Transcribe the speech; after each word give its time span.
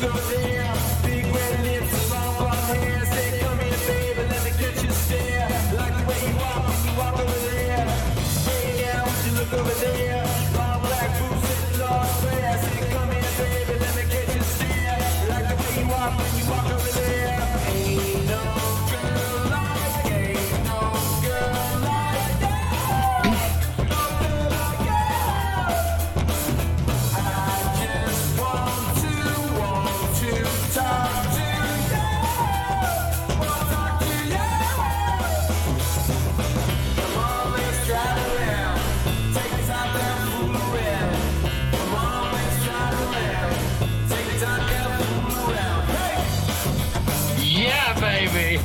look 0.00 0.14
over 0.14 0.55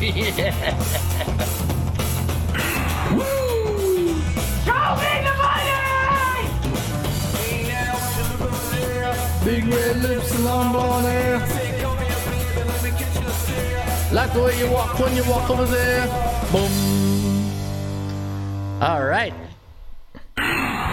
Yeah. 0.01 0.77
Would 3.11 3.27
you 4.65 4.73
look 8.33 8.55
over 8.57 8.79
there? 8.79 9.15
Big 9.45 9.67
red 9.67 9.97
lips 10.01 10.31
and 10.33 10.45
long 10.45 10.71
blonde 10.71 11.05
hair. 11.05 11.47
Say, 11.47 11.79
come 11.81 11.97
here, 11.97 12.07
baby, 12.25 12.67
let 12.67 12.83
me 12.83 12.89
get 12.91 13.15
you 13.21 13.27
a 13.27 13.31
stare. 13.31 14.09
Like 14.13 14.33
the 14.33 14.41
way 14.43 14.57
you 14.59 14.71
walk 14.71 14.97
when 14.99 15.15
you 15.15 15.23
walk 15.29 15.49
over 15.49 15.65
there. 15.65 16.07
Boom. 16.51 16.71
All 18.81 19.03
right. 19.05 19.33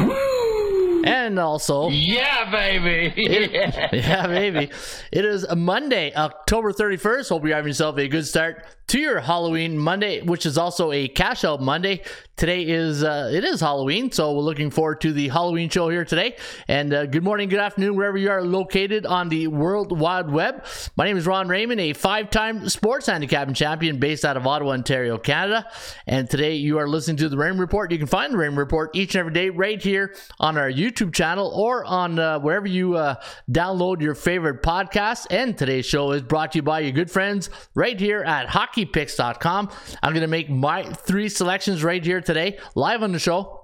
Woo! 0.03 1.03
And 1.05 1.39
also, 1.39 1.89
Yeah, 1.89 2.51
baby. 2.51 3.13
Yeah. 3.53 3.89
yeah, 3.93 4.27
maybe. 4.27 4.71
It 5.13 5.25
is 5.25 5.47
Monday, 5.57 6.13
October 6.15 6.73
31st. 6.73 7.29
Hope 7.31 7.45
you're 7.47 7.57
having 7.57 7.71
yourself 7.71 7.97
a 7.99 8.07
good 8.09 8.27
start 8.27 8.65
to 8.89 8.99
your 8.99 9.21
Halloween 9.21 9.79
Monday, 9.79 10.23
which 10.23 10.47
is 10.47 10.57
also 10.57 10.93
a 10.93 11.09
cash 11.09 11.45
out 11.45 11.61
Monday. 11.61 12.03
Today 12.37 12.63
is 12.63 13.03
uh, 13.03 13.31
it 13.35 13.45
is 13.45 13.61
Halloween, 13.61 14.13
so 14.13 14.33
we're 14.33 14.43
looking 14.43 14.71
forward 14.71 15.01
to 15.01 15.13
the 15.13 15.29
Halloween 15.29 15.69
show 15.69 15.89
here 15.89 16.05
today. 16.05 16.37
And 16.69 16.95
uh, 16.95 17.07
good 17.07 17.25
morning, 17.25 17.49
good 17.49 17.59
afternoon, 17.59 17.97
wherever 17.97 18.17
you 18.17 18.31
are 18.31 18.43
located 18.43 19.05
on 19.05 19.29
the 19.29 19.49
World 19.49 19.99
Wide 19.99 20.31
Web. 20.31 20.65
My 20.97 21.05
name 21.05 21.17
is 21.17 21.27
Ron 21.27 21.49
Raymond, 21.49 21.81
a 21.81 21.93
five-time 21.93 22.69
sports 22.69 23.07
handicapping 23.09 23.55
champion 23.55 23.99
based 23.99 24.25
out 24.25 24.37
of 24.37 24.47
Ottawa, 24.47 24.75
Ontario, 24.75 25.19
Canada. 25.19 25.67
And 26.07 26.31
today 26.31 26.55
you 26.55 26.79
are 26.79 26.89
listening 26.89 27.17
to 27.19 27.29
the 27.29 27.37
Raymond 27.37 27.61
Report. 27.61 27.91
You 27.91 27.99
can 27.99 28.07
find 28.07 28.33
the 28.33 28.39
Raymond 28.39 28.59
Report 28.59 28.91
each 28.95 29.17
and 29.17 29.21
every 29.21 29.33
day 29.33 29.51
right 29.51 29.83
here 29.83 30.15
on 30.39 30.57
our 30.57 30.71
YouTube 30.71 31.13
channel 31.13 31.51
or 31.53 31.85
on 31.85 32.21
uh, 32.21 32.39
wherever 32.39 32.69
you 32.69 32.95
uh, 32.95 33.17
download 33.51 34.01
your 34.01 34.15
favorite 34.15 34.63
podcast. 34.63 35.27
And 35.31 35.59
today's 35.59 35.87
show 35.87 36.13
is 36.13 36.23
brought 36.23 36.53
to 36.53 36.59
you 36.59 36.63
by 36.63 36.81
your 36.81 36.93
good 36.93 37.11
friends 37.11 37.51
right 37.75 37.99
here 37.99 38.23
at 38.23 38.49
hockeypicks.com. 38.87 39.71
I'm 40.03 40.13
going 40.13 40.23
to 40.23 40.29
make 40.29 40.51
my 40.51 40.85
three 40.85 41.29
selections 41.29 41.83
right 41.85 42.05
here 42.05 42.21
today, 42.21 42.59
live 42.75 43.03
on 43.03 43.13
the 43.13 43.19
show 43.19 43.58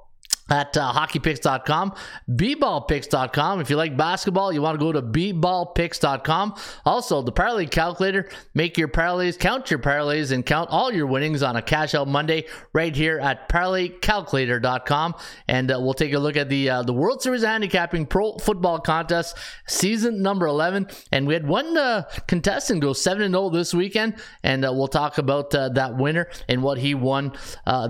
at 0.50 0.76
uh, 0.76 0.92
hockeypicks.com, 0.92 1.94
bballpicks.com. 2.30 3.60
If 3.60 3.70
you 3.70 3.76
like 3.76 3.96
basketball, 3.96 4.52
you 4.52 4.60
want 4.60 4.78
to 4.78 4.84
go 4.84 4.92
to 4.92 5.00
bballpicks.com. 5.00 6.54
Also, 6.84 7.22
the 7.22 7.32
parlay 7.32 7.66
calculator, 7.66 8.28
make 8.52 8.76
your 8.76 8.88
parlays, 8.88 9.38
count 9.38 9.70
your 9.70 9.78
parlays, 9.78 10.32
and 10.32 10.44
count 10.44 10.68
all 10.70 10.92
your 10.92 11.06
winnings 11.06 11.42
on 11.42 11.56
a 11.56 11.62
cash 11.62 11.94
out 11.94 12.08
Monday 12.08 12.44
right 12.72 12.94
here 12.94 13.18
at 13.20 13.48
parlaycalculator.com. 13.48 15.14
And 15.48 15.70
uh, 15.70 15.78
we'll 15.80 15.94
take 15.94 16.12
a 16.12 16.18
look 16.18 16.36
at 16.36 16.48
the 16.48 16.68
uh, 16.68 16.82
the 16.82 16.92
World 16.92 17.22
Series 17.22 17.42
Handicapping 17.42 18.06
Pro 18.06 18.36
Football 18.36 18.80
Contest, 18.80 19.36
season 19.66 20.20
number 20.20 20.46
11. 20.46 20.88
And 21.10 21.26
we 21.26 21.34
had 21.34 21.46
one 21.46 21.76
uh, 21.76 22.02
contestant 22.26 22.80
go 22.82 22.92
7 22.92 23.30
0 23.30 23.50
this 23.50 23.72
weekend, 23.72 24.16
and 24.42 24.64
uh, 24.64 24.72
we'll 24.72 24.88
talk 24.88 25.16
about 25.16 25.54
uh, 25.54 25.70
that 25.70 25.96
winner 25.96 26.28
and 26.48 26.62
what 26.62 26.78
he 26.78 26.94
won 26.94 27.32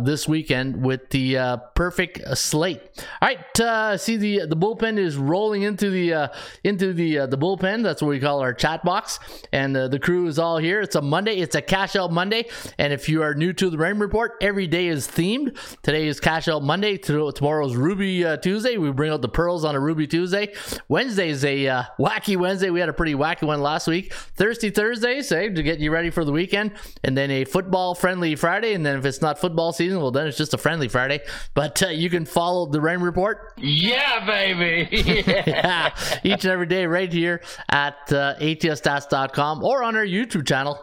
this 0.04 0.28
weekend 0.28 0.84
with 0.84 1.10
the 1.10 1.60
perfect 1.74 2.20
slate. 2.44 2.80
All 3.22 3.28
right, 3.28 3.60
uh, 3.60 3.96
see 3.96 4.16
the 4.16 4.46
the 4.46 4.56
bullpen 4.56 4.98
is 4.98 5.16
rolling 5.16 5.62
into 5.62 5.90
the 5.90 6.12
uh, 6.12 6.28
into 6.62 6.92
the 6.92 7.20
uh, 7.20 7.26
the 7.26 7.38
bullpen. 7.38 7.82
That's 7.82 8.02
what 8.02 8.08
we 8.08 8.20
call 8.20 8.40
our 8.40 8.52
chat 8.52 8.84
box, 8.84 9.18
and 9.52 9.76
uh, 9.76 9.88
the 9.88 9.98
crew 9.98 10.26
is 10.26 10.38
all 10.38 10.58
here. 10.58 10.80
It's 10.80 10.94
a 10.94 11.02
Monday. 11.02 11.36
It's 11.36 11.54
a 11.54 11.62
cash 11.62 11.96
out 11.96 12.12
Monday, 12.12 12.46
and 12.78 12.92
if 12.92 13.08
you 13.08 13.22
are 13.22 13.34
new 13.34 13.52
to 13.54 13.70
the 13.70 13.78
Raymond 13.78 14.02
Report, 14.02 14.32
every 14.40 14.66
day 14.66 14.88
is 14.88 15.08
themed. 15.08 15.56
Today 15.82 16.06
is 16.06 16.20
cash 16.20 16.48
out 16.48 16.62
Monday. 16.62 16.96
Tomorrow's 16.96 17.76
Ruby 17.76 18.24
uh, 18.24 18.36
Tuesday. 18.36 18.76
We 18.76 18.90
bring 18.92 19.10
out 19.10 19.22
the 19.22 19.28
pearls 19.28 19.64
on 19.64 19.74
a 19.74 19.80
Ruby 19.80 20.06
Tuesday. 20.06 20.54
Wednesday 20.88 21.30
is 21.30 21.44
a 21.44 21.66
uh, 21.66 21.82
wacky 21.98 22.36
Wednesday. 22.36 22.70
We 22.70 22.80
had 22.80 22.88
a 22.88 22.92
pretty 22.92 23.14
wacky 23.14 23.46
one 23.46 23.62
last 23.62 23.86
week. 23.86 24.12
Thursday, 24.12 24.70
Thursday, 24.70 25.22
say 25.22 25.48
to 25.48 25.62
get 25.62 25.80
you 25.80 25.90
ready 25.90 26.10
for 26.10 26.24
the 26.24 26.32
weekend, 26.32 26.72
and 27.02 27.16
then 27.16 27.30
a 27.30 27.44
football 27.44 27.94
friendly 27.94 28.36
Friday. 28.36 28.74
And 28.74 28.84
then 28.84 28.98
if 28.98 29.04
it's 29.04 29.22
not 29.22 29.38
football 29.38 29.72
season, 29.72 30.00
well 30.00 30.10
then 30.10 30.26
it's 30.26 30.36
just 30.38 30.54
a 30.54 30.58
friendly 30.58 30.88
Friday. 30.88 31.20
But 31.54 31.82
you 31.90 32.10
can 32.10 32.24
follow 32.34 32.66
the 32.66 32.80
Raymond 32.80 33.06
Report 33.06 33.54
Yeah, 33.56 34.26
baby. 34.26 34.88
Yeah. 34.90 35.42
yeah, 35.46 36.18
each 36.24 36.44
and 36.44 36.52
every 36.52 36.66
day 36.66 36.84
right 36.86 37.10
here 37.12 37.40
at 37.68 38.12
uh, 38.12 38.34
atsstats.com 38.40 39.62
or 39.62 39.82
on 39.82 39.96
our 39.96 40.04
YouTube 40.04 40.46
channel. 40.46 40.78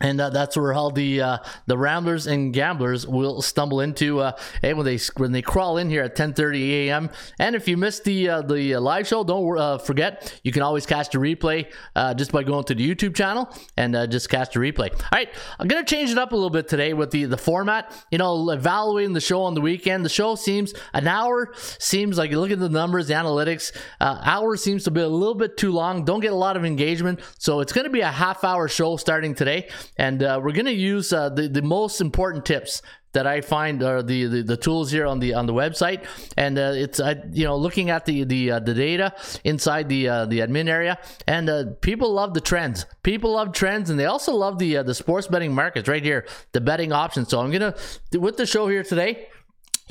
And 0.00 0.20
uh, 0.20 0.30
that's 0.30 0.56
where 0.56 0.72
all 0.74 0.90
the 0.90 1.22
uh, 1.22 1.38
the 1.66 1.78
ramblers 1.78 2.26
and 2.26 2.52
gamblers 2.52 3.06
will 3.06 3.40
stumble 3.40 3.80
into 3.80 4.20
uh, 4.20 4.36
hey, 4.60 4.74
when 4.74 4.84
they 4.84 4.98
when 5.16 5.30
they 5.30 5.40
crawl 5.40 5.78
in 5.78 5.88
here 5.88 6.02
at 6.02 6.16
10:30 6.16 6.88
a.m. 6.88 7.10
And 7.38 7.54
if 7.54 7.68
you 7.68 7.76
missed 7.76 8.04
the 8.04 8.28
uh, 8.28 8.42
the 8.42 8.76
live 8.78 9.06
show, 9.06 9.22
don't 9.22 9.56
uh, 9.56 9.78
forget 9.78 10.38
you 10.42 10.50
can 10.50 10.62
always 10.62 10.84
catch 10.84 11.14
a 11.14 11.18
replay 11.18 11.72
uh, 11.94 12.12
just 12.12 12.32
by 12.32 12.42
going 12.42 12.64
to 12.64 12.74
the 12.74 12.94
YouTube 12.94 13.14
channel 13.14 13.48
and 13.76 13.94
uh, 13.94 14.06
just 14.08 14.28
catch 14.28 14.56
a 14.56 14.58
replay. 14.58 14.92
All 14.92 15.08
right, 15.12 15.28
I'm 15.60 15.68
gonna 15.68 15.84
change 15.84 16.10
it 16.10 16.18
up 16.18 16.32
a 16.32 16.34
little 16.34 16.50
bit 16.50 16.66
today 16.66 16.92
with 16.92 17.12
the 17.12 17.26
the 17.26 17.38
format. 17.38 17.92
You 18.10 18.18
know, 18.18 18.50
evaluating 18.50 19.12
the 19.12 19.20
show 19.20 19.42
on 19.42 19.54
the 19.54 19.60
weekend. 19.60 20.04
The 20.04 20.10
show 20.10 20.34
seems 20.34 20.74
an 20.92 21.06
hour 21.06 21.54
seems 21.54 22.18
like 22.18 22.32
you 22.32 22.40
look 22.40 22.50
at 22.50 22.58
the 22.58 22.68
numbers, 22.68 23.06
the 23.06 23.14
analytics. 23.14 23.70
Uh, 24.00 24.20
hour 24.24 24.56
seems 24.56 24.82
to 24.84 24.90
be 24.90 25.02
a 25.02 25.08
little 25.08 25.36
bit 25.36 25.56
too 25.56 25.70
long. 25.70 26.04
Don't 26.04 26.20
get 26.20 26.32
a 26.32 26.36
lot 26.36 26.56
of 26.56 26.64
engagement, 26.64 27.20
so 27.38 27.60
it's 27.60 27.72
gonna 27.72 27.90
be 27.90 28.00
a 28.00 28.10
half 28.10 28.42
hour 28.42 28.66
show 28.66 28.96
starting 28.96 29.36
today 29.36 29.68
and 29.96 30.22
uh, 30.22 30.40
we're 30.42 30.52
going 30.52 30.66
to 30.66 30.72
use 30.72 31.12
uh, 31.12 31.28
the, 31.28 31.48
the 31.48 31.62
most 31.62 32.00
important 32.00 32.44
tips 32.44 32.82
that 33.14 33.26
I 33.26 33.40
find 33.40 33.82
are 33.82 34.02
the, 34.02 34.26
the, 34.26 34.42
the 34.42 34.56
tools 34.56 34.90
here 34.90 35.06
on 35.06 35.20
the 35.20 35.34
on 35.34 35.46
the 35.46 35.54
website, 35.54 36.04
and 36.36 36.58
uh, 36.58 36.72
it's 36.74 37.00
uh, 37.00 37.14
you 37.32 37.44
know 37.44 37.56
looking 37.56 37.88
at 37.88 38.04
the 38.04 38.24
the 38.24 38.50
uh, 38.52 38.58
the 38.58 38.74
data 38.74 39.14
inside 39.44 39.88
the 39.88 40.08
uh, 40.08 40.26
the 40.26 40.40
admin 40.40 40.68
area, 40.68 40.98
and 41.26 41.48
uh, 41.48 41.64
people 41.80 42.12
love 42.12 42.34
the 42.34 42.40
trends. 42.40 42.84
People 43.02 43.32
love 43.32 43.52
trends, 43.52 43.88
and 43.88 43.98
they 43.98 44.04
also 44.04 44.34
love 44.34 44.58
the 44.58 44.76
uh, 44.76 44.82
the 44.82 44.94
sports 44.94 45.26
betting 45.28 45.54
markets 45.54 45.88
right 45.88 46.02
here, 46.02 46.26
the 46.52 46.60
betting 46.60 46.92
options. 46.92 47.28
So 47.28 47.40
I'm 47.40 47.50
gonna 47.50 47.74
with 48.12 48.36
the 48.36 48.46
show 48.46 48.68
here 48.68 48.82
today. 48.82 49.28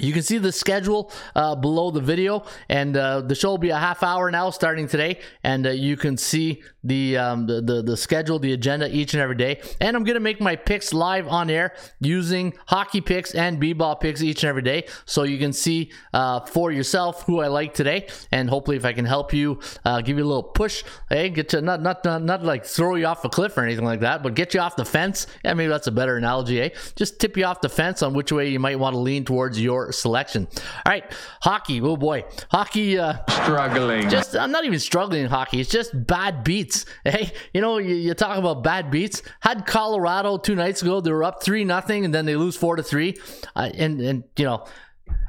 You 0.01 0.11
can 0.11 0.23
see 0.23 0.39
the 0.39 0.51
schedule 0.51 1.11
uh, 1.35 1.55
below 1.55 1.91
the 1.91 2.01
video, 2.01 2.45
and 2.67 2.97
uh, 2.97 3.21
the 3.21 3.35
show 3.35 3.51
will 3.51 3.57
be 3.59 3.69
a 3.69 3.77
half 3.77 4.01
hour 4.01 4.31
now 4.31 4.49
starting 4.49 4.87
today. 4.87 5.19
And 5.43 5.67
uh, 5.67 5.69
you 5.69 5.97
can 5.97 6.17
see 6.17 6.63
the, 6.83 7.17
um, 7.17 7.45
the 7.45 7.61
the 7.61 7.81
the 7.83 7.95
schedule, 7.95 8.39
the 8.39 8.53
agenda 8.53 8.93
each 8.93 9.13
and 9.13 9.21
every 9.21 9.35
day. 9.35 9.61
And 9.79 9.95
I'm 9.95 10.03
gonna 10.03 10.19
make 10.19 10.41
my 10.41 10.55
picks 10.55 10.93
live 10.93 11.27
on 11.27 11.49
air 11.49 11.75
using 11.99 12.53
hockey 12.65 13.01
picks 13.01 13.35
and 13.35 13.59
b-ball 13.59 13.97
picks 13.97 14.21
each 14.21 14.43
and 14.43 14.49
every 14.49 14.63
day, 14.63 14.87
so 15.05 15.23
you 15.23 15.37
can 15.37 15.53
see 15.53 15.91
uh, 16.13 16.39
for 16.41 16.71
yourself 16.71 17.23
who 17.23 17.39
I 17.39 17.47
like 17.47 17.75
today. 17.75 18.07
And 18.31 18.49
hopefully, 18.49 18.77
if 18.77 18.85
I 18.85 18.93
can 18.93 19.05
help 19.05 19.31
you, 19.31 19.59
uh, 19.85 20.01
give 20.01 20.17
you 20.17 20.23
a 20.23 20.25
little 20.25 20.43
push, 20.43 20.83
hey, 21.09 21.29
get 21.29 21.53
not 21.63 21.83
not 21.83 22.03
not, 22.03 22.23
not 22.23 22.43
like 22.43 22.65
throw 22.65 22.95
you 22.95 23.05
off 23.05 23.23
a 23.25 23.29
cliff 23.29 23.55
or 23.57 23.63
anything 23.63 23.85
like 23.85 23.99
that, 23.99 24.23
but 24.23 24.33
get 24.33 24.55
you 24.55 24.59
off 24.59 24.75
the 24.75 24.85
fence. 24.85 25.27
Yeah, 25.45 25.53
maybe 25.53 25.69
that's 25.69 25.87
a 25.87 25.91
better 25.91 26.17
analogy, 26.17 26.59
eh? 26.61 26.69
Just 26.95 27.19
tip 27.19 27.37
you 27.37 27.45
off 27.45 27.61
the 27.61 27.69
fence 27.69 28.01
on 28.01 28.13
which 28.13 28.31
way 28.31 28.49
you 28.49 28.59
might 28.59 28.79
want 28.79 28.95
to 28.95 28.99
lean 28.99 29.23
towards 29.23 29.61
your 29.61 29.82
selection. 29.91 30.47
All 30.85 30.91
right, 30.91 31.03
hockey. 31.41 31.81
Oh 31.81 31.97
boy, 31.97 32.23
hockey. 32.49 32.97
Uh, 32.97 33.17
Struggling. 33.29 34.09
just 34.09 34.35
I'm 34.35 34.51
not 34.51 34.65
even 34.65 34.79
struggling 34.79 35.23
in 35.23 35.29
hockey. 35.29 35.59
It's 35.59 35.69
just 35.69 35.91
bad 36.07 36.43
beats. 36.43 36.85
Hey, 37.03 37.31
you 37.53 37.61
know, 37.61 37.77
you, 37.77 37.95
you 37.95 38.13
talk 38.13 38.37
about 38.37 38.63
bad 38.63 38.89
beats. 38.89 39.21
Had 39.41 39.65
Colorado 39.65 40.37
two 40.37 40.55
nights 40.55 40.81
ago. 40.81 41.01
They 41.01 41.11
were 41.11 41.23
up 41.23 41.43
three 41.43 41.63
nothing, 41.63 42.05
and 42.05 42.13
then 42.13 42.25
they 42.25 42.35
lose 42.35 42.55
four 42.55 42.75
to 42.75 42.83
three. 42.83 43.15
Uh, 43.55 43.69
and 43.75 43.99
and 44.01 44.23
you 44.37 44.45
know. 44.45 44.65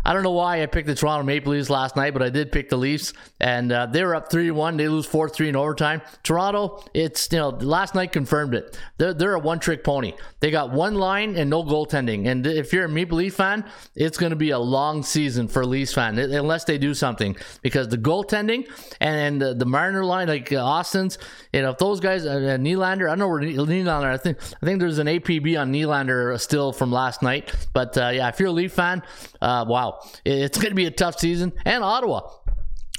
I 0.05 0.13
don't 0.13 0.23
know 0.23 0.33
why 0.33 0.63
I 0.63 0.67
picked 0.67 0.87
the 0.87 0.95
Toronto 0.95 1.25
Maple 1.25 1.53
Leafs 1.53 1.71
last 1.71 1.97
night, 1.97 2.13
but 2.13 2.23
I 2.23 2.31
did 2.31 2.53
pick 2.53 2.69
the 2.69 2.77
Leafs, 2.77 3.13
and 3.41 3.73
uh, 3.73 3.87
they 3.87 4.05
were 4.05 4.15
up 4.15 4.31
three 4.31 4.51
one. 4.51 4.77
They 4.77 4.89
lose 4.89 5.07
four 5.07 5.29
three 5.29 5.49
in 5.49 5.57
overtime. 5.57 6.03
Toronto, 6.23 6.85
it's 6.93 7.29
you 7.33 7.39
know 7.39 7.51
last 7.51 7.95
night 7.95 8.13
confirmed 8.13 8.55
it. 8.55 8.79
They're 8.99 9.15
they're 9.15 9.35
a 9.35 9.39
one 9.39 9.61
trick 9.61 9.85
pony. 9.85 10.15
They 10.41 10.51
got 10.51 10.73
one 10.73 10.95
line 10.95 11.37
and 11.37 11.49
no 11.49 11.63
goaltending. 11.63 12.27
And 12.27 12.47
if 12.47 12.73
you're 12.73 12.85
a 12.85 12.89
Maple 12.89 13.19
Leaf 13.19 13.35
fan, 13.35 13.65
it's 13.95 14.19
going 14.19 14.31
to 14.31 14.37
be 14.37 14.51
a 14.51 14.59
long 14.59 15.03
season 15.03 15.49
for 15.49 15.65
Leafs 15.65 15.95
fan 15.95 16.19
unless 16.19 16.65
they 16.65 16.79
do 16.79 16.95
something 16.95 17.37
because 17.63 17.89
the 17.89 17.99
goaltending 17.99 18.69
and, 19.01 19.41
the, 19.41 19.55
the 19.55 19.67
Marner 19.67 20.05
line, 20.05 20.29
like 20.29 20.53
uh, 20.53 20.57
Auston's, 20.57 21.19
you 21.53 21.63
know, 21.63 21.71
if 21.71 21.79
those 21.79 22.01
guys, 22.01 22.27
uh, 22.27 22.31
uh 22.31 22.59
Nylander, 22.59 23.07
I 23.07 23.17
don't 23.17 23.21
know 23.21 23.29
where 23.29 23.41
Nylander. 23.41 24.13
I 24.13 24.17
think 24.17 24.39
I 24.63 24.67
think 24.67 24.81
there's 24.81 24.99
an 24.99 25.07
APB 25.07 25.59
on 25.61 25.73
Nylander 25.73 26.39
still 26.39 26.73
from 26.73 26.93
last 26.93 27.23
night. 27.23 27.55
But 27.73 27.97
uh, 27.97 28.11
yeah, 28.15 28.29
if 28.29 28.39
you're 28.39 28.49
a 28.49 28.53
Leaf 28.53 28.73
fan, 28.73 29.03
uh, 29.41 29.65
wow, 29.67 29.94
it's 30.25 30.59
going 30.59 30.71
to 30.71 30.75
be 30.75 30.87
a 30.87 30.91
tough 30.91 31.19
season. 31.19 31.53
And 31.65 31.83
Ottawa, 31.83 32.29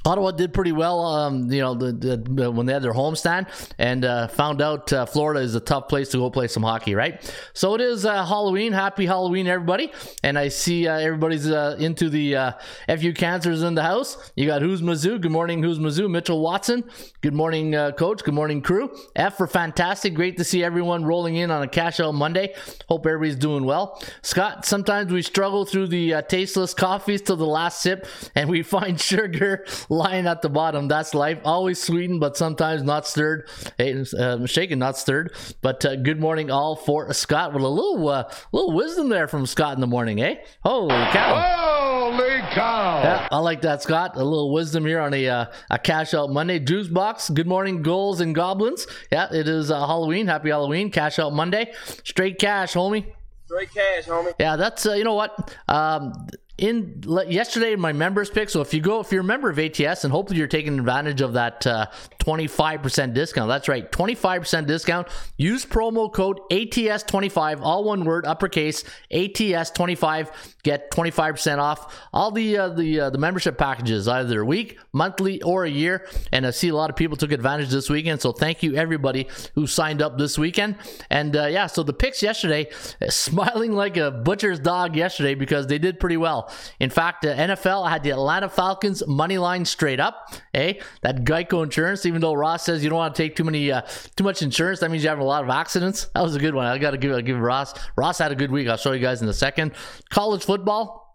Ottawa 0.06 0.32
did 0.32 0.54
pretty 0.54 0.72
well, 0.72 1.04
um, 1.04 1.52
you 1.52 1.62
know, 1.62 1.74
the, 1.74 1.92
the, 1.92 2.52
when 2.52 2.68
they 2.68 2.74
had 2.74 2.84
their 2.84 2.94
homestand, 2.94 3.48
and 3.80 4.06
uh, 4.06 4.28
found 4.28 4.62
out 4.62 4.94
uh, 4.94 5.06
Florida 5.06 5.40
is 5.40 5.56
a 5.56 5.60
tough 5.60 5.88
place 5.88 6.10
to 6.10 6.18
go 6.18 6.30
play 6.30 6.48
some 6.48 6.62
hockey, 6.62 6.94
right? 6.94 7.34
So 7.54 7.74
it 7.74 7.82
is 7.82 8.06
uh, 8.06 8.24
Halloween. 8.24 8.72
Happy 8.72 9.08
Halloween, 9.08 9.48
everybody! 9.48 9.92
And 10.24 10.38
I 10.38 10.50
see 10.50 10.88
uh, 10.88 11.00
everybody's 11.00 11.50
uh, 11.50 11.76
into 11.80 12.10
the 12.10 12.36
uh, 12.36 12.52
FU 12.88 13.14
cancers 13.14 13.64
in 13.64 13.74
the 13.74 13.82
house. 13.82 14.32
You 14.36 14.46
got 14.46 14.62
Who's 14.62 14.82
Mizzou? 14.84 15.20
Good 15.20 15.32
morning, 15.32 15.64
Who's 15.64 15.80
Mizzou? 15.80 16.10
Mitchell 16.10 16.40
Watson. 16.40 16.84
Good 17.22 17.34
morning, 17.34 17.74
Coach. 17.98 18.24
Good 18.24 18.36
morning, 18.36 18.62
crew. 18.62 18.96
F 19.16 19.38
for 19.38 19.48
fantastic. 19.48 20.14
Great 20.14 20.38
to 20.38 20.44
see 20.44 20.64
everyone 20.64 21.04
rolling 21.04 21.36
in 21.36 21.50
on 21.50 21.64
a 21.64 21.68
cash 21.68 22.00
out 22.00 22.14
Monday. 22.14 22.54
Hope 22.88 23.08
everybody's 23.08 23.36
doing 23.36 23.66
well. 23.66 24.00
Scott, 24.22 24.66
sometimes 24.66 25.12
we 25.12 25.24
struggle 25.24 25.66
through 25.66 25.88
the 25.88 26.22
tasteless 26.28 26.76
coffees 26.76 27.24
till 27.24 27.38
the 27.38 27.46
last 27.46 27.82
sip, 27.82 28.06
and 28.36 28.50
we 28.50 28.62
find 28.76 29.02
sugar 29.02 29.66
lying 29.96 30.28
at 30.28 30.42
the 30.42 30.50
bottom. 30.50 30.88
That's 30.88 31.14
life. 31.14 31.40
Always 31.44 31.82
sweetened, 31.82 32.20
but 32.20 32.38
sometimes 32.38 32.84
not 32.84 33.08
stirred. 33.08 33.50
Hey, 33.78 34.04
uh, 34.18 34.46
shaken, 34.46 34.80
not 34.80 34.98
stirred. 34.98 35.34
But 35.62 35.84
uh, 35.86 35.96
good 35.96 36.20
morning, 36.20 36.52
all 36.52 36.76
for 36.76 37.12
Scott 37.14 37.54
with 37.54 37.64
a 37.64 37.68
little, 37.68 38.08
uh, 38.10 38.32
little 38.52 38.74
wisdom 38.74 39.10
there 39.10 39.28
from 39.28 39.46
Scott 39.46 39.76
in 39.76 39.82
the 39.82 39.88
morning, 39.88 40.22
eh? 40.22 40.36
Holy 40.64 40.90
cow! 40.90 42.12
Holy 42.12 42.40
cow! 42.52 43.02
Yeah, 43.04 43.28
I 43.32 43.40
like 43.40 43.62
that, 43.62 43.82
Scott. 43.82 44.16
A 44.16 44.24
little 44.24 44.54
wisdom 44.54 44.86
here 44.86 45.00
on 45.00 45.14
a 45.14 45.28
uh, 45.28 45.46
a 45.70 45.80
cash 45.80 46.14
out 46.14 46.30
Monday. 46.30 46.60
Juice 46.60 46.88
box. 46.88 47.30
Good 47.30 47.48
morning, 47.48 47.82
goals 47.82 48.22
and 48.22 48.36
goblins. 48.36 48.88
Yeah, 49.12 49.28
it 49.32 49.48
is 49.48 49.72
uh, 49.72 49.80
Halloween. 49.88 50.28
Happy 50.28 50.50
Halloween. 50.50 50.92
Cash 50.92 51.20
out 51.20 51.34
Monday. 51.34 51.74
Straight 52.04 52.38
cash, 52.38 52.74
homie. 52.74 53.06
Straight 53.46 53.74
cash, 53.74 54.06
homie. 54.06 54.34
Yeah, 54.40 54.56
that's 54.56 54.86
uh, 54.86 54.94
you 54.94 55.04
know 55.04 55.14
what. 55.14 55.56
Um, 55.68 56.28
in 56.58 57.04
yesterday 57.28 57.76
my 57.76 57.92
members 57.92 58.30
pick 58.30 58.50
so 58.50 58.62
if 58.62 58.74
you 58.74 58.80
go 58.80 59.02
if 59.02 59.12
you're 59.12 59.22
a 59.22 59.26
member 59.26 59.50
of 59.50 59.60
ats 59.60 60.06
and 60.06 60.12
hopefully 60.12 60.40
you're 60.40 60.48
taking 60.48 60.80
advantage 60.80 61.20
of 61.20 61.34
that 61.34 61.68
uh, 61.68 61.86
25% 62.26 63.14
discount. 63.14 63.48
That's 63.48 63.68
right 63.68 63.90
25% 63.92 64.66
discount. 64.66 65.08
Use 65.38 65.66
promo 65.66 66.12
code 66.12 66.40
ats25 66.50 67.60
all 67.62 67.84
one 67.84 68.04
word 68.04 68.26
uppercase 68.26 68.84
ats25 69.12 70.30
get 70.64 70.90
25% 70.92 71.60
off 71.60 72.02
all 72.12 72.32
the 72.32 72.58
uh, 72.58 72.70
the 72.70 73.02
uh, 73.02 73.10
the 73.12 73.18
membership 73.18 73.58
packages 73.58 74.08
either 74.08 74.42
a 74.42 74.46
week 74.46 74.80
monthly 74.92 75.42
or 75.44 75.66
a 75.66 75.70
year. 75.70 76.08
And 76.32 76.48
i 76.48 76.52
see 76.52 76.70
a 76.70 76.76
lot 76.76 76.90
of 76.90 76.96
people 76.96 77.18
took 77.18 77.32
advantage 77.32 77.70
this 77.70 77.90
weekend 77.90 78.22
so 78.22 78.32
thank 78.32 78.64
you 78.64 78.76
everybody 78.76 79.28
who 79.54 79.68
signed 79.68 80.02
up 80.02 80.18
this 80.18 80.38
weekend. 80.38 80.78
And 81.10 81.36
uh, 81.36 81.46
yeah 81.46 81.68
so 81.68 81.84
the 81.84 81.94
picks 81.94 82.24
yesterday 82.24 82.70
smiling 83.10 83.74
like 83.74 83.98
a 83.98 84.10
butcher's 84.10 84.60
dog 84.60 84.96
yesterday 84.96 85.36
because 85.36 85.68
they 85.68 85.78
did 85.78 86.00
pretty 86.00 86.18
well 86.18 86.45
in 86.80 86.90
fact, 86.90 87.22
the 87.22 87.30
NFL 87.30 87.86
I 87.86 87.92
had 87.92 88.04
the 88.04 88.12
Atlanta 88.12 88.50
Falcons 88.50 89.06
money 89.08 89.38
line 89.38 89.66
straight 89.66 90.00
up. 90.00 90.34
Hey, 90.54 90.82
that 91.02 91.24
Geico 91.24 91.64
insurance. 91.64 92.06
Even 92.06 92.22
though 92.22 92.34
Ross 92.34 92.64
says 92.64 92.84
you 92.84 92.90
don't 92.90 92.98
want 92.98 93.16
to 93.16 93.22
take 93.22 93.36
too 93.36 93.44
many, 93.44 93.72
uh, 93.72 93.82
too 94.16 94.24
much 94.24 94.42
insurance, 94.42 94.80
that 94.80 94.92
means 94.92 95.04
you 95.04 95.10
have 95.10 95.20
a 95.20 95.24
lot 95.24 95.44
of 95.44 95.50
accidents. 95.50 96.06
That 96.14 96.22
was 96.22 96.36
a 96.36 96.40
good 96.40 96.56
one. 96.56 96.66
I 96.66 96.78
got 96.78 96.92
to 96.92 96.98
give, 96.98 97.26
give 97.26 97.40
Ross. 97.40 97.74
Ross 97.96 98.18
had 98.18 98.32
a 98.32 98.36
good 98.36 98.52
week. 98.52 98.68
I'll 98.68 98.78
show 98.78 98.92
you 98.92 99.00
guys 99.00 99.22
in 99.22 99.30
a 99.30 99.34
second. 99.34 99.74
College 100.10 100.44
football. 100.44 101.06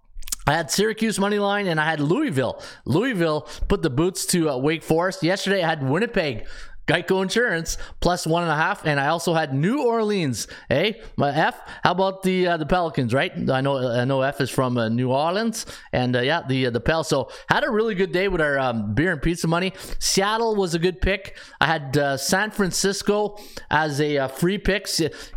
I 0.47 0.55
had 0.55 0.71
Syracuse 0.71 1.19
money 1.21 1.39
line 1.39 1.67
and 1.67 1.79
I 1.79 1.85
had 1.85 2.01
Louisville. 2.01 2.63
Louisville 2.85 3.43
put 3.69 3.83
the 3.83 3.91
boots 3.91 4.27
to 4.27 4.51
uh, 4.51 4.57
Wake 4.57 4.83
Forest. 4.83 5.23
Yesterday 5.23 5.63
I 5.63 5.69
had 5.69 5.89
Winnipeg 5.89 6.47
Geico 6.91 7.23
Insurance 7.23 7.79
plus 8.01 8.27
one 8.27 8.43
and 8.43 8.51
a 8.51 8.57
half, 8.57 8.85
and 8.85 8.99
I 8.99 9.09
also 9.09 9.33
had 9.33 9.55
New 9.55 9.83
Orleans. 9.85 10.49
Hey, 10.69 11.01
my 11.17 11.33
F. 11.33 11.61
How 11.85 11.93
about 11.93 12.25
the 12.25 12.49
uh, 12.49 12.57
the 12.57 12.67
Pelicans? 12.67 13.15
Right? 13.15 13.33
I 13.49 13.61
know 13.61 13.79
I 13.79 14.05
know 14.05 14.23
F 14.23 14.41
is 14.41 14.51
from 14.51 14.77
uh, 14.77 14.89
New 14.89 15.13
Orleans, 15.13 15.67
and 15.93 16.17
uh, 16.17 16.21
yeah, 16.21 16.43
the 16.49 16.67
uh, 16.67 16.71
the 16.71 16.81
Pel. 16.81 17.05
So 17.05 17.31
had 17.49 17.63
a 17.63 17.71
really 17.71 17.95
good 17.95 18.11
day 18.11 18.27
with 18.27 18.41
our 18.41 18.59
um, 18.59 18.93
beer 18.95 19.13
and 19.13 19.23
pizza 19.23 19.47
money. 19.47 19.73
Seattle 20.01 20.57
was 20.57 20.75
a 20.75 20.81
good 20.81 21.01
pick. 21.01 21.37
I 21.61 21.67
had 21.67 21.97
uh, 21.97 22.17
San 22.17 22.51
Francisco 22.51 23.39
as 23.71 24.01
a 24.01 24.19
uh, 24.19 24.29
free 24.29 24.59
pick. 24.59 24.89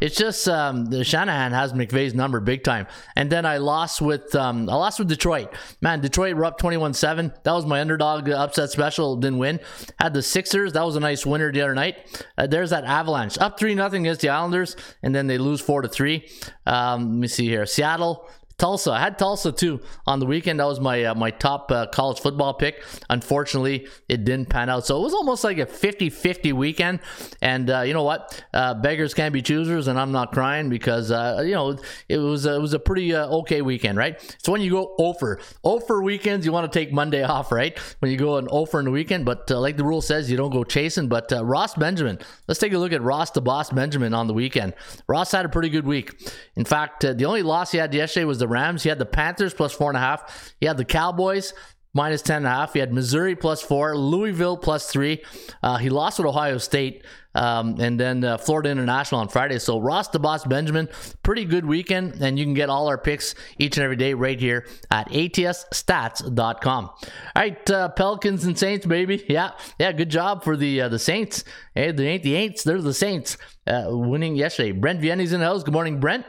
It's 0.02 0.18
just 0.18 0.48
um, 0.48 1.04
Shanahan 1.04 1.52
has 1.52 1.74
McVay's 1.74 2.16
number 2.16 2.40
big 2.40 2.64
time, 2.64 2.88
and 3.16 3.32
then 3.32 3.46
I 3.46 3.58
lost 3.58 4.02
with 4.02 4.34
um, 4.34 4.68
I 4.70 4.76
lost 4.76 4.98
with 4.98 5.08
Detroit. 5.08 5.54
Man, 5.82 6.02
Detroit 6.02 6.36
were 6.36 6.46
up 6.46 6.58
twenty 6.58 6.78
one 6.78 6.96
seven. 6.96 7.32
That 7.44 7.52
was 7.52 7.68
my 7.68 7.80
underdog 7.80 8.28
upset 8.28 8.72
special. 8.72 9.18
Didn't 9.18 9.38
win. 9.38 9.60
Had 10.00 10.16
the 10.16 10.24
Sixers. 10.24 10.74
That 10.74 10.84
was 10.84 10.96
a 10.96 11.00
nice 11.00 11.28
winner 11.28 11.43
winner 11.44 11.52
the 11.52 11.62
other 11.62 11.76
night. 11.76 12.26
Uh, 12.38 12.48
there's 12.48 12.70
that 12.70 12.84
Avalanche 12.84 13.38
up 13.40 13.60
three 13.60 13.76
nothing 13.76 14.06
against 14.06 14.22
the 14.22 14.30
Islanders, 14.30 14.76
and 15.02 15.14
then 15.14 15.28
they 15.28 15.38
lose 15.38 15.62
four 15.62 15.82
to 15.82 15.88
three. 15.88 16.28
Um, 16.66 17.12
let 17.12 17.20
me 17.20 17.28
see 17.28 17.48
here. 17.48 17.66
Seattle 17.66 18.30
Tulsa. 18.58 18.92
I 18.92 19.00
had 19.00 19.18
Tulsa 19.18 19.52
too 19.52 19.82
on 20.06 20.20
the 20.20 20.26
weekend. 20.26 20.60
That 20.60 20.68
was 20.68 20.80
my 20.80 21.04
uh, 21.06 21.16
my 21.16 21.32
top 21.32 21.72
uh, 21.72 21.88
college 21.88 22.20
football 22.20 22.54
pick. 22.54 22.84
Unfortunately, 23.10 23.88
it 24.08 24.26
didn't 24.26 24.50
pan 24.50 24.70
out. 24.70 24.86
So 24.86 24.98
it 24.98 25.02
was 25.02 25.14
almost 25.14 25.44
like 25.44 25.58
a 25.58 25.66
50-50 25.66 26.54
weekend. 26.54 27.00
And 27.42 27.70
uh, 27.70 27.82
you 27.82 27.94
know 27.94 28.04
what? 28.04 28.44
Uh, 28.54 28.74
beggars 28.76 29.14
can't 29.14 29.34
be 29.34 29.42
choosers, 29.42 29.88
and 29.88 30.00
I'm 30.00 30.12
not 30.12 30.32
crying 30.32 30.70
because 30.70 31.12
uh, 31.12 31.44
you 31.46 31.54
know 31.54 31.78
it 32.08 32.18
was 32.18 32.46
it 32.46 32.62
was 32.62 32.74
a 32.74 32.80
pretty 32.80 33.14
uh, 33.14 33.28
okay 33.28 33.62
weekend, 33.62 33.98
right? 33.98 34.20
So 34.44 34.52
when 34.52 34.62
you 34.62 34.72
go 34.72 34.96
over 35.00 35.40
over 35.64 36.02
weekends, 36.02 36.46
you 36.46 36.52
want 36.52 36.72
to 36.72 36.80
take 36.80 36.94
Monday 36.94 37.24
off, 37.34 37.52
right? 37.52 37.78
When 38.00 38.12
you 38.12 38.18
go 38.18 38.38
an 38.38 38.48
over 38.52 38.80
in 38.80 38.86
the 38.86 38.92
weekend, 38.92 39.26
but 39.26 39.50
like 39.50 39.78
the 39.78 39.84
rule 39.84 40.02
says, 40.02 40.30
you 40.30 40.38
don't 40.38 40.52
go 40.52 40.64
chasing. 40.64 41.08
But 41.08 41.32
Ross 41.32 41.76
Benjamin, 41.76 42.20
let's 42.48 42.60
take 42.60 42.74
a 42.74 42.78
look 42.78 42.94
at 42.94 43.02
Ross 43.02 43.32
the 43.32 43.42
Boss 43.42 43.72
Benjamin 43.72 44.14
on 44.14 44.28
the 44.28 44.34
weekend. 44.34 44.74
Ross 45.08 45.32
had 45.32 45.46
a 45.46 45.50
pretty 45.50 45.70
good 45.70 45.86
week. 45.86 46.14
In 46.56 46.66
fact, 46.66 47.02
the 47.02 47.26
only 47.26 47.42
loss 47.42 47.72
he 47.72 47.78
had 47.78 47.94
yesterday 47.94 48.26
was 48.26 48.43
the 48.44 48.48
Rams. 48.48 48.84
He 48.84 48.90
had 48.90 49.00
the 49.00 49.06
Panthers 49.06 49.54
plus 49.54 49.72
four 49.72 49.90
and 49.90 49.98
a 49.98 50.02
half. 50.02 50.54
He 50.60 50.68
had 50.68 50.78
the 50.78 50.86
Cowboys 50.86 51.54
minus 51.94 52.22
ten 52.22 52.38
and 52.38 52.48
a 52.48 52.50
half. 52.50 52.74
He 52.74 52.80
had 52.80 52.94
Missouri 52.94 53.36
plus 53.36 53.62
four, 53.62 53.96
Louisville 53.98 54.58
plus 54.58 54.90
three. 54.90 55.24
Uh, 55.62 55.78
he 55.78 55.90
lost 55.90 56.18
with 56.20 56.28
Ohio 56.28 56.58
State, 56.58 57.06
um, 57.36 57.80
and 57.80 58.00
then 58.00 58.24
uh, 58.24 58.38
Florida 58.38 58.70
International 58.70 59.22
on 59.22 59.30
Friday. 59.30 59.60
So 59.60 59.80
Ross 59.80 60.10
the 60.10 60.20
Boss 60.20 60.44
Benjamin, 60.44 60.90
pretty 61.22 61.46
good 61.46 61.66
weekend, 61.66 62.22
and 62.22 62.38
you 62.38 62.46
can 62.46 62.54
get 62.54 62.70
all 62.70 62.88
our 62.88 62.98
picks 62.98 63.36
each 63.58 63.78
and 63.78 63.84
every 63.84 63.96
day 63.96 64.14
right 64.14 64.40
here 64.40 64.68
at 64.92 65.10
atsstats.com. 65.10 66.86
All 66.86 66.94
right, 67.36 67.72
uh, 67.72 67.90
Pelicans 67.90 68.46
and 68.46 68.58
Saints, 68.58 68.86
baby. 68.86 69.24
Yeah, 69.30 69.52
yeah, 69.80 69.92
good 69.92 70.10
job 70.10 70.44
for 70.44 70.58
the 70.58 70.82
uh, 70.82 70.90
the 70.90 71.00
Saints. 71.00 71.44
Hey, 71.76 71.92
they 71.92 72.08
ain't 72.08 72.24
the 72.24 72.34
Aints, 72.34 72.64
they're 72.64 72.82
the 72.82 72.94
Saints. 72.94 73.38
Uh, 73.66 73.86
winning 73.88 74.36
yesterday. 74.36 74.74
Brent 74.74 75.00
Vienne's 75.00 75.32
in 75.32 75.40
the 75.40 75.46
house. 75.46 75.64
Good 75.64 75.74
morning, 75.74 76.02
Brent. 76.02 76.26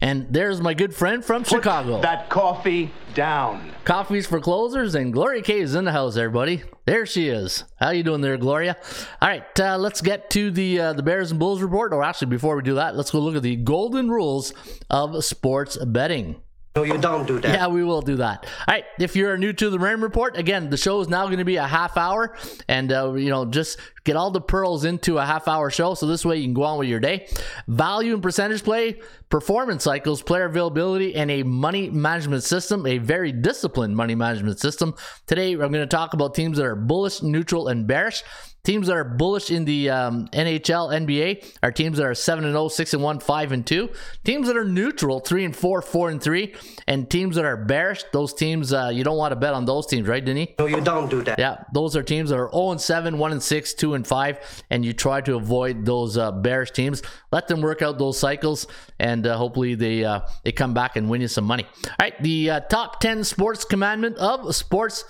And 0.00 0.26
there's 0.30 0.60
my 0.60 0.74
good 0.74 0.94
friend 0.94 1.24
from 1.24 1.42
Put 1.42 1.50
Chicago. 1.50 2.00
That 2.00 2.28
coffee 2.28 2.92
down. 3.14 3.72
Coffees 3.84 4.26
for 4.26 4.40
closers, 4.40 4.94
and 4.94 5.12
Gloria 5.12 5.42
K 5.42 5.60
is 5.60 5.74
in 5.74 5.84
the 5.84 5.92
house, 5.92 6.16
everybody. 6.16 6.62
There 6.86 7.06
she 7.06 7.28
is. 7.28 7.64
How 7.76 7.90
you 7.90 8.02
doing 8.02 8.20
there, 8.20 8.36
Gloria? 8.36 8.76
All 9.22 9.28
right, 9.28 9.60
uh, 9.60 9.78
let's 9.78 10.00
get 10.00 10.30
to 10.30 10.50
the 10.50 10.80
uh, 10.80 10.92
the 10.92 11.02
Bears 11.02 11.30
and 11.30 11.40
Bulls 11.40 11.62
report. 11.62 11.92
Or 11.92 12.02
actually, 12.02 12.28
before 12.28 12.56
we 12.56 12.62
do 12.62 12.74
that, 12.74 12.96
let's 12.96 13.10
go 13.10 13.20
look 13.20 13.36
at 13.36 13.42
the 13.42 13.56
golden 13.56 14.10
rules 14.10 14.52
of 14.90 15.24
sports 15.24 15.76
betting. 15.76 16.36
No, 16.76 16.82
you 16.82 16.98
don't 16.98 17.24
do 17.24 17.38
that. 17.38 17.54
Yeah, 17.54 17.68
we 17.68 17.84
will 17.84 18.02
do 18.02 18.16
that. 18.16 18.46
All 18.66 18.74
right. 18.74 18.84
If 18.98 19.14
you're 19.14 19.38
new 19.38 19.52
to 19.52 19.70
the 19.70 19.78
Raymond 19.78 20.02
Report, 20.02 20.36
again, 20.36 20.70
the 20.70 20.76
show 20.76 21.00
is 21.00 21.08
now 21.08 21.26
going 21.26 21.38
to 21.38 21.44
be 21.44 21.54
a 21.54 21.66
half 21.66 21.96
hour, 21.96 22.36
and 22.66 22.92
uh, 22.92 23.12
you 23.12 23.30
know, 23.30 23.44
just 23.44 23.78
get 24.02 24.16
all 24.16 24.32
the 24.32 24.40
pearls 24.40 24.84
into 24.84 25.18
a 25.18 25.24
half 25.24 25.46
hour 25.46 25.70
show. 25.70 25.94
So 25.94 26.08
this 26.08 26.24
way 26.24 26.38
you 26.38 26.44
can 26.44 26.52
go 26.54 26.64
on 26.64 26.80
with 26.80 26.88
your 26.88 26.98
day. 26.98 27.28
Value 27.68 28.12
and 28.12 28.20
percentage 28.20 28.64
play, 28.64 29.00
performance 29.28 29.84
cycles, 29.84 30.20
player 30.20 30.46
availability, 30.46 31.14
and 31.14 31.30
a 31.30 31.44
money 31.44 31.90
management 31.90 32.42
system, 32.42 32.86
a 32.86 32.98
very 32.98 33.30
disciplined 33.30 33.94
money 33.94 34.16
management 34.16 34.58
system. 34.58 34.96
Today, 35.28 35.52
I'm 35.52 35.58
going 35.58 35.74
to 35.74 35.86
talk 35.86 36.12
about 36.12 36.34
teams 36.34 36.56
that 36.56 36.66
are 36.66 36.74
bullish, 36.74 37.22
neutral, 37.22 37.68
and 37.68 37.86
bearish. 37.86 38.24
Teams 38.64 38.86
that 38.86 38.96
are 38.96 39.04
bullish 39.04 39.50
in 39.50 39.66
the 39.66 39.90
um, 39.90 40.26
NHL, 40.28 40.90
NBA 40.90 41.58
are 41.62 41.70
teams 41.70 41.98
that 41.98 42.06
are 42.06 42.14
7 42.14 42.44
and 42.44 42.54
0, 42.54 42.68
6 42.68 42.94
and 42.94 43.02
1, 43.02 43.20
5 43.20 43.52
and 43.52 43.66
2. 43.66 43.90
Teams 44.24 44.46
that 44.46 44.56
are 44.56 44.64
neutral, 44.64 45.20
3 45.20 45.44
and 45.44 45.54
4, 45.54 45.82
4 45.82 46.08
and 46.08 46.22
3. 46.22 46.54
And 46.86 47.10
teams 47.10 47.36
that 47.36 47.44
are 47.44 47.58
bearish, 47.58 48.04
those 48.12 48.32
teams, 48.32 48.72
uh, 48.72 48.90
you 48.90 49.04
don't 49.04 49.18
want 49.18 49.32
to 49.32 49.36
bet 49.36 49.52
on 49.52 49.66
those 49.66 49.86
teams, 49.86 50.08
right, 50.08 50.24
Denny? 50.24 50.54
No, 50.58 50.64
you 50.64 50.80
don't 50.80 51.10
do 51.10 51.22
that. 51.24 51.38
Yeah, 51.38 51.64
those 51.74 51.94
are 51.94 52.02
teams 52.02 52.30
that 52.30 52.38
are 52.38 52.50
0 52.50 52.70
and 52.70 52.80
7, 52.80 53.18
1 53.18 53.32
and 53.32 53.42
6, 53.42 53.74
2 53.74 53.94
and 53.94 54.06
five, 54.06 54.38
and 54.70 54.82
you 54.82 54.94
try 54.94 55.20
to 55.20 55.36
avoid 55.36 55.84
those 55.84 56.16
uh, 56.16 56.32
bearish 56.32 56.70
teams. 56.70 57.02
Let 57.32 57.48
them 57.48 57.60
work 57.60 57.82
out 57.82 57.98
those 57.98 58.18
cycles, 58.18 58.66
and 58.98 59.26
uh, 59.26 59.36
hopefully 59.36 59.74
they 59.74 60.04
uh, 60.04 60.20
they 60.42 60.52
come 60.52 60.72
back 60.72 60.96
and 60.96 61.10
win 61.10 61.20
you 61.20 61.28
some 61.28 61.44
money. 61.44 61.66
All 61.86 61.96
right, 62.00 62.22
the 62.22 62.50
uh, 62.50 62.60
top 62.60 63.00
ten 63.00 63.24
sports 63.24 63.64
commandment 63.64 64.16
of 64.16 64.54
sports 64.54 65.04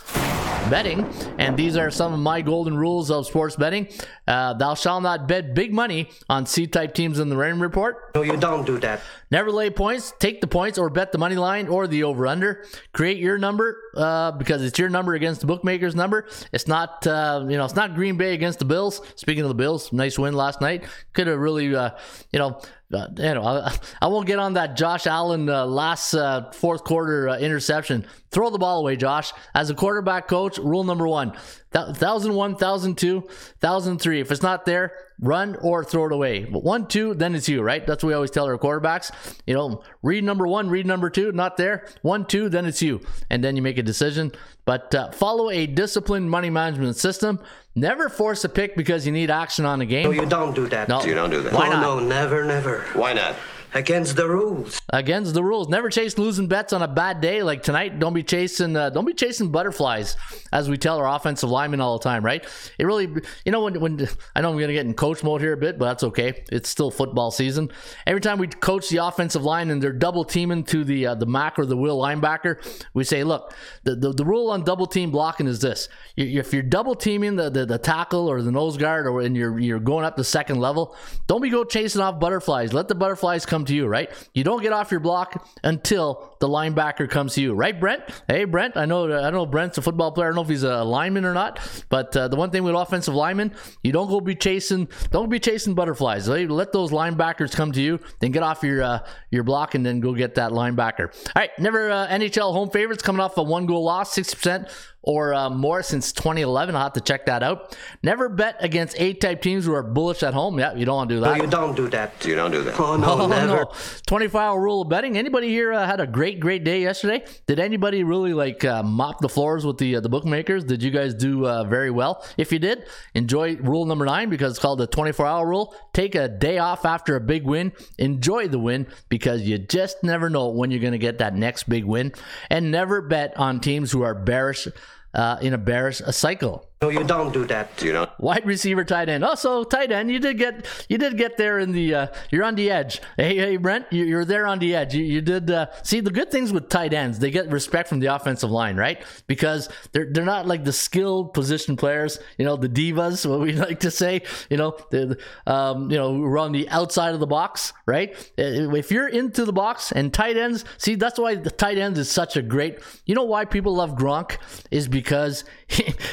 betting, 0.71 1.05
and 1.39 1.57
these 1.57 1.77
are 1.77 1.91
some 1.91 2.15
of 2.15 2.19
my 2.19 2.41
golden 2.41 2.77
rules 2.77 3.11
of 3.11 3.27
sports 3.27 3.44
betting. 3.57 3.89
Uh, 4.27 4.55
thou 4.55 4.75
shalt 4.75 5.03
not 5.03 5.29
bet 5.29 5.55
big 5.55 5.73
money 5.73 6.09
on 6.29 6.47
C-type 6.47 6.95
teams 6.95 7.19
in 7.19 7.29
the 7.29 7.37
Raymond 7.37 7.61
Report. 7.63 8.11
No, 8.15 8.23
you 8.23 8.37
don't 8.37 8.65
do 8.65 8.79
that. 8.79 9.01
Never 9.31 9.51
lay 9.51 9.71
points. 9.71 10.13
Take 10.19 10.41
the 10.41 10.47
points 10.47 10.79
or 10.79 10.89
bet 10.91 11.13
the 11.13 11.19
money 11.19 11.37
line 11.37 11.69
or 11.69 11.87
the 11.87 12.05
over 12.05 12.27
under. 12.27 12.65
Create 12.93 13.19
your 13.19 13.37
number 13.37 13.81
uh, 13.97 14.33
because 14.33 14.63
it's 14.63 14.79
your 14.79 14.89
number 14.89 15.15
against 15.15 15.41
the 15.41 15.47
bookmaker's 15.47 15.95
number. 15.95 16.27
It's 16.53 16.69
not 16.69 17.07
uh, 17.07 17.45
you 17.49 17.57
know 17.57 17.65
it's 17.65 17.75
not 17.75 17.95
Green 17.95 18.17
Bay 18.17 18.35
against 18.35 18.59
the 18.59 18.65
Bills. 18.65 19.01
Speaking 19.17 19.43
of 19.43 19.49
the 19.49 19.55
Bills, 19.55 19.93
nice 19.93 20.19
win 20.19 20.35
last 20.35 20.61
night. 20.61 20.85
Could 21.13 21.27
have 21.27 21.39
really 21.39 21.75
uh, 21.75 21.91
you 22.33 22.39
know. 22.39 22.61
Uh, 22.95 23.09
you 23.17 23.35
know, 23.35 23.45
I, 23.45 23.77
I 24.01 24.07
won't 24.07 24.27
get 24.27 24.39
on 24.39 24.55
that 24.55 24.77
Josh 24.77 25.07
Allen 25.07 25.49
uh, 25.49 25.67
last 25.67 26.15
uh, 26.15 26.51
fourth 26.53 26.85
quarter 26.85 27.29
uh, 27.29 27.39
interception. 27.39 28.07
Throw 28.31 28.51
the 28.51 28.59
ball 28.59 28.81
away, 28.81 28.97
Josh. 28.97 29.33
As 29.55 29.71
a 29.71 29.75
quarterback 29.75 30.29
coach, 30.29 30.59
rule 30.59 30.85
number 30.85 31.07
one: 31.07 31.33
thousand 31.73 32.35
one, 32.35 32.57
thousand 32.57 32.97
two, 32.99 33.29
thousand 33.61 33.99
three. 33.99 34.21
If 34.21 34.31
it's 34.33 34.43
not 34.43 34.65
there, 34.65 34.93
run 35.21 35.57
or 35.57 35.85
throw 35.85 36.07
it 36.07 36.13
away. 36.13 36.45
But 36.45 36.65
one, 36.65 36.89
two, 36.89 37.15
then 37.15 37.35
it's 37.35 37.49
you, 37.49 37.63
right? 37.63 37.87
That's 37.87 38.03
what 38.03 38.09
we 38.09 38.15
always 38.15 38.31
tell 38.31 38.47
our 38.47 38.59
quarterbacks. 38.59 39.13
You 39.47 39.55
know, 39.55 39.83
read 40.03 40.25
number 40.25 40.47
one, 40.47 40.69
read 40.69 40.87
number 40.87 41.11
two, 41.11 41.33
not 41.33 41.57
there. 41.57 41.87
One, 42.03 42.27
two, 42.27 42.49
then 42.49 42.67
it's 42.67 42.83
you, 42.83 43.01
and 43.31 43.45
then 43.45 43.57
you 43.57 43.63
make 43.63 43.79
a 43.79 43.83
decision. 43.83 44.33
But 44.65 44.95
uh, 44.95 45.11
follow 45.11 45.51
a 45.51 45.67
disciplined 45.67 46.31
money 46.31 46.51
management 46.51 46.97
system. 46.97 47.41
Never 47.75 48.09
force 48.09 48.45
a 48.45 48.49
pick 48.49 48.77
because 48.77 49.05
you 49.05 49.13
need 49.13 49.31
action 49.31 49.65
on 49.65 49.79
the 49.79 49.85
game. 49.85 50.05
No, 50.05 50.11
you 50.11 50.27
don't 50.27 50.55
do 50.55 50.67
that. 50.69 50.89
No. 50.89 51.03
You 51.05 51.15
don't 51.15 51.31
do 51.31 51.43
that. 51.43 51.53
Why 51.53 51.69
oh, 51.69 51.73
not? 51.73 51.83
no, 51.83 52.01
never, 52.01 52.45
never. 52.45 52.81
Why 52.95 53.13
not? 53.13 53.35
Against 53.75 54.15
the 54.15 54.29
rules. 54.29 54.81
against 54.91 55.35
the 55.35 55.43
rules. 55.43 55.69
Never 55.69 55.91
chase 55.91 56.17
losing 56.17 56.47
bets 56.47 56.73
on 56.73 56.83
a 56.83 56.87
bad 56.87 57.21
day 57.21 57.43
like 57.43 57.65
tonight. 57.65 57.99
Don't 57.99 58.15
be 58.15 58.23
chasing. 58.23 58.77
Uh, 58.77 58.89
don't 58.91 59.05
be 59.05 59.15
chasing 59.15 59.51
butterflies, 59.51 60.17
as 60.53 60.71
we 60.71 60.79
tell 60.79 60.99
our 60.99 61.09
offensive 61.09 61.51
linemen 61.51 61.81
all 61.81 61.99
the 61.99 62.05
time. 62.05 62.25
Right? 62.25 62.47
It 62.79 62.85
really, 62.85 63.09
you 63.45 63.51
know, 63.51 63.65
when 63.65 63.81
when 63.81 64.09
I 64.37 64.43
know 64.43 64.51
I'm 64.51 64.57
going 64.57 64.69
to 64.69 64.75
get 64.75 64.87
in 64.87 64.95
coach 64.95 65.25
mode 65.25 65.41
here 65.41 65.55
a 65.55 65.57
bit, 65.57 65.77
but 65.77 65.87
that's 65.87 66.05
okay. 66.05 66.45
It's 66.53 66.69
still 66.69 66.93
football 66.93 67.33
season. 67.33 67.73
Every 68.07 68.21
time 68.21 68.39
we 68.39 68.47
coach 68.47 68.91
the 68.91 68.99
offensive 68.99 69.43
line 69.43 69.71
and 69.71 69.83
they're 69.83 69.93
double 69.93 70.25
teaming 70.25 70.63
to 70.65 70.85
the 70.85 71.09
uh, 71.09 71.15
the 71.17 71.27
Mac 71.27 71.59
or 71.59 71.67
the 71.67 71.77
will 71.77 71.99
linebacker, 71.99 72.65
we 72.95 73.03
say, 73.03 73.25
look, 73.25 73.55
the, 73.83 73.97
the 73.97 74.13
the 74.13 74.25
rule 74.25 74.51
on 74.51 74.63
double 74.63 74.87
team 74.87 75.11
blocking 75.11 75.49
is 75.49 75.59
this: 75.59 75.89
if 76.17 76.53
you're 76.53 76.63
double 76.63 76.95
teaming 76.95 77.35
the, 77.35 77.51
the 77.51 77.67
the 77.67 77.79
tackle 77.79 78.29
or 78.29 78.41
the 78.41 78.53
nose 78.53 78.77
guard, 78.77 79.09
or 79.09 79.21
and 79.21 79.37
you're 79.37 79.59
you're 79.59 79.81
going 79.81 80.05
up 80.05 80.15
the 80.15 80.23
second 80.23 80.61
level, 80.61 80.97
don't 81.27 81.43
be 81.43 81.51
go 81.51 81.65
chasing 81.65 82.01
off 82.01 82.21
butterflies. 82.21 82.73
Let 82.73 82.87
the 82.87 82.95
butterflies 82.95 83.45
come 83.45 83.64
to 83.67 83.75
you. 83.75 83.87
Right? 83.87 84.11
You 84.35 84.45
don't 84.45 84.63
get 84.63 84.73
off 84.73 84.91
your 84.91 85.01
block 85.01 85.47
until 85.63 86.37
the 86.41 86.49
linebacker 86.49 87.09
comes 87.09 87.35
to 87.35 87.43
you. 87.43 87.55
Right, 87.55 87.79
Brent? 87.79 88.03
Hey, 88.29 88.45
Brent. 88.45 88.77
I 88.77 88.85
know 88.85 89.05
I 89.05 89.23
don't 89.23 89.35
know 89.35 89.47
Brent's 89.47 89.79
a 89.79 89.83
football 89.83 90.13
player. 90.13 90.29
I 90.29 90.31
don't 90.31 90.37
know 90.37 90.43
if 90.43 90.49
he's 90.49 90.63
a 90.63 90.85
lineman 90.85 91.25
or 91.25 91.35
not. 91.35 91.61
But 91.89 92.17
uh, 92.17 92.29
the 92.29 92.37
one 92.37 92.51
thing 92.51 92.65
with 92.65 92.75
offensive 92.75 93.15
linemen, 93.15 93.55
you 93.83 93.93
don't 93.93 94.09
go 94.09 94.21
be 94.21 94.35
chasing. 94.35 94.89
Don't 95.11 95.29
be 95.29 95.39
chasing 95.39 95.75
butterflies. 95.75 96.29
Let 96.29 96.73
those 96.73 96.91
linebackers 96.91 97.55
come 97.55 97.73
to 97.73 97.81
you. 97.81 98.01
Then 98.21 98.33
get 98.33 98.43
off 98.43 98.63
your 98.63 98.83
uh, 98.83 98.99
your 99.31 99.45
block 99.45 99.75
and 99.75 99.85
then 99.85 100.01
go 100.01 100.15
get 100.15 100.35
that 100.37 100.53
linebacker. 100.53 101.09
All 101.09 101.33
right. 101.37 101.51
Never 101.59 101.91
uh, 101.91 102.09
NHL 102.09 102.53
home 102.53 102.71
favorites 102.71 103.03
coming 103.03 103.21
off 103.21 103.37
a 103.37 103.43
one 103.43 103.67
goal 103.67 103.85
loss, 103.85 104.13
sixty 104.13 104.37
percent 104.37 104.69
or 105.05 105.33
uh, 105.35 105.49
more 105.51 105.83
since 105.83 106.13
2011. 106.13 106.75
I'll 106.75 106.83
have 106.83 106.93
to 106.95 107.01
check 107.01 107.27
that 107.27 107.43
out. 107.43 107.77
Never 108.03 108.29
bet 108.29 108.57
against 108.61 108.99
A 109.01 109.13
type 109.15 109.43
teams 109.43 109.65
who 109.67 109.73
are 109.75 109.83
bullish 109.83 110.23
at 110.23 110.35
home. 110.35 110.59
Yeah, 110.59 110.75
you 110.75 110.85
don't 110.85 110.97
want 110.97 111.11
to 111.11 111.15
do 111.17 111.21
that. 111.21 111.27
No, 111.27 111.33
that. 111.35 111.43
you 111.45 111.51
don't 111.51 111.77
do 111.77 111.89
that. 111.91 112.25
You 112.25 112.35
don't 112.35 112.51
do 112.51 112.63
that. 112.65 112.81
Oh, 112.81 112.97
no, 112.97 113.13
Oh 113.21 113.27
never. 113.27 113.47
no! 113.47 113.73
Twenty-four 114.07 114.41
hour 114.41 114.61
rule 114.61 114.83
of 114.83 114.89
betting. 114.89 115.17
Anybody 115.17 115.49
here 115.49 115.73
uh, 115.73 115.87
had 115.87 116.01
a 116.01 116.07
great, 116.07 116.41
great 116.41 116.65
day 116.65 116.81
yesterday? 116.83 117.25
Did 117.47 117.61
anybody 117.61 118.03
really 118.03 118.35
like 118.35 118.65
uh, 118.65 118.83
mop 118.83 119.21
the 119.21 119.29
floors 119.29 119.65
with 119.65 119.79
the 119.79 119.97
uh, 119.97 120.01
the 120.01 120.09
bookmakers? 120.09 120.65
Did 120.65 120.83
you 120.83 120.91
guys 120.91 121.15
do 121.15 121.47
uh, 121.47 121.65
very 121.65 121.91
well? 121.91 122.25
If 122.37 122.51
you 122.51 122.59
did, 122.59 122.87
enjoy 123.15 123.57
rule 123.57 123.85
number 123.85 124.05
nine 124.07 124.31
because 124.31 124.53
it's 124.53 124.61
called 124.61 124.79
the 124.81 124.87
twenty-four 124.87 125.27
hour 125.27 125.47
rule. 125.47 125.75
Take 125.93 126.15
a 126.15 126.29
day 126.29 126.59
off 126.59 126.85
after 126.85 127.15
a 127.17 127.21
big 127.21 127.45
win. 127.45 127.73
Enjoy 127.99 128.49
the 128.49 128.59
win 128.59 128.87
because 129.09 129.43
you 129.43 129.59
just 129.59 130.03
never 130.03 130.31
know 130.31 130.49
when 130.49 130.71
you're 130.71 130.81
going 130.81 130.93
to 130.93 130.99
get 130.99 131.19
that 131.19 131.35
next 131.35 131.69
big 131.69 131.85
win. 131.85 132.13
And 132.51 132.71
never 132.71 133.03
bet 133.03 133.37
on 133.37 133.61
teams 133.61 133.93
who 133.93 134.03
are 134.03 134.15
bearish 134.15 134.67
uh, 135.15 135.39
in 135.41 135.55
a 135.55 135.59
bearish 135.59 136.03
cycle. 136.11 136.69
No, 136.85 136.91
you 136.91 137.03
don't 137.03 137.33
do 137.33 137.47
that. 137.47 137.81
You 137.81 137.93
don't. 137.93 138.11
Wide 138.19 138.45
receiver, 138.45 138.85
tight 138.85 139.09
end. 139.09 139.25
Also, 139.25 139.65
tight 139.65 139.91
end. 139.91 140.11
You 140.11 140.19
did 140.19 140.37
get 140.37 140.67
you 140.91 140.99
did 140.99 141.17
get 141.17 141.39
there 141.39 141.59
in 141.59 141.73
the. 141.73 141.95
Uh, 141.95 142.07
you're 142.31 142.45
on 142.45 142.57
the 142.57 142.71
edge. 142.71 143.01
Hey, 143.17 143.39
hey, 143.39 143.57
Brent, 143.57 143.87
you, 143.91 144.05
you're 144.05 144.27
there 144.27 144.47
on 144.47 144.59
the 144.59 144.75
edge. 144.75 144.95
You, 144.95 145.03
you 145.03 145.23
did 145.23 145.51
uh, 145.51 145.69
see 145.83 146.01
the 146.01 146.11
good 146.11 146.31
things 146.31 146.53
with 146.53 146.69
tight 146.69 146.93
ends. 146.93 147.19
They 147.19 147.31
get 147.31 147.51
respect 147.51 147.89
from 147.89 148.01
the 148.01 148.15
offensive 148.15 148.51
line, 148.51 148.77
right? 148.77 149.03
Because 149.27 149.71
they're 149.93 150.13
they're 150.13 150.27
not 150.27 150.47
like 150.47 150.65
the 150.65 150.75
skilled 150.75 151.33
position 151.33 151.75
players. 151.75 152.19
You 152.37 152.45
know, 152.45 152.57
the 152.57 152.69
divas, 152.69 153.25
what 153.25 153.41
we 153.41 153.53
like 153.69 153.81
to 153.81 153.91
say. 153.91 154.21
You 154.51 154.59
know, 154.59 154.77
the 154.91 155.17
um, 155.47 155.91
you 155.91 155.97
know, 155.97 156.13
we're 156.13 156.37
on 156.37 156.53
the 156.53 156.69
outside 156.69 157.15
of 157.15 157.21
the 157.21 157.27
box, 157.27 157.73
right? 157.87 158.15
Uh, 158.39 158.75
If 158.75 158.91
you're 158.91 159.09
into 159.09 159.47
the 159.47 159.55
box 159.55 159.91
and 159.91 160.13
tight 160.13 160.37
ends, 160.37 160.67
see 160.77 160.97
that's 160.97 161.19
why 161.19 161.37
the 161.37 161.51
tight 161.51 161.79
ends 161.79 161.99
is 161.99 162.11
such 162.11 162.37
a 162.37 162.43
great. 162.43 162.81
You 163.07 163.15
know 163.15 163.25
why 163.25 163.47
people 163.47 163.75
love 163.75 163.93
Gronk 163.93 164.37
is 164.71 164.87
because 164.87 165.47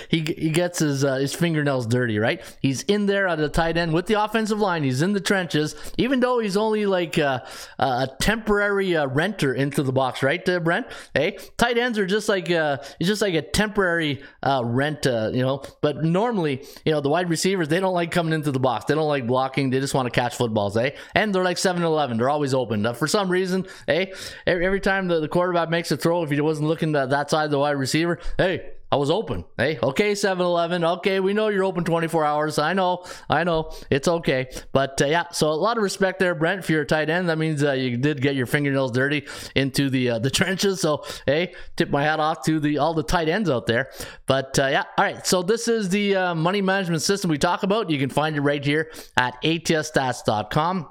he 0.10 0.22
he, 0.22 0.50
gets 0.50 0.80
his 0.80 1.03
uh, 1.03 1.15
his 1.15 1.34
fingernails 1.34 1.88
dirty, 1.88 2.20
right? 2.20 2.41
He's 2.62 2.84
in 2.84 3.06
there 3.06 3.27
at 3.27 3.38
the 3.38 3.50
tight 3.50 3.77
end 3.77 3.94
with 3.94 4.08
the 4.08 4.22
offensive 4.24 4.60
line. 4.60 4.84
He's 4.84 5.01
in 5.01 5.13
the 5.13 5.20
trenches, 5.20 5.75
even 5.98 6.20
though 6.20 6.39
he's 6.39 6.58
only 6.58 6.86
like 6.86 7.18
uh, 7.18 7.39
a 7.80 8.10
temporary 8.20 8.96
uh, 8.96 9.08
renter 9.08 9.53
into 9.53 9.84
the 9.84 9.91
box, 9.91 10.24
right, 10.24 10.48
uh, 10.48 10.60
Brent? 10.60 10.88
Hey, 11.13 11.38
tight 11.58 11.77
ends 11.77 11.98
are 11.98 12.06
just 12.06 12.30
like 12.30 12.50
uh, 12.51 12.77
it's 13.00 13.08
just 13.08 13.22
like 13.22 13.34
a 13.34 13.41
temporary 13.41 14.24
uh, 14.44 14.62
rent, 14.65 15.06
you 15.06 15.41
know. 15.41 15.63
But 15.82 16.03
normally, 16.03 16.65
you 16.86 16.91
know, 16.91 17.01
the 17.01 17.10
wide 17.10 17.30
receivers 17.30 17.68
they 17.68 17.80
don't 17.80 17.94
like 17.94 18.12
coming 18.12 18.34
into 18.34 18.51
the 18.51 18.60
box. 18.60 18.86
They 18.86 18.96
don't 18.96 19.08
like 19.08 19.27
blocking. 19.27 19.70
They 19.70 19.80
just 19.80 19.94
want 19.94 20.06
to 20.08 20.12
catch 20.12 20.36
footballs, 20.36 20.75
eh? 20.77 20.91
And 21.15 21.34
they're 21.34 21.44
like 21.44 21.58
7-Eleven. 21.58 22.18
They're 22.18 22.30
always 22.30 22.53
open. 22.53 22.91
For 22.94 23.08
some 23.08 23.30
reason, 23.30 23.68
hey, 23.88 24.13
Every, 24.46 24.65
every 24.65 24.80
time 24.80 25.08
the, 25.08 25.20
the 25.20 25.27
quarterback 25.27 25.70
makes 25.70 25.91
a 25.91 25.98
throw, 25.98 26.24
if 26.24 26.30
he 26.30 26.39
wasn't 26.41 26.68
looking 26.68 26.96
at 26.96 27.10
that 27.10 27.30
side 27.30 27.46
of 27.46 27.51
the 27.51 27.60
wide 27.60 27.72
receiver, 27.72 28.20
hey, 28.38 28.72
I 28.91 28.98
was 28.98 29.10
open. 29.10 29.45
Hey, 29.57 29.79
okay, 29.81 30.15
7 30.15 30.45
Eleven. 30.45 30.83
Okay, 30.83 31.21
we 31.21 31.33
know 31.33 31.48
you're 31.48 31.63
open 31.63 31.86
24 31.86 32.25
hours. 32.25 32.60
I 32.60 32.74
know, 32.74 33.05
I 33.29 33.45
know. 33.45 33.71
It's 33.89 34.07
okay. 34.07 34.50
But 34.74 35.01
uh, 35.01 35.05
yeah, 35.05 35.29
so 35.31 35.50
a 35.50 35.53
lot 35.53 35.77
of 35.77 35.83
respect 35.83 36.19
there, 36.19 36.36
Brent, 36.36 36.65
for 36.65 36.74
you're 36.74 36.83
tight 36.83 37.10
end. 37.10 37.29
That 37.29 37.38
means 37.38 37.63
uh, 37.63 37.71
you 37.71 37.95
did 37.95 38.21
get 38.21 38.36
your 38.36 38.48
fingernails 38.48 38.91
dirty 38.91 39.25
into 39.55 39.89
the 39.89 40.12
uh, 40.12 40.19
the 40.19 40.29
trenches. 40.41 40.81
So, 40.81 41.05
hey, 41.25 41.53
tip 41.77 41.89
my 41.89 42.03
hat 42.03 42.19
off 42.19 42.43
to 42.45 42.60
the 42.60 42.79
all 42.79 42.93
the 42.93 43.03
tight 43.03 43.29
ends 43.29 43.50
out 43.50 43.65
there. 43.65 43.91
But 44.27 44.60
uh, 44.60 44.67
yeah, 44.67 44.83
all 44.98 45.05
right. 45.05 45.25
So, 45.25 45.41
this 45.41 45.69
is 45.69 45.88
the 45.88 46.15
uh, 46.15 46.36
money 46.36 46.62
management 46.62 47.01
system 47.01 47.29
we 47.29 47.38
talk 47.38 47.63
about. 47.63 47.89
You 47.89 47.98
can 47.98 48.10
find 48.10 48.36
it 48.36 48.41
right 48.41 48.63
here 48.63 48.91
at 49.15 49.41
atsstats.com. 49.41 50.88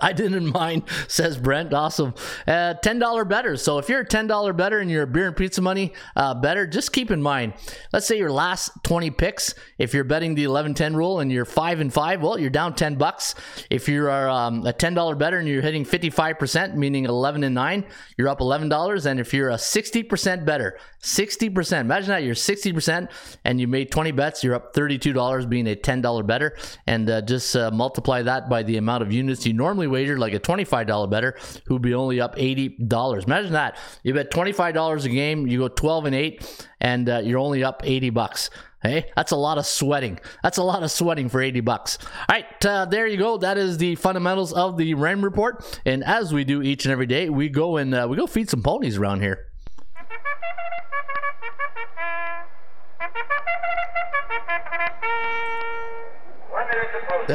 I 0.00 0.12
didn't 0.12 0.52
mind, 0.52 0.82
says 1.08 1.38
Brent. 1.38 1.72
Awesome. 1.72 2.14
Uh, 2.46 2.74
$10 2.84 3.28
better. 3.28 3.56
So 3.56 3.78
if 3.78 3.88
you're 3.88 4.00
a 4.00 4.06
$10 4.06 4.56
better 4.56 4.78
and 4.78 4.90
you're 4.90 5.04
a 5.04 5.06
beer 5.06 5.28
and 5.28 5.36
pizza 5.36 5.62
money 5.62 5.94
uh, 6.16 6.34
better, 6.34 6.66
just 6.66 6.92
keep 6.92 7.10
in 7.10 7.22
mind, 7.22 7.54
let's 7.90 8.06
say 8.06 8.18
your 8.18 8.30
last 8.30 8.70
20 8.82 9.10
picks, 9.12 9.54
if 9.78 9.94
you're 9.94 10.04
betting 10.04 10.34
the 10.34 10.44
11 10.44 10.74
10 10.74 10.94
rule 10.94 11.20
and 11.20 11.32
you're 11.32 11.46
5 11.46 11.80
and 11.80 11.92
5, 11.92 12.22
well, 12.22 12.38
you're 12.38 12.50
down 12.50 12.74
10 12.74 12.96
bucks. 12.96 13.34
If 13.70 13.88
you're 13.88 14.10
um, 14.28 14.66
a 14.66 14.72
$10 14.74 15.18
better 15.18 15.38
and 15.38 15.48
you're 15.48 15.62
hitting 15.62 15.86
55%, 15.86 16.74
meaning 16.74 17.06
11 17.06 17.42
and 17.42 17.54
9, 17.54 17.86
you're 18.18 18.28
up 18.28 18.40
$11. 18.40 19.06
And 19.06 19.18
if 19.18 19.32
you're 19.32 19.48
a 19.48 19.54
60% 19.54 20.44
better, 20.44 20.78
60%, 21.02 21.80
imagine 21.80 22.10
that 22.10 22.22
you're 22.22 22.34
60% 22.34 23.10
and 23.46 23.58
you 23.58 23.66
made 23.66 23.90
20 23.90 24.10
bets, 24.12 24.44
you're 24.44 24.54
up 24.54 24.74
$32 24.74 25.48
being 25.48 25.66
a 25.68 25.74
$10 25.74 26.26
better. 26.26 26.54
And 26.86 27.08
uh, 27.08 27.22
just 27.22 27.56
uh, 27.56 27.70
multiply 27.70 28.20
that 28.20 28.50
by 28.50 28.62
the 28.62 28.76
amount 28.76 29.02
of 29.04 29.10
units 29.10 29.46
you 29.46 29.54
normally 29.54 29.69
wager, 29.78 30.18
like 30.18 30.34
a 30.34 30.40
$25 30.40 31.10
better, 31.10 31.36
who'd 31.66 31.82
be 31.82 31.94
only 31.94 32.20
up 32.20 32.36
$80. 32.36 33.24
Imagine 33.24 33.52
that. 33.52 33.76
You 34.02 34.14
bet 34.14 34.30
$25 34.30 35.04
a 35.04 35.08
game, 35.08 35.46
you 35.46 35.58
go 35.58 35.68
12 35.68 36.06
and 36.06 36.14
8, 36.14 36.66
and 36.80 37.08
uh, 37.08 37.18
you're 37.18 37.38
only 37.38 37.64
up 37.64 37.82
80 37.84 38.10
bucks. 38.10 38.50
Hey, 38.82 39.10
that's 39.14 39.30
a 39.30 39.36
lot 39.36 39.58
of 39.58 39.66
sweating. 39.66 40.18
That's 40.42 40.56
a 40.56 40.62
lot 40.62 40.82
of 40.82 40.90
sweating 40.90 41.28
for 41.28 41.42
80 41.42 41.60
bucks. 41.60 41.98
All 42.00 42.36
right, 42.36 42.64
uh, 42.64 42.86
there 42.86 43.06
you 43.06 43.18
go. 43.18 43.36
That 43.36 43.58
is 43.58 43.76
the 43.76 43.94
fundamentals 43.96 44.54
of 44.54 44.78
the 44.78 44.94
Raymond 44.94 45.24
Report. 45.24 45.80
And 45.84 46.02
as 46.02 46.32
we 46.32 46.44
do 46.44 46.62
each 46.62 46.86
and 46.86 46.92
every 46.92 47.04
day, 47.06 47.28
we 47.28 47.50
go 47.50 47.76
and 47.76 47.94
uh, 47.94 48.06
we 48.08 48.16
go 48.16 48.26
feed 48.26 48.48
some 48.48 48.62
ponies 48.62 48.96
around 48.96 49.20
here. 49.20 49.49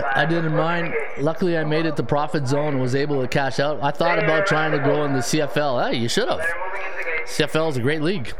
I 0.03 0.25
didn't 0.25 0.55
mind. 0.55 0.93
Luckily, 1.19 1.57
I 1.57 1.63
made 1.63 1.85
it 1.85 1.95
to 1.97 2.03
profit 2.03 2.47
zone 2.47 2.73
and 2.73 2.81
was 2.81 2.95
able 2.95 3.21
to 3.21 3.27
cash 3.27 3.59
out. 3.59 3.79
I 3.81 3.91
thought 3.91 4.19
about 4.19 4.47
trying 4.47 4.71
to 4.71 4.79
go 4.79 5.05
in 5.05 5.13
the 5.13 5.19
CFL. 5.19 5.89
Hey, 5.89 5.97
you 5.97 6.09
should 6.09 6.27
have. 6.27 6.41
CFL 7.25 7.69
is 7.69 7.77
a 7.77 7.81
great 7.81 8.01
league. 8.01 8.33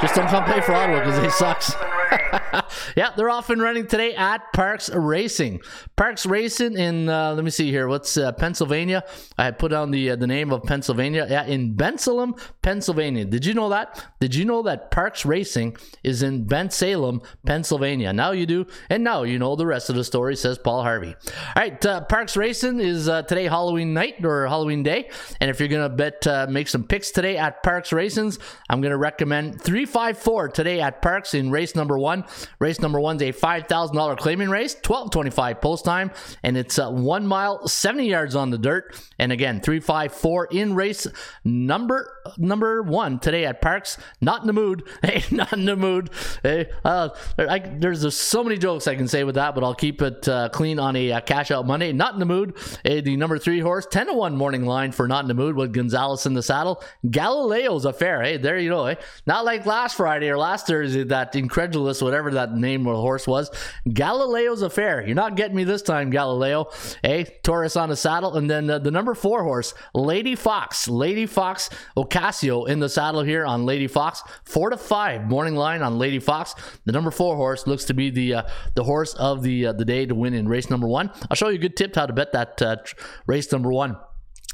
Just 0.00 0.14
don't 0.14 0.28
come 0.28 0.44
play 0.44 0.60
for 0.60 0.74
Ottawa 0.74 1.00
because 1.00 1.20
they 1.20 1.28
sucks. 1.30 1.72
yeah, 2.96 3.10
they're 3.16 3.30
off 3.30 3.50
and 3.50 3.60
running 3.60 3.86
today 3.86 4.14
at 4.14 4.52
Parx 4.54 4.90
Racing. 4.94 5.60
Parx 5.96 6.28
Racing 6.28 6.76
in 6.76 7.08
uh, 7.08 7.34
let 7.34 7.44
me 7.44 7.50
see 7.50 7.70
here. 7.70 7.88
What's 7.88 8.16
uh, 8.16 8.32
Pennsylvania? 8.32 9.04
I 9.36 9.50
put 9.50 9.70
down 9.70 9.90
the 9.90 10.10
uh, 10.10 10.16
the 10.16 10.26
name 10.26 10.52
of 10.52 10.62
Pennsylvania. 10.64 11.26
Yeah, 11.28 11.44
in 11.44 11.74
Bensalem, 11.74 12.38
Pennsylvania. 12.62 13.24
Did 13.24 13.44
you 13.44 13.54
know 13.54 13.68
that? 13.68 14.04
Did 14.20 14.34
you 14.34 14.44
know 14.44 14.62
that 14.62 14.90
Parx 14.90 15.24
Racing 15.24 15.76
is 16.02 16.22
in 16.22 16.46
Bensalem, 16.46 17.24
Pennsylvania? 17.46 18.12
Now 18.12 18.32
you 18.32 18.46
do, 18.46 18.66
and 18.90 19.04
now 19.04 19.22
you 19.22 19.38
know 19.38 19.56
the 19.56 19.66
rest 19.66 19.90
of 19.90 19.96
the 19.96 20.04
story. 20.04 20.36
Says 20.36 20.58
Paul 20.58 20.82
Harvey. 20.82 21.14
All 21.28 21.52
right, 21.56 21.86
uh, 21.86 22.04
Parx 22.08 22.36
Racing 22.36 22.80
is 22.80 23.08
uh, 23.08 23.22
today 23.22 23.44
Halloween 23.44 23.94
night 23.94 24.24
or 24.24 24.46
Halloween 24.46 24.82
day, 24.82 25.10
and 25.40 25.50
if 25.50 25.60
you're 25.60 25.68
gonna 25.68 25.88
bet 25.88 26.26
uh, 26.26 26.46
make 26.48 26.68
some 26.68 26.84
picks 26.84 27.10
today 27.10 27.36
at 27.36 27.62
Parx 27.62 27.92
Racing's, 27.92 28.38
I'm 28.68 28.80
gonna 28.80 28.98
recommend 28.98 29.60
three 29.60 29.84
five 29.84 30.18
four 30.18 30.48
today 30.48 30.80
at 30.80 31.02
Parx 31.02 31.34
in 31.34 31.50
race 31.50 31.74
number 31.74 31.98
one. 31.98 32.24
Race 32.58 32.80
number 32.80 33.00
one's 33.00 33.22
a 33.22 33.32
five 33.32 33.66
thousand 33.66 33.96
dollar 33.96 34.16
claiming 34.16 34.50
race, 34.50 34.74
twelve 34.74 35.10
twenty 35.10 35.30
five 35.30 35.60
post 35.60 35.84
time, 35.84 36.10
and 36.42 36.56
it's 36.56 36.78
uh, 36.78 36.90
one 36.90 37.26
mile, 37.26 37.66
seventy 37.68 38.08
yards 38.08 38.34
on 38.34 38.50
the 38.50 38.58
dirt. 38.58 39.00
And 39.18 39.30
again, 39.30 39.60
three 39.60 39.80
five 39.80 40.12
four 40.12 40.46
in 40.46 40.74
race 40.74 41.06
number 41.44 42.12
number 42.36 42.82
one 42.82 43.20
today 43.20 43.44
at 43.44 43.62
Parx. 43.62 43.98
Not 44.20 44.40
in 44.40 44.46
the 44.46 44.52
mood, 44.52 44.82
hey, 45.02 45.22
not 45.30 45.52
in 45.52 45.64
the 45.64 45.76
mood. 45.76 46.10
Hey, 46.42 46.70
uh, 46.84 47.10
I, 47.38 47.60
there's 47.60 48.16
so 48.16 48.42
many 48.42 48.58
jokes 48.58 48.86
I 48.86 48.96
can 48.96 49.08
say 49.08 49.24
with 49.24 49.36
that, 49.36 49.54
but 49.54 49.62
I'll 49.62 49.74
keep 49.74 50.02
it 50.02 50.28
uh, 50.28 50.48
clean 50.48 50.78
on 50.78 50.96
a 50.96 51.12
uh, 51.12 51.20
cash 51.20 51.50
out 51.50 51.66
Monday. 51.66 51.92
Not 51.92 52.14
in 52.14 52.18
the 52.18 52.26
mood. 52.26 52.56
Hey, 52.82 53.00
the 53.00 53.16
number 53.16 53.38
three 53.38 53.60
horse, 53.60 53.86
ten 53.86 54.06
to 54.06 54.14
one 54.14 54.36
morning 54.36 54.64
line 54.64 54.92
for 54.92 55.06
not 55.06 55.24
in 55.24 55.28
the 55.28 55.34
mood 55.34 55.56
with 55.56 55.72
Gonzalez 55.72 56.26
in 56.26 56.34
the 56.34 56.42
saddle. 56.42 56.82
Galileo's 57.08 57.84
affair. 57.84 58.22
Hey, 58.22 58.36
there 58.36 58.58
you 58.58 58.70
go. 58.70 58.86
Hey, 58.86 58.96
not 59.26 59.44
like 59.44 59.64
last 59.64 59.96
Friday 59.96 60.28
or 60.28 60.38
last 60.38 60.66
Thursday 60.66 61.04
that 61.04 61.36
incredulous 61.36 62.02
whatever 62.02 62.32
that 62.32 62.47
name 62.56 62.86
of 62.86 62.94
the 62.94 63.00
horse 63.00 63.26
was. 63.26 63.50
Galileo's 63.88 64.62
affair. 64.62 65.04
You're 65.04 65.14
not 65.14 65.36
getting 65.36 65.56
me 65.56 65.64
this 65.64 65.82
time, 65.82 66.10
Galileo. 66.10 66.70
Hey, 67.02 67.24
Taurus 67.42 67.76
on 67.76 67.88
the 67.88 67.96
saddle, 67.96 68.36
and 68.36 68.50
then 68.50 68.68
uh, 68.70 68.78
the 68.78 68.90
number 68.90 69.14
four 69.14 69.42
horse, 69.44 69.74
Lady 69.94 70.34
Fox. 70.34 70.88
Lady 70.88 71.26
Fox 71.26 71.70
Ocasio 71.96 72.68
in 72.68 72.80
the 72.80 72.88
saddle 72.88 73.22
here 73.22 73.44
on 73.44 73.66
Lady 73.66 73.86
Fox. 73.86 74.22
Four 74.44 74.70
to 74.70 74.76
five 74.76 75.24
morning 75.28 75.54
line 75.54 75.82
on 75.82 75.98
Lady 75.98 76.18
Fox. 76.18 76.54
The 76.84 76.92
number 76.92 77.10
four 77.10 77.36
horse 77.36 77.66
looks 77.66 77.84
to 77.84 77.94
be 77.94 78.10
the 78.10 78.34
uh, 78.34 78.42
the 78.74 78.84
horse 78.84 79.14
of 79.14 79.42
the 79.42 79.66
uh, 79.66 79.72
the 79.72 79.84
day 79.84 80.06
to 80.06 80.14
win 80.14 80.34
in 80.34 80.48
race 80.48 80.70
number 80.70 80.88
one. 80.88 81.10
I'll 81.30 81.36
show 81.36 81.48
you 81.48 81.56
a 81.56 81.62
good 81.62 81.76
tip 81.76 81.94
how 81.94 82.06
to 82.06 82.12
bet 82.12 82.32
that 82.32 82.62
uh, 82.62 82.76
tr- 82.76 82.96
race 83.26 83.50
number 83.52 83.70
one. 83.72 83.96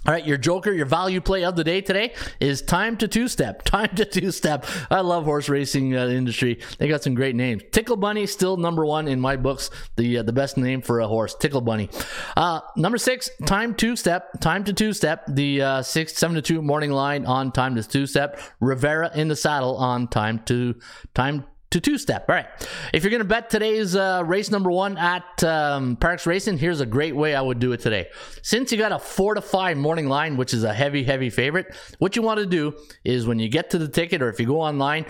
All 0.06 0.12
right, 0.12 0.26
your 0.26 0.37
joker, 0.37 0.70
your 0.70 0.84
value 0.84 1.23
play 1.23 1.44
of 1.44 1.56
the 1.56 1.64
day 1.64 1.80
today 1.80 2.12
is 2.38 2.61
time 2.61 2.99
to 2.99 3.08
two 3.08 3.26
step. 3.26 3.62
Time 3.75 3.88
to 3.96 4.04
two 4.04 4.30
step. 4.30 4.66
I 4.90 5.00
love 5.00 5.25
horse 5.25 5.49
racing 5.49 5.96
uh, 5.96 6.06
industry. 6.06 6.61
They 6.78 6.88
got 6.88 7.02
some 7.02 7.14
great 7.14 7.34
names. 7.34 7.62
Tickle 7.73 7.96
Bunny 7.96 8.26
still 8.26 8.56
number 8.58 8.84
one 8.84 9.08
in 9.08 9.18
my 9.18 9.37
books. 9.37 9.70
The 9.96 10.18
uh, 10.18 10.23
the 10.23 10.32
best 10.32 10.56
name 10.56 10.82
for 10.82 11.00
a 11.00 11.08
horse, 11.08 11.34
Tickle 11.34 11.62
Bunny. 11.62 11.88
Uh, 12.37 12.61
number 12.76 12.99
six, 12.99 13.30
time 13.46 13.75
two 13.75 13.96
step. 13.96 14.40
Time 14.40 14.62
to 14.64 14.73
two 14.73 14.92
step. 14.92 15.25
The 15.26 15.62
uh, 15.62 15.82
six 15.82 16.14
seven 16.14 16.34
to 16.37 16.42
two 16.42 16.61
morning 16.61 16.90
line 16.90 17.25
on 17.25 17.50
time 17.50 17.75
to 17.76 17.82
two 17.82 18.06
step. 18.06 18.38
Rivera 18.61 19.11
in 19.14 19.28
the 19.28 19.37
saddle 19.37 19.76
on 19.76 20.08
time 20.08 20.40
to 20.46 20.78
time 21.14 21.44
to 21.74 21.80
two 21.80 21.98
step. 21.98 22.24
All 22.28 22.36
right. 22.36 22.46
If 22.92 23.02
you're 23.02 23.10
going 23.10 23.20
to 23.20 23.28
bet 23.28 23.50
today's 23.50 23.96
uh, 23.96 24.22
race 24.24 24.48
number 24.48 24.70
one 24.70 24.96
at 24.96 25.42
um, 25.42 25.96
Parx 25.96 26.24
Racing, 26.24 26.56
here's 26.56 26.80
a 26.80 26.86
great 26.86 27.16
way 27.16 27.34
I 27.34 27.40
would 27.40 27.58
do 27.58 27.72
it 27.72 27.80
today. 27.80 28.06
Since 28.42 28.70
you 28.70 28.78
got 28.78 28.92
a 28.92 28.98
four 28.98 29.34
to 29.34 29.40
five 29.40 29.76
morning 29.76 30.08
line, 30.08 30.36
which 30.36 30.54
is 30.54 30.62
a 30.62 30.72
heavy, 30.72 31.02
heavy 31.02 31.30
favorite, 31.30 31.74
what 31.98 32.14
you 32.14 32.22
want 32.22 32.38
to 32.38 32.46
do 32.46 32.74
is 33.04 33.26
when 33.26 33.40
you 33.40 33.48
get 33.48 33.70
to 33.70 33.78
the 33.78 33.88
ticket 33.88 34.22
or 34.22 34.28
if 34.28 34.38
you 34.38 34.46
go 34.46 34.60
online, 34.60 35.04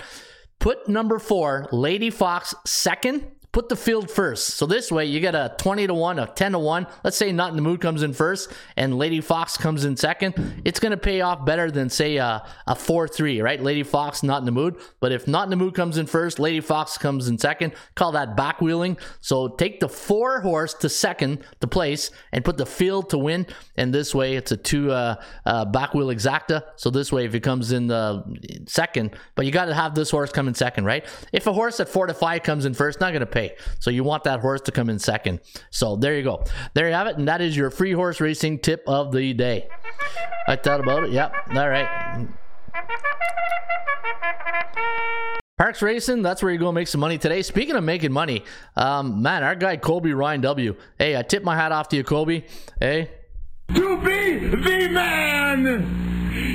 put 0.59 0.89
number 0.89 1.19
four, 1.19 1.69
Lady 1.71 2.09
Fox, 2.09 2.55
second. 2.65 3.27
Put 3.55 3.69
the 3.69 3.77
field 3.77 4.11
first. 4.11 4.55
So 4.55 4.67
this 4.67 4.91
way 4.91 5.05
you 5.05 5.21
get 5.21 5.37
a 5.37 5.55
20 5.59 5.87
to 5.87 5.95
1, 5.95 6.19
a 6.19 6.27
10 6.27 6.53
to 6.53 6.59
1. 6.59 6.89
Let's 7.05 7.17
say 7.17 7.31
Not 7.31 7.51
in 7.51 7.57
the 7.57 7.63
Mood 7.63 7.81
comes 7.81 8.03
in 8.03 8.13
first 8.13 8.53
and 8.77 8.99
Lady 8.99 9.21
Fox 9.21 9.57
comes 9.57 9.85
in 9.85 9.97
second. 9.97 10.35
It's 10.65 10.81
going 10.81 10.91
to 10.91 10.97
pay 10.97 11.21
off 11.21 11.45
better 11.45 11.71
than, 11.71 11.89
say, 11.89 12.17
a, 12.17 12.45
a 12.67 12.75
4 12.75 13.07
3, 13.07 13.43
right? 13.43 13.63
Lady 13.63 13.85
Fox, 13.85 14.25
Not 14.25 14.41
in 14.41 14.45
the 14.45 14.51
Mood. 14.51 14.75
But 14.99 15.13
if 15.13 15.29
Not 15.29 15.45
in 15.45 15.51
the 15.51 15.57
Mood 15.57 15.73
comes 15.75 15.99
in 15.99 16.07
first, 16.07 16.41
Lady 16.41 16.61
Fox 16.61 16.99
comes 16.99 17.29
in 17.29 17.39
second. 17.39 17.75
Call 17.95 18.11
that 18.11 18.37
back 18.37 18.61
wheeling. 18.61 18.99
So 19.21 19.47
take 19.47 19.79
the 19.79 19.89
four 19.89 20.41
horse 20.41 20.75
to 20.75 20.89
second 20.89 21.45
to 21.61 21.69
place 21.69 22.11
and 22.33 22.45
put 22.45 22.57
the 22.57 22.67
field 22.67 23.11
to 23.11 23.19
win. 23.19 23.47
And 23.77 23.95
this 23.95 24.17
way 24.17 24.35
it's 24.35 24.51
a 24.51 24.57
two 24.57 24.91
uh, 24.91 25.23
uh, 25.47 25.65
back 25.67 25.95
wheel 25.95 26.09
exacta. 26.09 26.65
So 26.75 26.91
this 26.91 27.13
way, 27.13 27.25
if 27.25 27.37
it 27.37 27.45
comes 27.45 27.71
in 27.71 27.87
the 27.87 28.25
second, 28.67 29.15
but 29.37 29.47
you 29.47 29.53
got 29.53 29.67
to 29.67 29.75
have 29.75 29.95
this 29.95 30.11
horse 30.11 30.33
come 30.33 30.49
in 30.49 30.55
second, 30.55 30.87
right? 30.87 31.07
If 31.33 31.47
a 31.47 31.53
horse 31.53 31.79
at 31.79 31.89
four 31.89 32.09
to 32.09 32.15
five 32.15 32.43
comes 32.43 32.65
in 32.65 32.75
first, 32.75 32.99
not 32.99 33.13
going 33.13 33.21
to 33.21 33.27
pay. 33.27 33.44
So 33.81 33.91
you 33.91 34.05
want 34.05 34.25
that 34.25 34.41
horse 34.41 34.61
to 34.63 34.73
come 34.73 34.89
in 34.91 34.99
second. 34.99 35.41
So 35.71 35.97
there 35.97 36.17
you 36.17 36.23
go. 36.23 36.45
There 36.75 36.89
you 36.89 36.95
have 36.95 37.07
it. 37.07 37.17
And 37.17 37.29
that 37.29 37.41
is 37.41 37.57
your 37.57 37.71
free 37.71 37.93
horse 37.93 38.21
racing 38.21 38.59
tip 38.61 38.83
of 38.87 39.13
the 39.13 39.33
day. 39.35 39.69
I 40.47 40.57
thought 40.57 40.81
about 40.81 41.05
it. 41.05 41.11
Yep. 41.11 41.35
All 41.55 41.69
right. 41.69 42.29
Parx 45.61 45.83
Racing, 45.83 46.23
that's 46.23 46.43
where 46.43 46.51
going 46.57 46.75
to 46.75 46.81
make 46.81 46.89
some 46.89 47.01
money 47.01 47.17
today. 47.17 47.41
Speaking 47.41 47.77
of 47.77 47.85
making 47.85 48.11
money, 48.11 48.43
um, 48.75 49.23
man, 49.23 49.45
our 49.45 49.55
guy 49.55 49.77
Colby 49.77 50.13
Ryan 50.13 50.41
W. 50.41 50.75
Hey, 50.99 51.17
I 51.17 51.23
tip 51.23 51.45
my 51.45 51.55
hat 51.55 51.71
off 51.71 51.89
to 51.91 51.97
you, 51.97 52.03
Colby. 52.03 52.45
Hey, 52.81 53.13
To 53.69 53.97
be 54.03 54.39
the 54.49 54.57
man, 54.91 55.65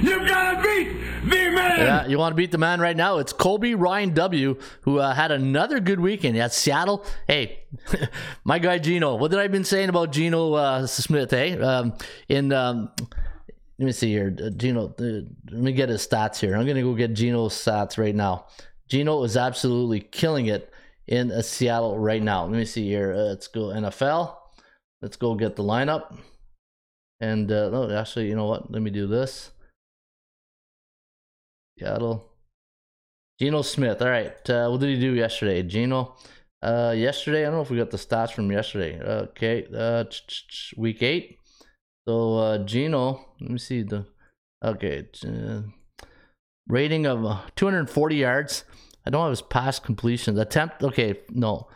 you 0.03 0.27
gotta 0.27 0.61
beat 0.61 1.08
the 1.29 1.49
man. 1.49 1.79
Yeah, 1.79 2.07
you 2.07 2.17
want 2.17 2.31
to 2.31 2.35
beat 2.35 2.51
the 2.51 2.57
man 2.57 2.79
right 2.79 2.95
now? 2.95 3.17
It's 3.17 3.33
Colby 3.33 3.75
Ryan 3.75 4.13
W, 4.13 4.57
who 4.81 4.99
uh, 4.99 5.13
had 5.13 5.31
another 5.31 5.79
good 5.79 5.99
weekend 5.99 6.37
at 6.37 6.53
Seattle. 6.53 7.05
Hey, 7.27 7.59
my 8.43 8.59
guy 8.59 8.79
Geno. 8.79 9.15
What 9.15 9.31
did 9.31 9.39
I 9.39 9.47
been 9.47 9.63
saying 9.63 9.89
about 9.89 10.11
Geno 10.11 10.53
uh, 10.53 10.87
Smith? 10.87 11.31
Hey, 11.31 11.59
um, 11.59 11.93
in 12.27 12.51
um, 12.51 12.91
let 13.79 13.85
me 13.85 13.91
see 13.91 14.11
here, 14.11 14.35
uh, 14.43 14.49
Geno. 14.49 14.93
Uh, 14.99 15.25
let 15.51 15.61
me 15.61 15.71
get 15.71 15.89
his 15.89 16.05
stats 16.05 16.39
here. 16.39 16.55
I'm 16.55 16.67
gonna 16.67 16.81
go 16.81 16.93
get 16.93 17.13
Geno's 17.13 17.53
stats 17.53 17.97
right 17.97 18.15
now. 18.15 18.47
Geno 18.87 19.23
is 19.23 19.37
absolutely 19.37 20.01
killing 20.01 20.47
it 20.47 20.73
in 21.07 21.31
uh, 21.31 21.41
Seattle 21.41 21.97
right 21.97 22.21
now. 22.21 22.43
Let 22.43 22.57
me 22.57 22.65
see 22.65 22.87
here. 22.87 23.13
Uh, 23.13 23.29
let's 23.29 23.47
go 23.47 23.67
NFL. 23.67 24.35
Let's 25.01 25.15
go 25.15 25.35
get 25.35 25.55
the 25.55 25.63
lineup. 25.63 26.17
And 27.21 27.51
uh, 27.51 27.69
no, 27.69 27.89
actually, 27.91 28.27
you 28.27 28.35
know 28.35 28.45
what? 28.45 28.71
Let 28.71 28.81
me 28.81 28.91
do 28.91 29.07
this. 29.07 29.51
Seattle. 31.79 32.25
Geno 33.39 33.61
Smith. 33.61 34.01
All 34.01 34.09
right. 34.09 34.49
Uh, 34.49 34.69
what 34.69 34.81
did 34.81 34.89
he 34.89 34.99
do 34.99 35.13
yesterday? 35.13 35.63
Geno. 35.63 36.15
Uh, 36.61 36.93
yesterday, 36.95 37.41
I 37.41 37.45
don't 37.45 37.53
know 37.53 37.61
if 37.61 37.69
we 37.69 37.77
got 37.77 37.89
the 37.89 37.97
stats 37.97 38.33
from 38.33 38.51
yesterday. 38.51 38.99
Okay. 38.99 39.65
Uh, 39.73 40.03
week 40.75 41.01
eight. 41.01 41.37
So 42.07 42.37
uh, 42.37 42.57
Geno. 42.59 43.25
Let 43.39 43.51
me 43.51 43.57
see 43.57 43.83
the. 43.83 44.05
Okay. 44.63 45.07
Uh, 45.25 45.61
rating 46.67 47.05
of 47.05 47.25
uh, 47.25 47.39
240 47.55 48.15
yards. 48.15 48.65
I 49.05 49.09
don't 49.09 49.21
have 49.21 49.31
his 49.31 49.41
pass 49.41 49.79
completion. 49.79 50.37
Attempt. 50.37 50.83
Okay. 50.83 51.21
No. 51.29 51.69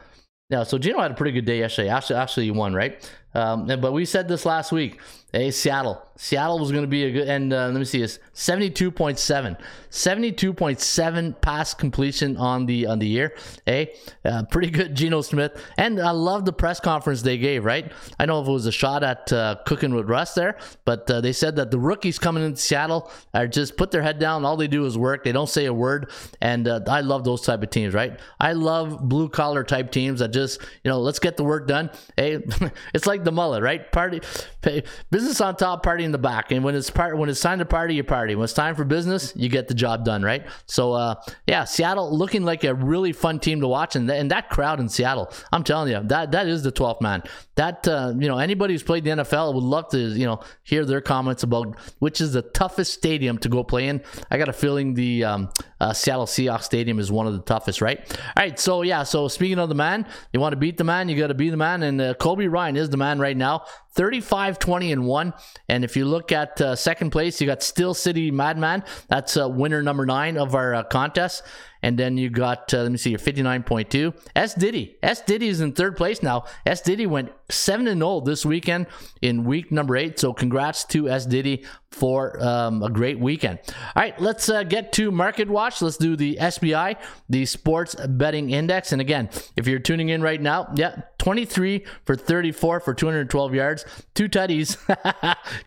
Yeah. 0.50 0.63
So 0.63 0.78
Geno 0.78 1.00
had 1.00 1.12
a 1.12 1.16
pretty 1.16 1.32
good 1.32 1.46
day 1.46 1.60
yesterday. 1.60 1.88
Actually, 1.88 2.18
actually, 2.18 2.46
he 2.46 2.52
won, 2.52 2.74
right? 2.74 3.10
Um, 3.34 3.68
but 3.68 3.94
we 3.94 4.04
said 4.04 4.28
this 4.28 4.46
last 4.46 4.74
week. 4.74 5.00
Hey, 5.34 5.50
Seattle. 5.50 6.00
Seattle 6.15 6.60
was 6.60 6.72
going 6.72 6.84
to 6.84 6.88
be 6.88 7.06
a 7.06 7.12
good, 7.12 7.28
and 7.28 7.52
uh, 7.52 7.65
let 7.65 7.74
me 7.74 7.86
see 7.86 8.00
this: 8.00 8.19
seventy-two 8.34 8.91
point 8.91 9.17
seven, 9.17 9.58
seventy-two 9.89 10.54
point 10.54 10.80
seven 10.80 11.34
pass 11.41 11.74
completion 11.74 12.38
on 12.38 12.67
the 12.67 12.86
on 12.86 13.00
the 13.00 13.08
year. 13.08 13.36
Hey, 13.65 13.96
uh, 14.24 14.43
pretty 14.43 14.69
good, 14.69 14.93
Geno 14.93 15.22
Smith. 15.22 15.60
And 15.78 16.00
I 16.00 16.12
love 16.12 16.46
the 16.46 16.54
press 16.54 16.80
conference 16.80 17.24
they 17.24 17.39
gave. 17.39 17.65
Right? 17.65 17.91
I 18.19 18.28
know 18.28 18.41
if 18.41 18.48
it 18.48 18.52
was 18.52 18.67
a 18.67 18.72
shot 18.72 19.04
at 19.04 19.34
uh, 19.34 19.56
cooking 19.65 19.96
with 19.96 20.08
Russ 20.08 20.36
there, 20.36 20.58
but 20.86 21.10
uh, 21.10 21.19
they 21.19 21.34
said 21.34 21.56
that 21.56 21.72
the 21.72 21.80
rookies 21.80 22.19
coming 22.19 22.43
into 22.43 22.62
Seattle 22.62 23.12
are 23.34 23.48
just 23.48 23.76
put 23.76 23.89
their 23.89 24.04
head 24.04 24.19
down. 24.19 24.46
All 24.46 24.56
they 24.56 24.67
do 24.67 24.86
is 24.86 24.98
work. 24.98 25.24
They 25.24 25.32
don't 25.32 25.50
say 25.50 25.65
a 25.65 25.74
word, 25.74 26.12
and 26.41 26.67
uh, 26.67 26.82
I 26.88 27.02
love 27.02 27.24
those 27.24 27.41
type 27.41 27.63
of 27.63 27.72
teams. 27.72 27.96
Right? 27.96 28.19
I 28.39 28.54
love 28.54 29.10
blue 29.10 29.30
collar 29.30 29.63
type 29.63 29.91
teams 29.91 30.19
that 30.19 30.30
just 30.30 30.62
you 30.84 30.91
know 30.91 31.00
let's 31.00 31.19
get 31.19 31.38
the 31.38 31.43
work 31.43 31.67
done. 31.67 31.89
Hey, 32.15 32.39
it's 32.93 33.08
like 33.08 33.24
the 33.24 33.32
mullet, 33.32 33.63
right? 33.63 33.91
Party, 33.91 34.22
pay, 34.62 34.84
business 35.10 35.23
on 35.42 35.56
top, 35.56 35.84
party 35.84 36.04
in 36.04 36.12
the 36.12 36.18
back. 36.18 36.52
And 36.52 36.64
when 36.64 36.76
it's 36.76 36.90
part, 36.90 37.18
when 37.18 37.30
it's 37.30 37.42
time 37.42 37.60
to 37.60 37.66
party, 37.66 37.96
you 37.96 38.04
party. 38.04 38.36
When 38.36 38.44
it's 38.44 38.54
time 38.54 38.76
for 38.76 38.84
business, 38.84 39.34
you 39.36 39.50
get 39.50 39.68
the 39.68 39.74
job 39.74 40.06
done, 40.06 40.24
right? 40.24 40.46
So, 40.66 40.94
uh, 40.94 41.16
yeah, 41.48 41.64
Seattle 41.66 42.16
looking 42.16 42.44
like 42.44 42.64
a 42.64 42.74
really 42.74 43.12
fun 43.12 43.40
team 43.40 43.62
to 43.62 43.68
watch, 43.68 43.96
and, 43.96 44.08
th- 44.08 44.20
and 44.20 44.32
that 44.32 44.50
crowd 44.50 44.80
in 44.80 44.90
Seattle, 44.90 45.32
I'm 45.52 45.64
telling 45.64 45.92
you, 45.92 46.02
that 46.04 46.32
that 46.32 46.48
is 46.48 46.64
the 46.64 46.72
12th 46.72 47.02
man. 47.02 47.24
That 47.56 47.88
uh, 47.88 48.14
you 48.18 48.28
know, 48.28 48.40
anybody 48.40 48.74
who's 48.74 48.84
played 48.84 49.04
the 49.04 49.12
NFL 49.12 49.54
would 49.54 49.64
love 49.64 49.90
to 49.90 50.00
you 50.00 50.26
know 50.26 50.40
hear 50.64 50.86
their 50.86 51.02
comments 51.02 51.44
about 51.44 51.78
which 52.00 52.20
is 52.20 52.34
the 52.34 52.42
toughest 52.42 52.94
stadium 52.94 53.38
to 53.40 53.50
go 53.50 53.64
play 53.64 53.88
in. 53.88 54.02
I 54.32 54.38
got 54.38 54.50
a 54.50 54.54
feeling 54.54 54.94
the 54.94 55.24
um, 55.24 55.50
uh, 55.80 55.94
Seattle 55.94 56.26
Seahawks 56.26 56.64
Stadium 56.64 57.00
is 57.00 57.12
one 57.12 57.28
of 57.28 57.34
the 57.34 57.42
toughest, 57.42 57.82
right? 57.82 58.00
All 58.10 58.44
right, 58.44 58.60
so 58.60 58.82
yeah, 58.82 59.04
so 59.04 59.28
speaking 59.28 59.60
of 59.60 59.70
the 59.70 59.76
man, 59.76 60.08
you 60.32 60.40
want 60.40 60.54
to 60.54 60.58
beat 60.58 60.78
the 60.78 60.84
man, 60.84 61.10
you 61.10 61.18
got 61.18 61.28
to 61.28 61.34
be 61.34 61.50
the 61.50 61.58
man, 61.58 61.84
and 61.84 62.02
uh, 62.02 62.14
Colby 62.16 62.48
Ryan 62.48 62.76
is 62.76 62.90
the 62.90 62.98
man 62.98 63.20
right 63.20 63.38
now. 63.38 63.66
35, 63.94 64.60
20, 64.60 64.92
and 64.92 65.06
1. 65.06 65.34
And 65.70 65.84
if 65.84 65.96
you 65.96 66.06
look 66.06 66.32
at 66.32 66.60
uh, 66.60 66.76
second 66.76 67.12
place, 67.12 67.40
you 67.40 67.48
got 67.48 67.62
Still 67.62 67.94
City 67.94 68.32
Madman. 68.32 68.84
That's 69.08 69.38
uh, 69.38 69.48
winner 69.48 69.84
number 69.84 70.06
nine 70.06 70.38
of 70.38 70.56
our 70.56 70.74
uh, 70.74 70.84
contest. 70.84 71.44
And 71.82 72.00
then 72.00 72.18
you 72.18 72.30
got, 72.30 72.74
uh, 72.74 72.84
let 72.84 72.92
me 72.92 72.98
see, 72.98 73.12
your 73.12 73.20
59.2. 73.20 74.16
S 74.36 74.54
Diddy. 74.56 74.98
S 75.04 75.22
Diddy 75.22 75.48
is 75.48 75.62
in 75.62 75.74
third 75.74 75.96
place 75.96 76.24
now. 76.24 76.46
S 76.66 76.82
Diddy 76.82 77.06
went 77.06 77.32
7 77.54 77.88
and 77.88 78.02
0 78.02 78.22
this 78.22 78.46
weekend 78.46 78.88
in 79.22 79.44
week 79.44 79.72
number 79.72 79.96
eight. 79.96 80.20
So 80.20 80.34
congrats 80.34 80.84
to 80.86 81.10
S 81.10 81.26
Diddy 81.26 81.66
for 81.92 82.44
um, 82.44 82.82
a 82.82 82.89
great 82.89 83.20
weekend. 83.20 83.60
All 83.68 84.02
right, 84.02 84.20
let's 84.20 84.50
uh, 84.50 84.63
get 84.63 84.92
to 84.94 85.12
Market 85.12 85.48
Watch. 85.48 85.82
Let's 85.82 85.98
do 85.98 86.16
the 86.16 86.38
SBI, 86.38 86.96
the 87.30 87.46
Sports 87.46 87.96
Betting 87.96 88.50
Index. 88.50 88.92
And 88.92 89.00
again, 89.00 89.30
if 89.56 89.68
you're 89.68 89.80
tuning 89.80 90.10
in 90.10 90.22
right 90.22 90.42
now, 90.42 90.72
yeah, 90.76 91.04
23 91.20 91.86
for 92.06 92.16
34 92.16 92.80
for 92.80 92.94
212 92.94 93.54
yards, 93.54 93.86
two 94.16 94.28
tutties. 94.28 94.78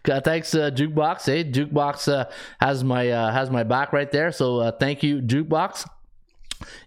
Thanks, 0.25 0.55
uh, 0.55 0.71
Jukebox. 0.71 1.27
Hey, 1.27 1.45
Jukebox 1.45 2.13
uh, 2.13 2.31
has 2.61 2.83
my 2.83 3.11
uh, 3.11 3.33
has 3.33 3.51
my 3.51 3.63
back 3.63 3.93
right 3.93 4.11
there. 4.11 4.33
So 4.33 4.59
uh, 4.59 4.73
thank 4.73 5.03
you, 5.03 5.21
Jukebox. 5.21 5.89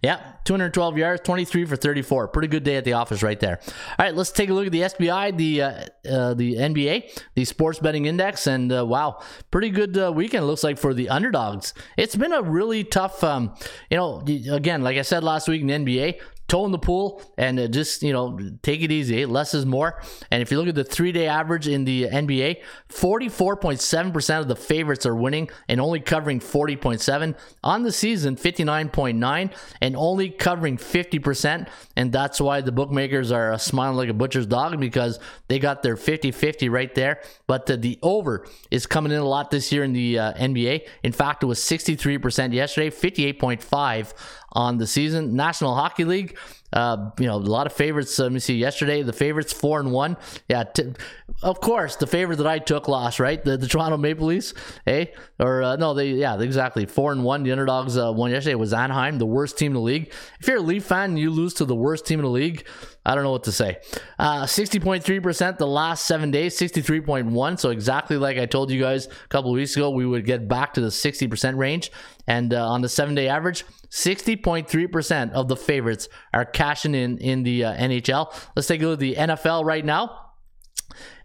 Yeah, 0.01 0.33
212 0.45 0.97
yards, 0.97 1.21
23 1.23 1.65
for 1.65 1.75
34. 1.75 2.29
Pretty 2.29 2.47
good 2.47 2.63
day 2.63 2.75
at 2.75 2.85
the 2.85 2.93
office 2.93 3.21
right 3.21 3.39
there. 3.39 3.59
All 3.67 4.05
right, 4.05 4.15
let's 4.15 4.31
take 4.31 4.49
a 4.49 4.53
look 4.53 4.65
at 4.65 4.71
the 4.71 4.81
SBI, 4.81 5.37
the 5.37 5.61
uh, 5.61 5.67
uh, 6.09 6.33
the 6.33 6.55
NBA, 6.55 7.23
the 7.35 7.45
Sports 7.45 7.79
Betting 7.79 8.05
Index, 8.05 8.47
and 8.47 8.71
uh, 8.71 8.85
wow, 8.85 9.21
pretty 9.51 9.69
good 9.69 9.97
uh, 9.97 10.11
weekend. 10.13 10.47
Looks 10.47 10.63
like 10.63 10.77
for 10.77 10.93
the 10.93 11.09
underdogs. 11.09 11.73
It's 11.97 12.15
been 12.15 12.33
a 12.33 12.41
really 12.41 12.83
tough. 12.83 13.23
Um, 13.23 13.53
you 13.89 13.97
know, 13.97 14.23
again, 14.51 14.83
like 14.83 14.97
I 14.97 15.03
said 15.03 15.23
last 15.23 15.47
week 15.47 15.61
in 15.61 15.67
the 15.67 15.73
NBA, 15.73 16.19
toe 16.49 16.65
in 16.65 16.71
the 16.71 16.79
pool 16.79 17.21
and 17.37 17.59
uh, 17.59 17.67
just 17.67 18.03
you 18.03 18.11
know 18.11 18.37
take 18.63 18.81
it 18.81 18.91
easy. 18.91 19.25
Less 19.25 19.53
is 19.53 19.65
more. 19.65 20.01
And 20.31 20.41
if 20.41 20.51
you 20.51 20.57
look 20.57 20.67
at 20.67 20.75
the 20.75 20.83
three 20.83 21.11
day 21.11 21.27
average 21.27 21.67
in 21.67 21.85
the 21.85 22.05
nba 22.05 22.61
44.7% 22.89 24.39
of 24.39 24.47
the 24.47 24.55
favorites 24.55 25.05
are 25.05 25.15
winning 25.15 25.49
and 25.67 25.79
only 25.79 25.99
covering 25.99 26.39
40.7 26.39 27.35
on 27.63 27.83
the 27.83 27.91
season 27.91 28.35
59.9 28.35 29.53
and 29.81 29.95
only 29.95 30.29
covering 30.29 30.77
50% 30.77 31.67
and 31.95 32.11
that's 32.11 32.41
why 32.41 32.61
the 32.61 32.71
bookmakers 32.71 33.31
are 33.31 33.53
uh, 33.53 33.57
smiling 33.57 33.95
like 33.95 34.09
a 34.09 34.13
butcher's 34.13 34.47
dog 34.47 34.79
because 34.79 35.19
they 35.47 35.59
got 35.59 35.83
their 35.83 35.95
50-50 35.95 36.69
right 36.69 36.93
there. 36.95 37.21
But 37.47 37.65
the, 37.65 37.77
the 37.77 37.99
over 38.01 38.45
is 38.71 38.85
coming 38.85 39.11
in 39.11 39.19
a 39.19 39.27
lot 39.27 39.51
this 39.51 39.71
year 39.71 39.83
in 39.83 39.93
the 39.93 40.19
uh, 40.19 40.33
nba 40.33 40.85
in 41.03 41.11
fact 41.11 41.43
it 41.43 41.45
was 41.45 41.59
63% 41.59 42.53
yesterday 42.53 42.89
58.5 42.89 44.13
on 44.53 44.77
the 44.77 44.87
season. 44.87 45.35
National 45.35 45.75
Hockey 45.75 46.05
League, 46.05 46.37
uh, 46.73 47.11
you 47.19 47.25
know, 47.25 47.35
a 47.35 47.37
lot 47.37 47.67
of 47.67 47.73
favorites. 47.73 48.19
Uh, 48.19 48.23
let 48.23 48.31
me 48.31 48.39
see. 48.39 48.55
Yesterday, 48.55 49.01
the 49.01 49.13
favorites 49.13 49.53
four 49.53 49.79
and 49.79 49.91
one. 49.91 50.17
Yeah, 50.47 50.63
t- 50.63 50.93
of 51.41 51.61
course, 51.61 51.95
the 51.95 52.07
favorite 52.07 52.37
that 52.37 52.47
I 52.47 52.59
took 52.59 52.87
lost, 52.87 53.19
right? 53.19 53.43
The, 53.43 53.57
the 53.57 53.67
Toronto 53.67 53.97
Maple 53.97 54.27
Leafs, 54.27 54.53
hey, 54.85 55.13
or 55.39 55.63
uh, 55.63 55.75
no, 55.77 55.93
they 55.93 56.09
yeah, 56.09 56.39
exactly 56.39 56.85
four 56.85 57.11
and 57.11 57.23
one. 57.23 57.43
The 57.43 57.51
underdogs 57.51 57.97
uh, 57.97 58.11
won 58.11 58.31
yesterday. 58.31 58.53
It 58.53 58.59
was 58.59 58.73
Anaheim, 58.73 59.17
the 59.17 59.25
worst 59.25 59.57
team 59.57 59.71
in 59.71 59.75
the 59.75 59.81
league. 59.81 60.13
If 60.39 60.47
you're 60.47 60.57
a 60.57 60.61
Leaf 60.61 60.85
fan 60.85 61.17
you 61.17 61.31
lose 61.31 61.53
to 61.55 61.65
the 61.65 61.75
worst 61.75 62.05
team 62.05 62.19
in 62.19 62.25
the 62.25 62.31
league, 62.31 62.65
I 63.05 63.15
don't 63.15 63.23
know 63.23 63.31
what 63.31 63.45
to 63.45 63.51
say. 63.51 63.77
Uh, 64.19 64.43
60.3% 64.43 65.57
the 65.57 65.65
last 65.65 66.05
seven 66.05 66.31
days, 66.31 66.57
63.1. 66.59 67.59
So 67.59 67.69
exactly 67.69 68.17
like 68.17 68.37
I 68.37 68.45
told 68.45 68.69
you 68.69 68.79
guys 68.79 69.07
a 69.07 69.27
couple 69.29 69.51
weeks 69.51 69.75
ago, 69.75 69.89
we 69.89 70.05
would 70.05 70.25
get 70.25 70.47
back 70.47 70.73
to 70.75 70.81
the 70.81 70.89
60% 70.89 71.57
range. 71.57 71.91
And 72.27 72.53
uh, 72.53 72.69
on 72.69 72.81
the 72.81 72.89
seven 72.89 73.15
day 73.15 73.27
average, 73.27 73.63
60.3% 73.89 75.31
of 75.31 75.47
the 75.47 75.55
favorites 75.55 76.07
are 76.33 76.45
cashing 76.45 76.95
in 76.95 77.17
in 77.17 77.43
the 77.43 77.65
uh, 77.65 77.73
NHL. 77.75 78.33
Let's 78.55 78.67
take 78.67 78.81
a 78.81 78.85
look 78.85 78.93
at 78.93 78.99
the 78.99 79.15
NFL 79.15 79.65
right 79.65 79.83
now. 79.83 80.28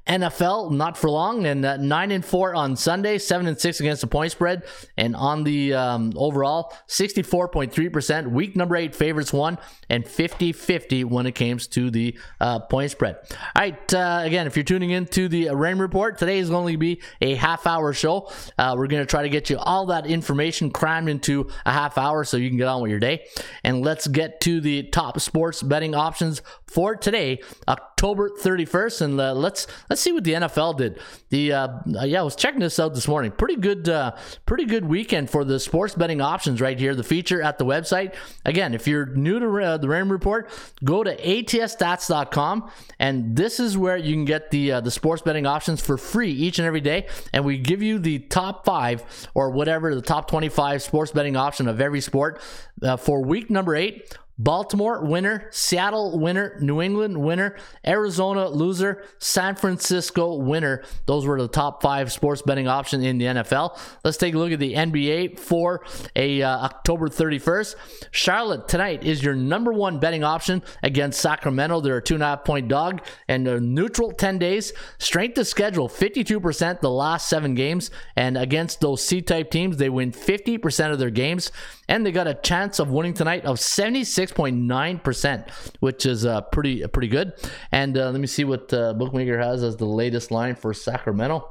NFL 0.07 0.71
not 0.73 0.97
for 0.97 1.09
long 1.11 1.47
and 1.47 1.65
uh, 1.65 1.77
nine 1.77 2.11
and 2.11 2.25
four 2.25 2.55
on 2.55 2.77
Sunday, 2.77 3.19
seven 3.19 3.47
and 3.47 3.59
six 3.59 3.81
against 3.81 4.01
the 4.01 4.07
point 4.07 4.33
spread, 4.33 4.65
and 4.97 5.17
on 5.17 5.45
the 5.45 5.75
um, 5.75 6.13
overall 6.17 6.73
64.3 6.89 7.93
percent. 7.93 8.31
Week 8.31 8.57
number 8.57 8.77
eight 8.77 8.95
favorites 8.95 9.33
won 9.33 9.59
and 9.89 10.05
50-50 10.05 11.05
when 11.05 11.27
it 11.27 11.33
comes 11.33 11.67
to 11.69 11.91
the 11.91 12.19
uh, 12.41 12.61
point 12.61 12.91
spread. 12.91 13.17
All 13.31 13.39
right, 13.57 13.95
uh, 13.95 14.21
again, 14.25 14.47
if 14.47 14.57
you're 14.57 14.65
tuning 14.65 14.91
in 14.91 15.07
to 15.07 15.29
the 15.29 15.51
Raymond 15.51 15.81
Report, 15.81 16.19
today 16.19 16.39
is 16.39 16.51
going 16.51 16.75
to 16.75 16.79
be 16.79 17.01
a 17.21 17.35
half 17.35 17.67
hour 17.67 17.93
show. 17.93 18.31
Uh, 18.59 18.75
we're 18.77 18.87
going 18.87 19.03
to 19.03 19.07
try 19.07 19.23
to 19.23 19.29
get 19.29 19.51
you 19.51 19.59
all 19.59 19.87
that 19.87 20.07
information 20.07 20.71
crammed 20.71 21.09
into 21.09 21.49
a 21.65 21.73
half 21.73 21.99
hour 21.99 22.25
so 22.25 22.37
you 22.37 22.49
can 22.49 22.59
get 22.59 22.69
on 22.69 22.83
with 22.83 22.91
your 22.91 23.01
day. 23.01 23.27
And 23.63 23.83
let's 23.83 24.07
get 24.07 24.41
to 24.43 24.61
the 24.61 24.85
top 24.85 25.21
sports 25.21 25.63
betting 25.63 25.95
options 25.95 26.43
for 26.67 26.97
today, 26.97 27.41
October 27.69 28.31
31st, 28.31 29.01
and 29.03 29.21
uh, 29.21 29.33
let's 29.33 29.67
let's 29.95 30.03
see 30.03 30.11
what 30.11 30.25
the 30.25 30.33
NFL 30.33 30.77
did. 30.77 30.99
The 31.29 31.53
uh, 31.53 31.69
yeah, 31.87 32.19
I 32.19 32.25
was 32.25 32.35
checking 32.35 32.59
this 32.59 32.81
out 32.81 32.95
this 32.95 33.07
morning. 33.07 33.31
Pretty 33.31 33.55
good, 33.55 33.89
uh, 33.89 34.17
pretty 34.45 34.65
good 34.65 34.85
weekend 34.85 35.31
for 35.31 35.45
the 35.45 35.61
sports 35.61 35.95
betting 35.95 36.21
options 36.21 36.61
right 36.61 36.77
here. 36.77 36.97
The 36.97 37.05
feature 37.05 37.41
at 37.41 37.59
the 37.59 37.65
website. 37.65 38.17
Again, 38.45 38.75
if 38.75 38.89
you're 38.89 39.07
new 39.07 39.39
to 39.39 39.65
uh, 39.65 39.77
the 39.77 39.89
Raymond 39.89 40.11
Report, 40.11 40.51
go 40.83 41.05
to 41.05 41.17
atsstats.com, 41.17 42.73
and 42.99 43.37
this 43.37 43.61
is 43.61 43.79
where 43.79 43.97
you 43.97 44.15
can 44.15 44.25
get 44.25 44.51
the 44.51 44.73
uh, 44.73 44.81
the 44.81 44.91
sports 44.91 45.23
betting 45.23 45.47
options 45.47 45.81
for 45.81 45.97
free 45.97 46.33
each 46.33 46.59
and 46.59 46.67
every 46.67 46.81
day. 46.81 47.07
And 47.33 47.45
we 47.45 47.57
give 47.57 47.81
you 47.81 48.01
the 48.01 48.19
top 48.19 48.65
five 48.65 49.29
or 49.33 49.51
whatever 49.51 49.95
the 49.95 50.03
top 50.03 50.27
25 50.29 50.83
sports 50.83 51.13
betting 51.13 51.37
option 51.37 51.69
of 51.69 51.81
every 51.81 52.01
sport 52.01 52.43
uh, 52.83 52.97
for 52.97 53.23
week 53.23 53.49
number 53.49 53.77
eight. 53.77 54.13
Baltimore 54.39 55.05
winner, 55.05 55.49
Seattle 55.51 56.19
winner, 56.19 56.57
New 56.61 56.83
England 56.83 57.17
winner, 57.23 57.57
Arizona 57.87 58.49
loser, 58.49 59.05
San 59.19 59.55
Francisco 59.55 60.37
winner. 60.37 60.83
Those 61.07 61.27
were 61.27 61.41
the 61.41 61.49
top 61.49 61.83
five 61.83 62.11
sports 62.11 62.43
betting 62.43 62.67
options 62.67 63.05
in 63.05 63.19
the 63.19 63.27
NFL. 63.27 63.79
Let's 64.03 64.17
take 64.17 64.35
a 64.35 64.39
look 64.39 64.53
at 64.53 64.59
the 64.59 64.75
NBA 64.75 65.39
for 65.39 65.85
a 66.17 66.43
uh, 66.43 66.59
October 66.65 67.09
31st. 67.09 67.77
Charlotte 68.11 68.67
tonight 68.67 69.05
is 69.05 69.23
your 69.23 69.35
number 69.35 69.73
one 69.73 70.01
betting 70.01 70.25
option 70.25 70.63
against 70.83 71.21
Sacramento. 71.21 71.81
They're 71.81 71.99
a 71.99 72.03
two 72.03 72.15
and 72.15 72.23
a 72.23 72.27
half 72.27 72.45
point 72.45 72.69
dog 72.69 73.03
and 73.29 73.47
a 73.47 73.61
neutral 73.61 74.11
10 74.11 74.39
days. 74.39 74.73
Strength 74.99 75.39
of 75.39 75.47
schedule 75.47 75.89
52% 75.89 76.81
the 76.81 76.91
last 76.91 77.29
seven 77.29 77.55
games. 77.55 77.91
And 78.17 78.37
against 78.37 78.81
those 78.81 79.05
C 79.05 79.23
type 79.23 79.51
teams, 79.51 79.77
they 79.77 79.89
win 79.89 80.11
50% 80.13 80.93
of 80.93 80.99
their 80.99 81.11
games. 81.11 81.53
And 81.89 82.05
they 82.05 82.13
got 82.13 82.27
a 82.27 82.35
chance 82.35 82.79
of 82.79 82.91
winning 82.91 83.15
tonight 83.15 83.45
of 83.45 83.57
76.9%, 83.59 85.51
which 85.81 86.07
is 86.07 86.25
uh, 86.25 86.41
pretty 86.41 86.87
pretty 86.87 87.09
good. 87.09 87.35
And 87.73 87.99
uh, 87.99 88.11
let 88.11 88.21
me 88.21 88.27
see 88.27 88.45
what 88.45 88.73
uh, 88.73 88.95
Bookmaker 88.95 89.39
has 89.39 89.63
as 89.63 89.77
the 89.77 89.87
latest 89.87 90.31
line 90.31 90.55
for 90.55 90.73
Sacramento. 90.73 91.51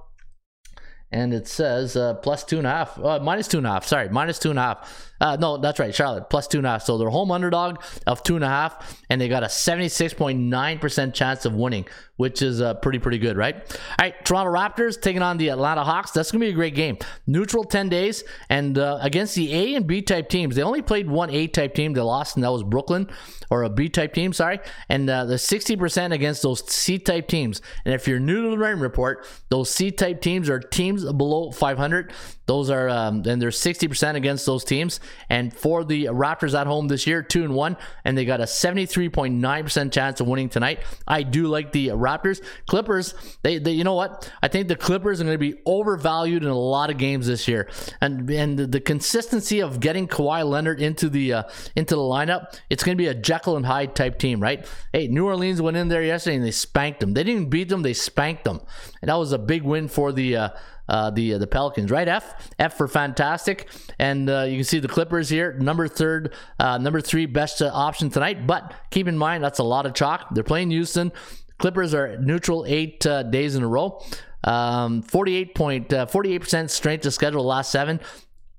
And 1.11 1.31
it 1.31 1.47
says 1.47 1.95
uh, 1.95 2.15
plus 2.15 2.43
two 2.43 2.57
and 2.57 2.65
a 2.65 2.71
half, 2.71 2.99
uh, 2.99 3.19
minus 3.21 3.47
two 3.47 3.59
and 3.59 3.67
a 3.67 3.71
half. 3.71 3.85
Sorry, 3.85 4.09
minus 4.09 4.39
two 4.39 4.49
and 4.49 4.57
a 4.57 4.63
half. 4.63 5.12
Uh, 5.23 5.37
no, 5.39 5.55
that's 5.55 5.79
right, 5.79 5.95
Charlotte 5.95 6.29
plus 6.29 6.49
two 6.49 6.57
and 6.57 6.67
a 6.67 6.71
half. 6.71 6.83
So 6.83 6.97
they're 6.97 7.07
home 7.07 7.31
underdog 7.31 7.81
of 8.05 8.23
two 8.23 8.35
and 8.35 8.43
a 8.43 8.49
half, 8.49 9.01
and 9.09 9.21
they 9.21 9.29
got 9.29 9.41
a 9.41 9.45
76.9% 9.45 11.13
chance 11.13 11.45
of 11.45 11.53
winning, 11.55 11.85
which 12.17 12.41
is 12.41 12.61
uh, 12.61 12.73
pretty, 12.73 12.99
pretty 12.99 13.19
good, 13.19 13.37
right? 13.37 13.55
All 13.55 13.77
right, 14.01 14.25
Toronto 14.25 14.51
Raptors 14.51 14.99
taking 14.99 15.21
on 15.21 15.37
the 15.37 15.47
Atlanta 15.47 15.85
Hawks. 15.85 16.11
That's 16.11 16.29
going 16.29 16.41
to 16.41 16.47
be 16.47 16.51
a 16.51 16.55
great 16.55 16.75
game. 16.75 16.97
Neutral 17.25 17.63
10 17.63 17.87
days, 17.87 18.25
and 18.49 18.77
uh, 18.77 18.99
against 19.01 19.33
the 19.35 19.53
A 19.55 19.75
and 19.75 19.87
B 19.87 20.01
type 20.01 20.27
teams. 20.27 20.57
They 20.57 20.61
only 20.61 20.81
played 20.81 21.09
one 21.09 21.29
A 21.29 21.47
type 21.47 21.73
team. 21.73 21.93
They 21.93 22.01
lost, 22.01 22.35
and 22.35 22.43
that 22.43 22.51
was 22.51 22.63
Brooklyn, 22.63 23.09
or 23.49 23.63
a 23.63 23.69
B 23.69 23.87
type 23.87 24.13
team, 24.13 24.33
sorry. 24.33 24.59
And 24.89 25.09
uh, 25.09 25.23
the 25.23 25.35
60% 25.35 26.11
against 26.11 26.41
those 26.41 26.69
C 26.69 26.99
type 26.99 27.29
teams. 27.29 27.61
And 27.85 27.93
if 27.93 28.09
you're 28.09 28.19
new 28.19 28.43
to 28.43 28.49
the 28.49 28.57
Raymond 28.57 28.81
Report, 28.81 29.25
those 29.47 29.69
C 29.69 29.89
type 29.89 30.19
teams 30.19 30.49
are 30.49 30.59
teams 30.59 31.05
below 31.05 31.51
500. 31.51 32.11
Those 32.45 32.69
are, 32.69 32.89
um, 32.89 33.23
and 33.25 33.41
they're 33.41 33.51
60% 33.51 34.15
against 34.15 34.45
those 34.45 34.65
teams. 34.65 34.99
And 35.29 35.53
for 35.53 35.83
the 35.83 36.05
Raptors 36.05 36.59
at 36.59 36.67
home 36.67 36.87
this 36.87 37.07
year, 37.07 37.21
two 37.21 37.43
and 37.43 37.53
one, 37.53 37.77
and 38.03 38.17
they 38.17 38.25
got 38.25 38.39
a 38.39 38.45
73.9% 38.45 39.91
chance 39.91 40.19
of 40.19 40.27
winning 40.27 40.49
tonight. 40.49 40.79
I 41.07 41.23
do 41.23 41.47
like 41.47 41.71
the 41.71 41.89
Raptors. 41.89 42.43
Clippers, 42.67 43.13
they, 43.41 43.57
they 43.57 43.71
you 43.71 43.83
know 43.83 43.93
what? 43.93 44.31
I 44.41 44.47
think 44.47 44.67
the 44.67 44.75
Clippers 44.75 45.21
are 45.21 45.23
going 45.23 45.35
to 45.35 45.39
be 45.39 45.61
overvalued 45.65 46.43
in 46.43 46.49
a 46.49 46.57
lot 46.57 46.89
of 46.89 46.97
games 46.97 47.27
this 47.27 47.47
year, 47.47 47.69
and 48.01 48.29
and 48.29 48.57
the, 48.57 48.67
the 48.67 48.79
consistency 48.79 49.61
of 49.61 49.79
getting 49.79 50.07
Kawhi 50.07 50.47
Leonard 50.47 50.81
into 50.81 51.09
the 51.09 51.33
uh, 51.33 51.43
into 51.75 51.95
the 51.95 52.01
lineup, 52.01 52.57
it's 52.69 52.83
going 52.83 52.97
to 52.97 53.01
be 53.01 53.07
a 53.07 53.13
Jekyll 53.13 53.57
and 53.57 53.65
Hyde 53.65 53.95
type 53.95 54.19
team, 54.19 54.39
right? 54.39 54.65
Hey, 54.91 55.07
New 55.07 55.25
Orleans 55.25 55.61
went 55.61 55.77
in 55.77 55.87
there 55.87 56.03
yesterday 56.03 56.35
and 56.37 56.45
they 56.45 56.51
spanked 56.51 56.99
them. 56.99 57.13
They 57.13 57.23
didn't 57.23 57.49
beat 57.49 57.69
them, 57.69 57.81
they 57.81 57.93
spanked 57.93 58.43
them, 58.43 58.61
and 59.01 59.09
that 59.09 59.15
was 59.15 59.31
a 59.31 59.39
big 59.39 59.63
win 59.63 59.87
for 59.87 60.11
the. 60.11 60.35
Uh, 60.37 60.49
uh, 60.87 61.09
the 61.11 61.35
uh, 61.35 61.37
the 61.37 61.47
Pelicans, 61.47 61.91
right? 61.91 62.07
F 62.07 62.51
F 62.59 62.77
for 62.77 62.87
fantastic, 62.87 63.69
and 63.99 64.29
uh, 64.29 64.41
you 64.41 64.57
can 64.57 64.63
see 64.63 64.79
the 64.79 64.87
Clippers 64.87 65.29
here, 65.29 65.53
number 65.53 65.87
third, 65.87 66.33
uh, 66.59 66.77
number 66.77 67.01
three 67.01 67.25
best 67.25 67.61
uh, 67.61 67.71
option 67.73 68.09
tonight. 68.09 68.45
But 68.45 68.73
keep 68.91 69.07
in 69.07 69.17
mind 69.17 69.43
that's 69.43 69.59
a 69.59 69.63
lot 69.63 69.85
of 69.85 69.93
chalk. 69.93 70.27
They're 70.31 70.43
playing 70.43 70.71
Houston. 70.71 71.11
Clippers 71.59 71.93
are 71.93 72.17
neutral 72.17 72.65
eight 72.67 73.05
uh, 73.05 73.23
days 73.23 73.55
in 73.55 73.63
a 73.63 73.67
row. 73.67 74.03
Um, 74.43 75.01
48 75.03 75.55
point 75.55 75.93
48 76.09 76.39
percent 76.39 76.71
strength 76.71 77.03
to 77.03 77.11
schedule 77.11 77.45
last 77.45 77.71
seven. 77.71 78.01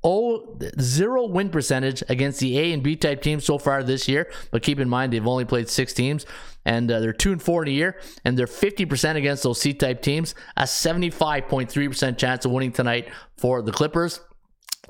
Oh, 0.06 0.58
zero 0.78 1.24
win 1.26 1.48
percentage 1.48 2.02
against 2.10 2.38
the 2.38 2.58
A 2.58 2.72
and 2.74 2.82
B 2.82 2.94
type 2.94 3.22
teams 3.22 3.44
so 3.46 3.56
far 3.56 3.82
this 3.82 4.06
year. 4.06 4.30
But 4.50 4.62
keep 4.62 4.78
in 4.78 4.88
mind 4.88 5.14
they've 5.14 5.26
only 5.26 5.46
played 5.46 5.70
six 5.70 5.94
teams, 5.94 6.26
and 6.66 6.90
uh, 6.90 7.00
they're 7.00 7.14
two 7.14 7.32
and 7.32 7.42
four 7.42 7.62
in 7.62 7.68
a 7.68 7.72
year, 7.72 7.98
and 8.22 8.38
they're 8.38 8.46
fifty 8.46 8.84
percent 8.84 9.16
against 9.16 9.44
those 9.44 9.60
C 9.60 9.72
type 9.72 10.02
teams. 10.02 10.34
A 10.58 10.66
seventy-five 10.66 11.48
point 11.48 11.70
three 11.70 11.88
percent 11.88 12.18
chance 12.18 12.44
of 12.44 12.50
winning 12.50 12.72
tonight 12.72 13.08
for 13.38 13.62
the 13.62 13.72
Clippers. 13.72 14.20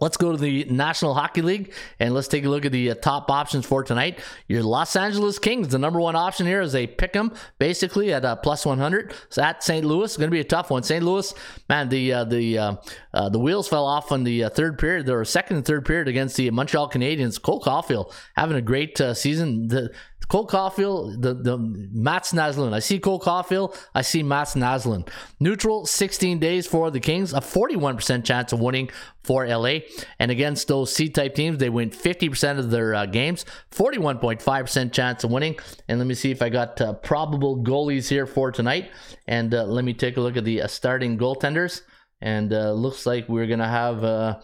Let's 0.00 0.16
go 0.16 0.32
to 0.32 0.38
the 0.38 0.64
National 0.64 1.14
Hockey 1.14 1.42
League 1.42 1.72
and 1.98 2.14
let's 2.14 2.28
take 2.28 2.44
a 2.44 2.48
look 2.48 2.64
at 2.64 2.72
the 2.72 2.90
uh, 2.90 2.94
top 2.94 3.30
options 3.30 3.66
for 3.66 3.82
tonight. 3.82 4.18
Your 4.48 4.62
Los 4.62 4.96
Angeles 4.96 5.38
Kings, 5.38 5.68
the 5.68 5.78
number 5.78 6.00
one 6.00 6.16
option 6.16 6.46
here 6.46 6.60
is 6.60 6.74
a 6.74 6.86
pick 6.86 7.14
'em 7.14 7.32
basically 7.58 8.12
at 8.12 8.24
uh, 8.24 8.36
plus 8.36 8.66
100. 8.66 9.14
So 9.28 9.42
at 9.42 9.62
St. 9.62 9.84
Louis, 9.84 10.16
going 10.16 10.28
to 10.28 10.34
be 10.34 10.40
a 10.40 10.44
tough 10.44 10.70
one. 10.70 10.82
St. 10.82 11.04
Louis, 11.04 11.32
man, 11.68 11.88
the 11.88 12.12
uh, 12.12 12.24
the 12.24 12.58
uh, 12.58 12.74
uh, 13.12 13.28
the 13.28 13.38
wheels 13.38 13.68
fell 13.68 13.86
off 13.86 14.12
on 14.12 14.24
the 14.24 14.44
uh, 14.44 14.48
third 14.50 14.78
period. 14.78 15.08
Were 15.08 15.24
second 15.24 15.56
and 15.56 15.66
third 15.66 15.84
period 15.84 16.08
against 16.08 16.36
the 16.36 16.50
Montreal 16.50 16.90
Canadiens. 16.90 17.40
Cole 17.40 17.60
Caufield 17.60 18.12
having 18.36 18.56
a 18.56 18.62
great 18.62 19.00
season. 19.14 19.68
The 19.68 19.92
Cole 20.28 20.46
Caufield, 20.46 21.20
the, 21.20 21.34
the 21.34 21.58
Mats 21.58 22.32
Naslund. 22.32 22.72
I 22.72 22.78
see 22.78 22.98
Cole 22.98 23.20
Caufield. 23.20 23.76
I 23.94 24.02
see 24.02 24.22
Mats 24.22 24.54
Naslund. 24.54 25.08
Neutral, 25.40 25.86
16 25.86 26.38
days 26.38 26.66
for 26.66 26.90
the 26.90 27.00
Kings. 27.00 27.32
A 27.32 27.40
41% 27.40 28.24
chance 28.24 28.52
of 28.52 28.60
winning 28.60 28.90
for 29.22 29.46
LA. 29.46 29.78
And 30.18 30.30
against 30.30 30.68
those 30.68 30.94
C-type 30.94 31.34
teams, 31.34 31.58
they 31.58 31.70
win 31.70 31.90
50% 31.90 32.58
of 32.58 32.70
their 32.70 32.94
uh, 32.94 33.06
games. 33.06 33.44
41.5% 33.72 34.92
chance 34.92 35.24
of 35.24 35.30
winning. 35.30 35.56
And 35.88 35.98
let 35.98 36.06
me 36.06 36.14
see 36.14 36.30
if 36.30 36.42
I 36.42 36.48
got 36.48 36.80
uh, 36.80 36.94
probable 36.94 37.62
goalies 37.62 38.08
here 38.08 38.26
for 38.26 38.50
tonight. 38.50 38.90
And 39.26 39.54
uh, 39.54 39.64
let 39.64 39.84
me 39.84 39.94
take 39.94 40.16
a 40.16 40.20
look 40.20 40.36
at 40.36 40.44
the 40.44 40.62
uh, 40.62 40.66
starting 40.66 41.18
goaltenders. 41.18 41.82
And 42.20 42.52
uh, 42.52 42.72
looks 42.72 43.06
like 43.06 43.28
we're 43.28 43.46
going 43.46 43.58
to 43.58 43.66
have 43.66 44.02
uh, 44.02 44.40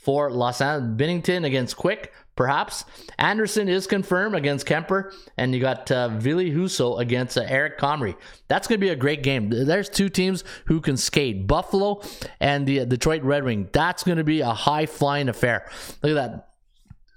for 0.00 0.30
Los 0.30 0.60
Angeles, 0.60 0.96
Binnington 0.96 1.44
against 1.44 1.76
Quick, 1.76 2.12
perhaps. 2.36 2.84
Anderson 3.18 3.68
is 3.68 3.86
confirmed 3.86 4.34
against 4.34 4.66
Kuemper, 4.66 5.14
and 5.36 5.54
you 5.54 5.60
got 5.60 5.90
uh, 5.90 6.08
Ville 6.08 6.38
Husso 6.38 6.98
against 7.00 7.36
uh, 7.36 7.42
Eric 7.46 7.78
Comrie. 7.78 8.16
That's 8.48 8.66
going 8.66 8.80
to 8.80 8.86
be 8.86 8.90
a 8.90 8.96
great 8.96 9.22
game. 9.22 9.50
There's 9.50 9.88
two 9.88 10.08
teams 10.08 10.44
who 10.66 10.80
can 10.80 10.96
skate 10.96 11.46
Buffalo 11.46 12.02
and 12.40 12.66
the 12.66 12.80
uh, 12.80 12.84
Detroit 12.84 13.22
Red 13.22 13.44
Wing. 13.44 13.68
That's 13.72 14.02
going 14.02 14.18
to 14.18 14.24
be 14.24 14.40
a 14.40 14.52
high 14.52 14.86
flying 14.86 15.28
affair. 15.28 15.68
Look 16.02 16.10
at 16.10 16.14
that. 16.14 16.46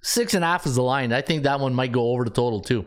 Six 0.06 0.34
and 0.34 0.44
a 0.44 0.48
half 0.48 0.66
is 0.66 0.76
the 0.76 0.84
line. 0.84 1.14
I 1.14 1.22
think 1.22 1.44
that 1.44 1.62
one 1.62 1.74
might 1.74 1.94
go 1.94 2.12
over 2.12 2.26
the 2.26 2.30
total 2.30 2.60
too. 2.60 2.86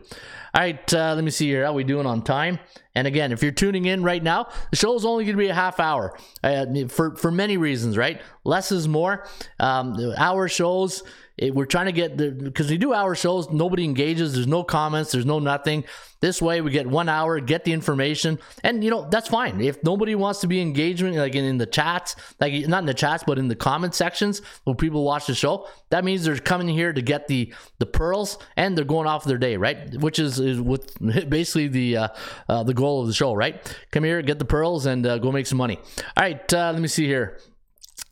All 0.53 0.61
right, 0.61 0.93
uh, 0.93 1.13
let 1.15 1.23
me 1.23 1.31
see 1.31 1.47
here. 1.47 1.65
How 1.65 1.73
we 1.73 1.83
doing 1.83 2.05
on 2.05 2.21
time? 2.21 2.59
And 2.93 3.07
again, 3.07 3.31
if 3.31 3.41
you're 3.41 3.51
tuning 3.51 3.85
in 3.85 4.03
right 4.03 4.21
now, 4.21 4.49
the 4.69 4.75
show 4.75 4.95
is 4.95 5.03
only 5.03 5.25
going 5.25 5.35
to 5.35 5.41
be 5.41 5.49
a 5.49 5.53
half 5.53 5.79
hour 5.79 6.17
uh, 6.43 6.65
for 6.89 7.15
for 7.15 7.31
many 7.31 7.57
reasons. 7.57 7.97
Right, 7.97 8.21
less 8.43 8.71
is 8.71 8.87
more. 8.87 9.27
Um, 9.59 10.13
hour 10.17 10.47
shows. 10.47 11.03
It, 11.37 11.53
we're 11.53 11.65
trying 11.65 11.85
to 11.85 11.91
get 11.91 12.17
the 12.17 12.31
because 12.31 12.69
we 12.69 12.77
do 12.77 12.93
hour 12.93 13.13
shows. 13.13 13.49
Nobody 13.51 13.83
engages. 13.83 14.33
There's 14.33 14.47
no 14.47 14.63
comments. 14.63 15.11
There's 15.11 15.25
no 15.25 15.39
nothing. 15.39 15.83
This 16.19 16.41
way, 16.41 16.61
we 16.61 16.71
get 16.71 16.87
one 16.87 17.09
hour, 17.09 17.39
get 17.39 17.63
the 17.63 17.73
information, 17.73 18.39
and 18.63 18.83
you 18.83 18.89
know 18.89 19.07
that's 19.07 19.27
fine. 19.27 19.61
If 19.61 19.83
nobody 19.83 20.15
wants 20.15 20.39
to 20.41 20.47
be 20.47 20.59
engagement, 20.59 21.15
like 21.15 21.35
in, 21.35 21.45
in 21.45 21.59
the 21.59 21.67
chats, 21.67 22.15
like 22.39 22.67
not 22.67 22.79
in 22.79 22.85
the 22.87 22.95
chats, 22.95 23.23
but 23.23 23.37
in 23.37 23.49
the 23.49 23.55
comment 23.55 23.93
sections 23.93 24.41
when 24.63 24.75
people 24.75 25.03
watch 25.03 25.27
the 25.27 25.35
show, 25.35 25.67
that 25.91 26.03
means 26.03 26.25
they're 26.25 26.37
coming 26.39 26.67
here 26.69 26.91
to 26.91 27.01
get 27.03 27.27
the 27.27 27.53
the 27.77 27.85
pearls, 27.85 28.39
and 28.55 28.75
they're 28.75 28.83
going 28.83 29.07
off 29.07 29.25
their 29.25 29.37
day, 29.37 29.57
right? 29.57 29.95
Which 29.97 30.17
is, 30.17 30.39
is 30.39 30.59
with 30.59 30.97
basically 31.29 31.67
the 31.67 31.97
uh, 31.97 32.07
uh, 32.49 32.63
the 32.63 32.73
goal 32.73 33.01
of 33.01 33.07
the 33.07 33.13
show, 33.13 33.35
right? 33.35 33.61
Come 33.91 34.03
here, 34.03 34.23
get 34.23 34.39
the 34.39 34.45
pearls, 34.45 34.87
and 34.87 35.05
uh, 35.05 35.19
go 35.19 35.31
make 35.31 35.45
some 35.45 35.59
money. 35.59 35.77
All 35.77 36.23
right, 36.23 36.51
uh, 36.51 36.71
let 36.71 36.81
me 36.81 36.87
see 36.87 37.05
here. 37.05 37.39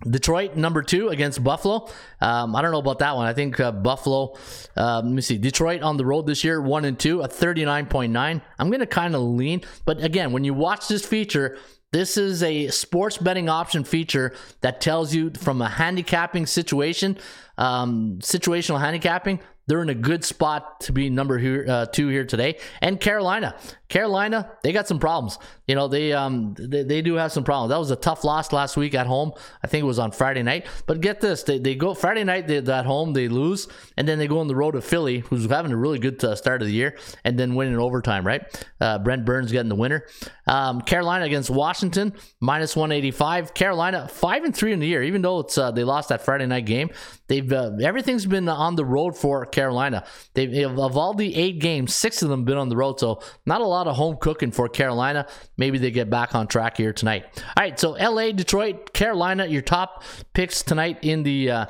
Detroit 0.03 0.55
number 0.55 0.83
two 0.83 1.09
against 1.09 1.43
Buffalo. 1.43 1.89
Um, 2.19 2.55
I 2.55 2.61
don't 2.61 2.71
know 2.71 2.79
about 2.79 2.99
that 2.99 3.15
one. 3.15 3.27
I 3.27 3.33
think 3.33 3.59
uh, 3.59 3.71
Buffalo. 3.71 4.35
Uh, 4.75 5.01
let 5.03 5.05
me 5.05 5.21
see. 5.21 5.37
Detroit 5.37 5.81
on 5.81 5.97
the 5.97 6.05
road 6.05 6.27
this 6.27 6.43
year, 6.43 6.61
one 6.61 6.85
and 6.85 6.99
two, 6.99 7.21
a 7.21 7.27
thirty 7.27 7.63
nine 7.65 7.85
point 7.85 8.11
nine. 8.11 8.41
I'm 8.59 8.69
gonna 8.69 8.85
kind 8.85 9.15
of 9.15 9.21
lean, 9.21 9.61
but 9.85 10.03
again, 10.03 10.31
when 10.31 10.43
you 10.43 10.53
watch 10.53 10.87
this 10.87 11.05
feature, 11.05 11.57
this 11.91 12.17
is 12.17 12.43
a 12.43 12.67
sports 12.69 13.17
betting 13.17 13.47
option 13.47 13.85
feature 13.85 14.33
that 14.61 14.81
tells 14.81 15.13
you 15.13 15.31
from 15.31 15.61
a 15.61 15.69
handicapping 15.69 16.45
situation, 16.45 17.17
um, 17.57 18.19
situational 18.19 18.81
handicapping. 18.81 19.39
They're 19.67 19.81
in 19.81 19.89
a 19.89 19.95
good 19.95 20.23
spot 20.23 20.81
to 20.81 20.91
be 20.91 21.09
number 21.09 21.39
here, 21.39 21.65
uh, 21.67 21.85
two 21.87 22.09
here 22.09 22.25
today. 22.25 22.59
And 22.81 22.99
Carolina, 22.99 23.55
Carolina, 23.95 24.51
they 24.61 24.73
got 24.73 24.89
some 24.89 24.99
problems. 24.99 25.39
You 25.67 25.75
know, 25.75 25.87
they 25.87 26.11
um 26.11 26.53
they, 26.59 26.83
they 26.83 27.01
do 27.01 27.13
have 27.13 27.31
some 27.31 27.45
problems. 27.45 27.69
That 27.69 27.79
was 27.79 27.91
a 27.91 27.95
tough 27.95 28.25
loss 28.25 28.51
last 28.51 28.75
week 28.75 28.93
at 28.93 29.07
home. 29.07 29.31
I 29.63 29.67
think 29.67 29.83
it 29.83 29.85
was 29.85 29.99
on 29.99 30.11
Friday 30.11 30.43
night. 30.43 30.67
But 30.85 30.99
get 30.99 31.21
this, 31.21 31.43
they, 31.43 31.59
they 31.59 31.75
go 31.75 31.93
Friday 31.93 32.25
night 32.25 32.45
they, 32.45 32.57
at 32.57 32.85
home, 32.85 33.13
they 33.13 33.29
lose, 33.29 33.69
and 33.95 34.05
then 34.05 34.19
they 34.19 34.27
go 34.27 34.39
on 34.39 34.49
the 34.49 34.55
road 34.55 34.71
to 34.71 34.81
Philly, 34.81 35.19
who's 35.19 35.45
having 35.45 35.71
a 35.71 35.77
really 35.77 35.97
good 35.97 36.21
uh, 36.25 36.35
start 36.35 36.61
of 36.61 36.67
the 36.67 36.73
year, 36.73 36.97
and 37.23 37.39
then 37.39 37.55
win 37.55 37.69
in 37.69 37.79
overtime. 37.79 38.27
Right, 38.27 38.43
uh, 38.81 38.99
Brent 38.99 39.23
Burns 39.23 39.53
getting 39.53 39.69
the 39.69 39.75
winner. 39.75 40.05
Um, 40.45 40.81
Carolina 40.81 41.23
against 41.23 41.49
Washington 41.49 42.15
minus 42.41 42.75
one 42.75 42.91
eighty 42.91 43.11
five. 43.11 43.53
Carolina 43.53 44.09
five 44.09 44.43
and 44.43 44.53
three 44.53 44.73
in 44.73 44.79
the 44.79 44.87
year, 44.87 45.03
even 45.03 45.21
though 45.21 45.39
it's 45.39 45.57
uh, 45.57 45.71
they 45.71 45.85
lost 45.85 46.09
that 46.09 46.21
Friday 46.21 46.47
night 46.47 46.65
game. 46.65 46.89
They've 47.29 47.49
uh, 47.51 47.71
everything's 47.81 48.25
been 48.25 48.49
on 48.49 48.75
the 48.75 48.83
road 48.83 49.15
for 49.15 49.45
Carolina. 49.45 50.03
They've 50.33 50.67
of 50.77 50.97
all 50.97 51.13
the 51.13 51.33
eight 51.33 51.59
games, 51.61 51.95
six 51.95 52.21
of 52.21 52.27
them 52.27 52.43
been 52.43 52.57
on 52.57 52.67
the 52.67 52.75
road, 52.75 52.99
so 52.99 53.21
not 53.45 53.61
a 53.61 53.65
lot 53.65 53.84
of 53.87 53.95
home 53.95 54.17
cooking 54.17 54.51
for 54.51 54.67
Carolina. 54.69 55.27
Maybe 55.57 55.77
they 55.77 55.91
get 55.91 56.09
back 56.09 56.35
on 56.35 56.47
track 56.47 56.77
here 56.77 56.93
tonight. 56.93 57.25
All 57.37 57.63
right, 57.63 57.79
so 57.79 57.91
LA, 57.91 58.31
Detroit, 58.31 58.93
Carolina, 58.93 59.45
your 59.45 59.61
top 59.61 60.03
picks 60.33 60.63
tonight 60.63 60.99
in 61.01 61.23
the. 61.23 61.51
Uh, 61.51 61.65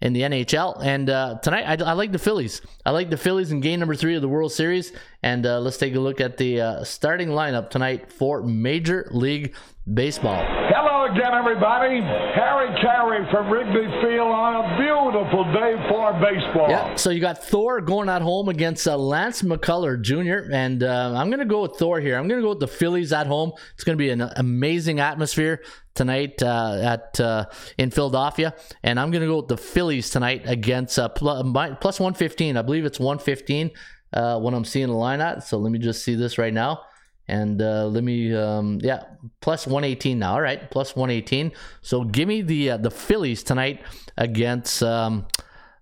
in 0.00 0.12
the 0.12 0.20
NHL. 0.20 0.84
And 0.84 1.08
uh, 1.08 1.38
tonight, 1.42 1.80
I, 1.80 1.82
I, 1.82 1.92
like 1.94 2.12
the 2.12 2.18
Phillies. 2.18 2.60
I 2.84 2.90
like 2.90 3.08
the 3.08 3.16
Phillies 3.16 3.52
in 3.52 3.60
game 3.60 3.80
number 3.80 3.94
three 3.94 4.14
of 4.14 4.20
the 4.20 4.28
World 4.28 4.52
Series. 4.52 4.92
And 5.22 5.46
uh, 5.46 5.60
let's 5.60 5.78
take 5.78 5.94
a 5.94 6.00
look 6.00 6.20
at 6.20 6.36
the 6.36 6.60
uh, 6.60 6.84
starting 6.84 7.28
lineup 7.28 7.70
tonight 7.70 8.12
for 8.12 8.42
Major 8.42 9.08
League 9.12 9.54
Baseball. 9.90 10.44
Hello 10.44 10.93
again, 11.04 11.34
everybody. 11.34 12.00
Harry 12.00 12.68
Caray 12.80 13.30
from 13.30 13.50
Wrigley 13.50 13.86
Field 14.00 14.30
on 14.30 14.64
a 14.64 14.76
beautiful 14.78 15.44
day 15.52 15.74
for 15.88 16.12
baseball. 16.14 16.70
Yeah, 16.70 16.96
so 16.96 17.10
you 17.10 17.20
got 17.20 17.44
Thor 17.44 17.80
going 17.80 18.08
at 18.08 18.22
home 18.22 18.48
against 18.48 18.88
uh, 18.88 18.96
Lance 18.96 19.42
McCullers 19.42 20.00
Jr., 20.02 20.50
and 20.52 20.82
uh, 20.82 21.12
I'm 21.14 21.28
going 21.28 21.40
to 21.40 21.44
go 21.44 21.62
with 21.62 21.76
Thor 21.76 22.00
here. 22.00 22.16
I'm 22.16 22.26
going 22.26 22.40
to 22.40 22.44
go 22.44 22.50
with 22.50 22.60
the 22.60 22.68
Phillies 22.68 23.12
at 23.12 23.26
home. 23.26 23.52
It's 23.74 23.84
going 23.84 23.98
to 23.98 24.02
be 24.02 24.10
an 24.10 24.22
amazing 24.36 25.00
atmosphere 25.00 25.62
tonight 25.94 26.42
uh, 26.42 26.78
at 26.82 27.20
uh, 27.20 27.46
in 27.76 27.90
Philadelphia, 27.90 28.54
and 28.82 28.98
I'm 28.98 29.10
going 29.10 29.22
to 29.22 29.28
go 29.28 29.36
with 29.36 29.48
the 29.48 29.58
Phillies 29.58 30.08
tonight 30.10 30.42
against 30.46 30.98
uh, 30.98 31.08
plus 31.10 32.00
115. 32.00 32.56
I 32.56 32.62
believe 32.62 32.84
it's 32.86 32.98
115 32.98 33.70
uh, 34.14 34.40
when 34.40 34.54
I'm 34.54 34.64
seeing 34.64 34.88
the 34.88 34.94
line 34.94 35.20
at. 35.20 35.44
So 35.44 35.58
let 35.58 35.70
me 35.70 35.78
just 35.78 36.02
see 36.02 36.14
this 36.14 36.38
right 36.38 36.54
now. 36.54 36.82
And 37.26 37.62
uh, 37.62 37.86
let 37.86 38.04
me, 38.04 38.34
um, 38.34 38.78
yeah, 38.82 39.04
plus 39.40 39.66
118 39.66 40.18
now. 40.18 40.34
All 40.34 40.40
right, 40.42 40.70
plus 40.70 40.94
118. 40.94 41.52
So 41.80 42.04
give 42.04 42.28
me 42.28 42.42
the 42.42 42.72
uh, 42.72 42.76
the 42.76 42.90
Phillies 42.90 43.42
tonight 43.42 43.82
against 44.16 44.82
um, 44.82 45.26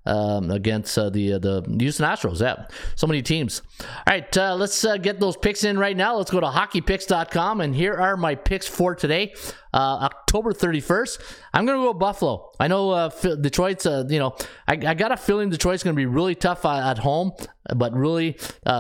um, 0.07 0.51
against 0.51 0.97
uh, 0.99 1.11
the 1.11 1.35
uh, 1.35 1.39
the 1.39 1.63
Houston 1.79 2.07
Astros. 2.07 2.41
Yeah, 2.41 2.67
so 2.95 3.07
many 3.07 3.23
teams. 3.23 3.63
All 3.81 3.87
right, 4.07 4.37
uh, 4.37 4.57
let's 4.57 4.85
uh, 4.85 4.97
get 4.97 5.21
those 5.21 5.37
picks 5.37 5.65
in 5.65 5.79
right 5.79 5.97
now. 5.97 6.17
Let's 6.17 6.31
go 6.31 6.41
to 6.41 6.47
hockeypicks.com, 6.47 7.61
and 7.61 7.75
here 7.75 7.95
are 7.95 8.17
my 8.17 8.35
picks 8.35 8.67
for 8.67 8.95
today, 8.95 9.35
uh, 9.73 9.99
October 10.03 10.53
31st. 10.53 11.37
I'm 11.55 11.67
going 11.67 11.79
to 11.79 11.85
go 11.85 11.95
Buffalo. 11.95 12.51
I 12.59 12.69
know 12.69 12.91
uh, 12.91 13.09
Detroit's, 13.09 13.85
you 13.85 14.19
know, 14.19 14.37
I, 14.67 14.73
I, 14.73 14.95
got 14.95 15.13
a 15.13 15.17
feeling 15.17 15.51
Detroit's 15.51 15.83
going 15.83 15.95
to 15.95 16.01
be 16.01 16.07
really 16.07 16.35
tough 16.35 16.65
at 16.65 16.99
home, 16.99 17.33
but 17.75 17.95
really 17.95 18.37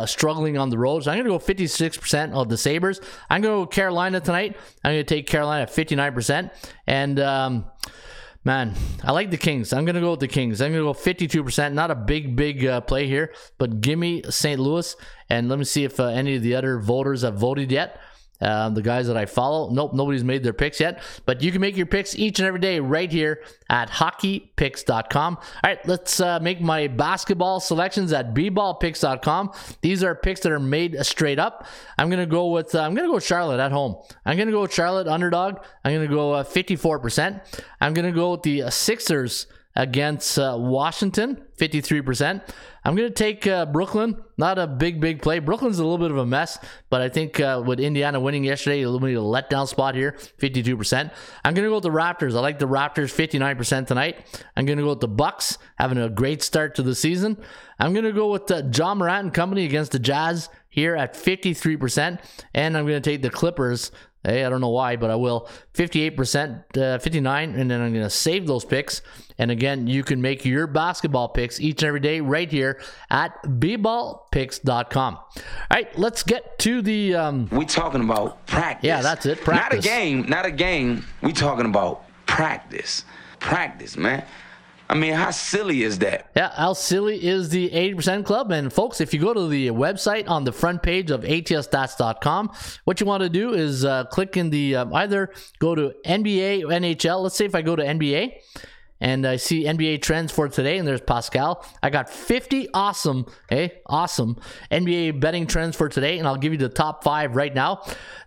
struggling 0.06 0.56
on 0.58 0.70
the 0.70 0.78
road. 0.78 1.04
So 1.04 1.10
I'm 1.10 1.22
going 1.22 1.38
to 1.38 1.46
go 1.46 1.52
56% 1.54 2.32
of 2.32 2.48
the 2.48 2.56
Sabres. 2.56 3.00
I'm 3.28 3.42
going 3.42 3.60
to 3.60 3.64
go 3.64 3.66
Carolina 3.66 4.20
tonight. 4.20 4.56
I'm 4.84 4.94
going 4.94 5.04
to 5.04 5.14
take 5.14 5.26
Carolina 5.26 5.62
at 5.62 5.70
59%. 5.70 6.50
And, 6.86 7.20
um, 7.20 7.64
Man, 8.44 8.74
I 9.04 9.12
like 9.12 9.30
the 9.30 9.36
Kings. 9.36 9.72
I'm 9.72 9.84
going 9.84 9.94
to 9.94 10.00
go 10.00 10.12
with 10.12 10.20
the 10.20 10.26
Kings. 10.26 10.60
I'm 10.60 10.72
going 10.72 10.84
to 10.84 10.92
go 10.92 10.98
52%. 10.98 11.74
Not 11.74 11.92
a 11.92 11.94
big, 11.94 12.34
big 12.34 12.66
uh, 12.66 12.80
play 12.80 13.06
here, 13.06 13.32
but 13.56 13.80
give 13.80 13.98
me 13.98 14.22
St. 14.28 14.58
Louis. 14.58 14.96
And 15.30 15.48
let 15.48 15.60
me 15.60 15.64
see 15.64 15.84
if 15.84 16.00
uh, 16.00 16.06
any 16.06 16.34
of 16.34 16.42
the 16.42 16.56
other 16.56 16.78
voters 16.80 17.22
have 17.22 17.34
voted 17.34 17.70
yet. 17.70 18.00
Uh, 18.42 18.68
the 18.70 18.82
guys 18.82 19.06
that 19.06 19.16
I 19.16 19.24
follow. 19.24 19.70
Nope, 19.70 19.94
nobody's 19.94 20.24
made 20.24 20.42
their 20.42 20.52
picks 20.52 20.80
yet. 20.80 21.00
But 21.26 21.42
you 21.42 21.52
can 21.52 21.60
make 21.60 21.76
your 21.76 21.86
picks 21.86 22.14
each 22.16 22.40
and 22.40 22.46
every 22.46 22.58
day 22.58 22.80
right 22.80 23.10
here 23.10 23.42
at 23.70 23.88
hockeypicks.com. 23.88 25.36
All 25.36 25.42
right, 25.62 25.78
let's 25.86 26.20
uh, 26.20 26.40
make 26.40 26.60
my 26.60 26.88
basketball 26.88 27.60
selections 27.60 28.12
at 28.12 28.34
bballpicks.com. 28.34 29.52
These 29.80 30.02
are 30.02 30.14
picks 30.14 30.40
that 30.40 30.50
are 30.50 30.58
made 30.58 30.98
straight 31.06 31.38
up. 31.38 31.66
I'm 31.98 32.10
gonna 32.10 32.26
go 32.26 32.48
with 32.48 32.74
uh, 32.74 32.80
I'm 32.80 32.94
gonna 32.94 33.08
go 33.08 33.20
Charlotte 33.20 33.60
at 33.60 33.70
home. 33.70 33.96
I'm 34.26 34.36
gonna 34.36 34.50
go 34.50 34.66
Charlotte 34.66 35.06
underdog. 35.06 35.58
I'm 35.84 35.92
gonna 35.94 36.08
go 36.08 36.32
uh, 36.32 36.44
54%. 36.44 37.40
I'm 37.80 37.94
gonna 37.94 38.12
go 38.12 38.32
with 38.32 38.42
the 38.42 38.70
Sixers 38.70 39.46
against 39.74 40.38
uh, 40.38 40.56
Washington, 40.58 41.42
53%. 41.56 42.42
I'm 42.84 42.96
going 42.96 43.08
to 43.08 43.14
take 43.14 43.46
uh, 43.46 43.64
Brooklyn. 43.66 44.22
Not 44.36 44.58
a 44.58 44.66
big, 44.66 45.00
big 45.00 45.22
play. 45.22 45.38
Brooklyn's 45.38 45.78
a 45.78 45.82
little 45.84 45.98
bit 45.98 46.10
of 46.10 46.18
a 46.18 46.26
mess, 46.26 46.58
but 46.90 47.00
I 47.00 47.08
think 47.08 47.38
uh, 47.38 47.62
with 47.64 47.78
Indiana 47.78 48.18
winning 48.20 48.44
yesterday, 48.44 48.82
a 48.82 48.90
little 48.90 49.06
bit 49.06 49.16
of 49.16 49.22
a 49.22 49.26
letdown 49.26 49.68
spot 49.68 49.94
here, 49.94 50.16
52%. 50.38 51.10
I'm 51.44 51.54
going 51.54 51.64
to 51.64 51.70
go 51.70 51.76
with 51.76 51.84
the 51.84 51.90
Raptors. 51.90 52.36
I 52.36 52.40
like 52.40 52.58
the 52.58 52.66
Raptors 52.66 53.14
59% 53.14 53.86
tonight. 53.86 54.26
I'm 54.56 54.66
going 54.66 54.78
to 54.78 54.84
go 54.84 54.90
with 54.90 55.00
the 55.00 55.08
Bucks, 55.08 55.58
having 55.76 55.98
a 55.98 56.08
great 56.08 56.42
start 56.42 56.74
to 56.74 56.82
the 56.82 56.94
season. 56.94 57.38
I'm 57.78 57.92
going 57.92 58.04
to 58.04 58.12
go 58.12 58.30
with 58.30 58.50
uh, 58.50 58.62
John 58.62 58.98
Morant 58.98 59.26
and 59.26 59.34
company 59.34 59.64
against 59.64 59.92
the 59.92 59.98
Jazz 59.98 60.48
here 60.68 60.96
at 60.96 61.14
53%. 61.14 62.20
And 62.54 62.76
I'm 62.76 62.86
going 62.86 63.00
to 63.00 63.10
take 63.10 63.22
the 63.22 63.30
Clippers 63.30 63.92
Hey, 64.24 64.44
I 64.44 64.48
don't 64.48 64.60
know 64.60 64.68
why, 64.68 64.96
but 64.96 65.10
I 65.10 65.16
will. 65.16 65.48
58%, 65.74 66.76
uh, 66.78 66.98
59, 66.98 67.54
and 67.56 67.70
then 67.70 67.80
I'm 67.80 67.92
going 67.92 68.04
to 68.04 68.10
save 68.10 68.46
those 68.46 68.64
picks. 68.64 69.02
And 69.36 69.50
again, 69.50 69.88
you 69.88 70.04
can 70.04 70.22
make 70.22 70.44
your 70.44 70.68
basketball 70.68 71.28
picks 71.28 71.58
each 71.60 71.82
and 71.82 71.88
every 71.88 71.98
day 72.00 72.20
right 72.20 72.50
here 72.50 72.80
at 73.10 73.42
bballpicks.com. 73.42 75.14
All 75.16 75.24
right, 75.70 75.98
let's 75.98 76.22
get 76.22 76.58
to 76.60 76.82
the. 76.82 77.14
Um, 77.16 77.48
We 77.50 77.64
talking 77.66 78.02
about 78.02 78.46
practice. 78.46 78.86
Yeah, 78.86 79.02
that's 79.02 79.26
it, 79.26 79.40
Practice. 79.40 79.84
Not 79.84 79.92
a 79.92 79.98
game. 80.00 80.22
Not 80.28 80.46
a 80.46 80.50
game. 80.52 81.04
We 81.22 81.32
talking 81.32 81.66
about 81.66 82.04
practice. 82.26 83.04
Practice, 83.40 83.96
man. 83.96 84.24
I 84.92 84.94
mean, 84.94 85.14
how 85.14 85.30
silly 85.30 85.84
is 85.84 86.00
that? 86.00 86.30
Yeah, 86.36 86.50
how 86.54 86.74
Silly 86.74 87.16
is 87.26 87.48
the 87.48 87.70
80% 87.70 88.26
club. 88.26 88.52
And 88.52 88.70
folks, 88.70 89.00
if 89.00 89.14
you 89.14 89.20
go 89.20 89.32
to 89.32 89.48
the 89.48 89.68
website 89.68 90.28
on 90.28 90.44
the 90.44 90.52
front 90.52 90.82
page 90.82 91.10
of 91.10 91.22
atsstats.com, 91.22 92.52
what 92.84 93.00
you 93.00 93.06
want 93.06 93.22
to 93.22 93.30
do 93.30 93.54
is 93.54 93.86
uh, 93.86 94.04
click 94.04 94.36
in 94.36 94.50
the 94.50 94.76
um, 94.76 94.92
either 94.92 95.32
go 95.60 95.74
to 95.74 95.94
NBA 96.04 96.64
or 96.64 96.66
NHL. 96.66 97.22
Let's 97.22 97.36
say 97.36 97.46
if 97.46 97.54
I 97.54 97.62
go 97.62 97.74
to 97.74 97.82
NBA 97.82 98.34
and 99.00 99.26
I 99.26 99.36
see 99.36 99.64
NBA 99.64 100.02
trends 100.02 100.30
for 100.30 100.46
today, 100.50 100.76
and 100.76 100.86
there's 100.86 101.00
Pascal. 101.00 101.66
I 101.82 101.88
got 101.88 102.10
50 102.10 102.68
awesome, 102.74 103.24
hey, 103.48 103.80
awesome 103.86 104.38
NBA 104.70 105.20
betting 105.20 105.46
trends 105.46 105.74
for 105.74 105.88
today, 105.88 106.18
and 106.18 106.28
I'll 106.28 106.36
give 106.36 106.52
you 106.52 106.58
the 106.58 106.68
top 106.68 107.02
five 107.02 107.34
right 107.34 107.54
now. 107.54 107.82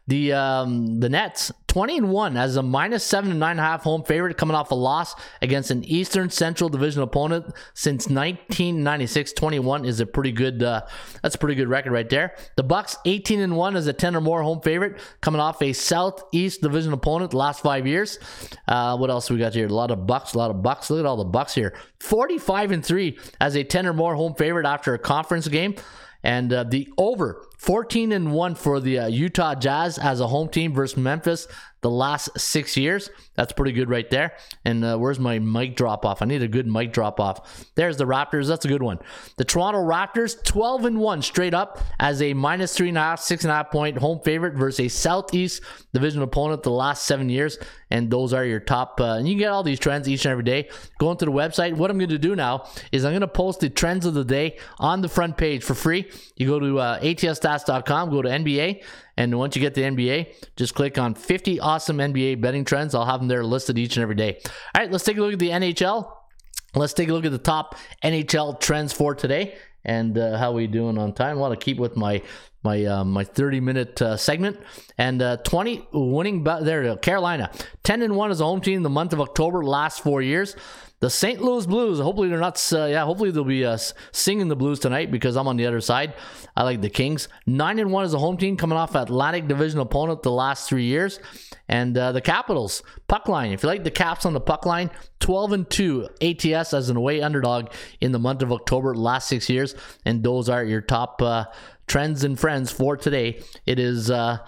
The 0.08 0.34
um, 0.34 1.00
the 1.00 1.10
Nets 1.10 1.52
20 1.76 1.98
and 1.98 2.10
1 2.10 2.38
as 2.38 2.56
a 2.56 2.64
minus 2.64 3.04
seven 3.04 3.32
and 3.32 3.40
nine 3.42 3.52
and 3.52 3.60
a 3.60 3.64
half 3.64 3.84
home 3.84 4.02
favorite 4.02 4.38
coming 4.38 4.56
off 4.56 4.72
a 4.72 4.76
loss 4.76 5.14
against 5.42 5.72
an 5.72 5.84
Eastern 5.84 6.30
Central 6.30 6.70
Division 6.70 7.02
opponent 7.02 7.48
since 7.74 8.08
1996. 8.08 9.34
21 9.34 9.84
is 9.84 10.00
a 10.00 10.06
pretty 10.06 10.32
good 10.32 10.64
uh, 10.64 10.84
that's 11.22 11.36
a 11.36 11.38
pretty 11.38 11.56
good 11.56 11.68
record 11.68 11.92
right 11.92 12.10
there. 12.10 12.34
The 12.56 12.64
Bucks 12.64 12.96
18 13.04 13.42
and 13.42 13.58
1 13.58 13.76
as 13.76 13.88
a 13.88 13.92
10 13.92 14.16
or 14.16 14.22
more 14.22 14.42
home 14.42 14.62
favorite 14.62 15.02
coming 15.20 15.42
off 15.42 15.62
a 15.62 15.74
Southeast 15.74 16.62
Division 16.62 16.94
opponent 16.94 17.32
the 17.32 17.38
last 17.38 17.62
five 17.62 17.86
years. 17.86 18.20
Uh, 18.70 18.96
what 18.96 19.10
else 19.10 19.30
we 19.30 19.38
got 19.38 19.54
here? 19.54 19.68
A 19.68 19.70
lot 19.70 19.92
of 19.92 20.08
Bucks, 20.08 20.34
a 20.34 20.38
lot 20.38 20.52
of 20.52 20.64
Bucks. 20.64 20.90
Look 20.90 21.02
at 21.02 21.06
all 21.06 21.18
the 21.18 21.26
Bucks 21.26 21.56
here. 21.56 21.74
45 22.00 22.72
and 22.72 22.86
3 22.86 23.20
as 23.42 23.58
a 23.58 23.66
10 23.66 23.86
or 23.86 23.92
more 23.92 24.16
home 24.16 24.34
favorite 24.36 24.66
after 24.66 24.94
a 24.94 24.98
conference 24.98 25.50
game. 25.50 25.76
And 26.24 26.54
uh, 26.54 26.64
the 26.64 26.92
over 26.98 27.46
14 27.58 28.12
and 28.12 28.32
1 28.32 28.56
for 28.56 28.80
the 28.80 29.00
uh, 29.00 29.08
Utah 29.08 29.56
Jazz 29.56 29.98
as 29.98 30.20
a 30.20 30.28
home 30.28 30.50
team 30.50 30.74
versus 30.74 30.98
Memphis 30.98 31.48
the 31.86 31.92
last 31.92 32.30
six 32.36 32.76
years. 32.76 33.12
That's 33.36 33.54
pretty 33.54 33.72
good 33.72 33.92
right 33.92 34.10
there. 34.10 34.34
And 34.66 34.84
uh, 34.84 34.98
where's 34.98 35.20
my 35.20 35.38
mic 35.38 35.76
drop 35.76 36.04
off? 36.04 36.24
I 36.24 36.26
need 36.26 36.42
a 36.42 36.48
good 36.48 36.66
mic 36.66 36.92
drop 36.92 37.20
off. 37.20 37.64
There's 37.76 37.98
the 37.98 38.06
Raptors. 38.06 38.48
That's 38.48 38.66
a 38.66 38.68
good 38.68 38.82
one. 38.82 38.98
The 39.38 39.44
Toronto 39.44 39.82
Raptors 39.82 40.44
12 40.44 40.86
and 40.86 41.00
1 41.00 41.22
straight 41.22 41.54
up 41.54 41.80
as 42.00 42.24
a 42.24 42.34
minus 42.34 42.74
three 42.76 42.90
and 42.90 42.98
a 42.98 43.02
half, 43.02 43.20
six 43.20 43.44
and 43.44 43.52
a 43.52 43.56
half 43.56 43.70
point 43.70 44.00
home 44.00 44.20
favorite 44.22 44.56
versus 44.56 44.80
a 44.80 44.88
Southeast 44.88 45.62
division 45.94 46.24
opponent 46.24 46.64
the 46.64 46.72
last 46.72 47.06
seven 47.06 47.30
years. 47.30 47.60
And 47.92 48.10
those 48.10 48.34
are 48.34 48.44
your 48.44 48.62
top. 48.62 49.00
Uh, 49.00 49.18
and 49.18 49.28
you 49.28 49.36
can 49.36 49.40
get 49.42 49.52
all 49.52 49.62
these 49.62 49.80
trends 49.80 50.10
each 50.10 50.26
and 50.26 50.32
every 50.32 50.44
day. 50.44 50.70
Going 50.98 51.18
to 51.18 51.26
the 51.26 51.32
website. 51.32 51.76
What 51.76 51.92
I'm 51.92 52.00
going 52.00 52.10
to 52.10 52.18
do 52.18 52.36
now 52.36 52.68
is 52.92 53.06
I'm 53.06 53.12
going 53.12 53.22
to 53.22 53.28
post 53.28 53.60
the 53.60 53.70
trends 53.70 54.08
of 54.08 54.16
the 54.16 54.26
day 54.26 54.58
on 54.80 55.02
the 55.02 55.10
front 55.10 55.38
page 55.38 55.64
for 55.64 55.76
free. 55.76 56.10
You 56.36 56.48
go 56.48 56.60
to 56.60 56.80
uh, 56.80 57.00
atsstats.com, 57.46 58.10
go 58.10 58.22
to 58.22 58.30
NBA, 58.30 58.84
and 59.18 59.38
once 59.38 59.56
you 59.56 59.62
get 59.62 59.74
the 59.74 59.82
NBA, 59.82 60.36
just 60.56 60.76
click 60.76 60.98
on 60.98 61.16
50 61.16 61.60
awesome 61.60 61.98
NBA 61.98 62.42
betting 62.42 62.66
trends. 62.66 62.96
I'll 62.96 63.06
have 63.06 63.20
them 63.20 63.28
there 63.28 63.44
listed 63.44 63.78
each 63.78 63.96
and 63.98 64.04
every 64.04 64.16
day. 64.16 64.40
All 64.44 64.82
right, 64.82 64.92
let's 64.92 65.04
take 65.04 65.18
a 65.18 65.22
look 65.22 65.34
at 65.34 65.40
the 65.40 65.50
NHL. 65.50 66.12
Let's 66.76 66.94
take 66.94 67.10
a 67.10 67.14
look 67.14 67.26
at 67.26 67.32
the 67.32 67.38
top 67.38 67.76
NHL 68.04 68.60
trends 68.60 68.92
for 68.92 69.16
today 69.16 69.56
and 69.86 70.18
uh, 70.18 70.38
how 70.38 70.52
we 70.52 70.68
doing 70.68 70.98
on 70.98 71.14
time. 71.14 71.38
I 71.38 71.40
want 71.40 71.58
to 71.58 71.64
keep 71.64 71.78
with 71.78 71.96
my 71.96 72.22
my 72.64 72.84
uh, 72.84 73.04
my 73.06 73.24
30 73.24 73.60
minute 73.62 74.02
uh, 74.02 74.18
segment 74.18 74.60
and 74.98 75.22
uh, 75.22 75.38
20 75.38 75.88
winning 75.94 76.44
ba- 76.44 76.60
there 76.64 76.98
Carolina 76.98 77.52
10 77.84 78.02
and 78.02 78.16
1 78.16 78.32
as 78.32 78.42
a 78.42 78.44
home 78.44 78.60
team 78.60 78.78
in 78.78 78.84
the 78.84 78.90
month 78.90 79.14
of 79.14 79.22
October 79.22 79.64
last 79.64 80.02
4 80.02 80.22
years. 80.22 80.56
The 81.02 81.10
St. 81.10 81.42
Louis 81.42 81.66
Blues, 81.66 82.00
hopefully 82.00 82.30
they're 82.30 82.40
not 82.40 82.56
uh, 82.74 82.86
yeah, 82.86 83.04
hopefully 83.04 83.30
they'll 83.30 83.44
be 83.44 83.66
uh, 83.66 83.78
singing 84.12 84.48
the 84.48 84.56
Blues 84.56 84.80
tonight 84.80 85.12
because 85.12 85.36
I'm 85.36 85.48
on 85.48 85.58
the 85.58 85.66
other 85.66 85.82
side. 85.82 86.14
I 86.56 86.64
like 86.64 86.82
the 86.82 86.90
Kings. 86.90 87.28
9 87.46 87.80
and 87.80 87.92
1 87.92 88.06
is 88.06 88.14
a 88.14 88.20
home 88.20 88.38
team 88.38 88.56
coming 88.56 88.78
off 88.78 88.96
Atlantic 88.96 89.48
Division 89.48 89.80
opponent 89.80 90.24
the 90.24 90.32
last 90.32 90.70
3 90.70 90.84
years. 90.84 91.20
And 91.68 91.98
uh, 91.98 92.12
the 92.14 92.22
Capitals, 92.22 92.82
puck 93.08 93.28
line. 93.28 93.52
If 93.52 93.64
you 93.64 93.68
like 93.68 93.84
the 93.84 93.92
Caps 93.92 94.26
on 94.26 94.34
the 94.34 94.40
puck 94.40 94.66
line, 94.66 94.90
12 95.20 95.52
and 95.52 95.70
2 95.70 96.10
ATS 96.22 96.74
as 96.74 96.90
an 96.90 96.96
away 96.96 97.22
underdog 97.22 97.72
in 98.00 98.12
the 98.12 98.20
month 98.20 98.42
of 98.42 98.52
October 98.52 98.96
last 98.96 99.28
6 99.28 99.50
years. 99.50 99.76
And 100.06 100.24
those 100.24 100.48
are 100.48 100.64
your 100.64 100.82
top 100.82 101.22
uh, 101.22 101.46
trends 101.88 102.24
and 102.24 102.40
friends 102.40 102.72
for 102.72 102.98
today. 102.98 103.44
It 103.66 103.80
is 103.80 104.10
uh 104.10 104.40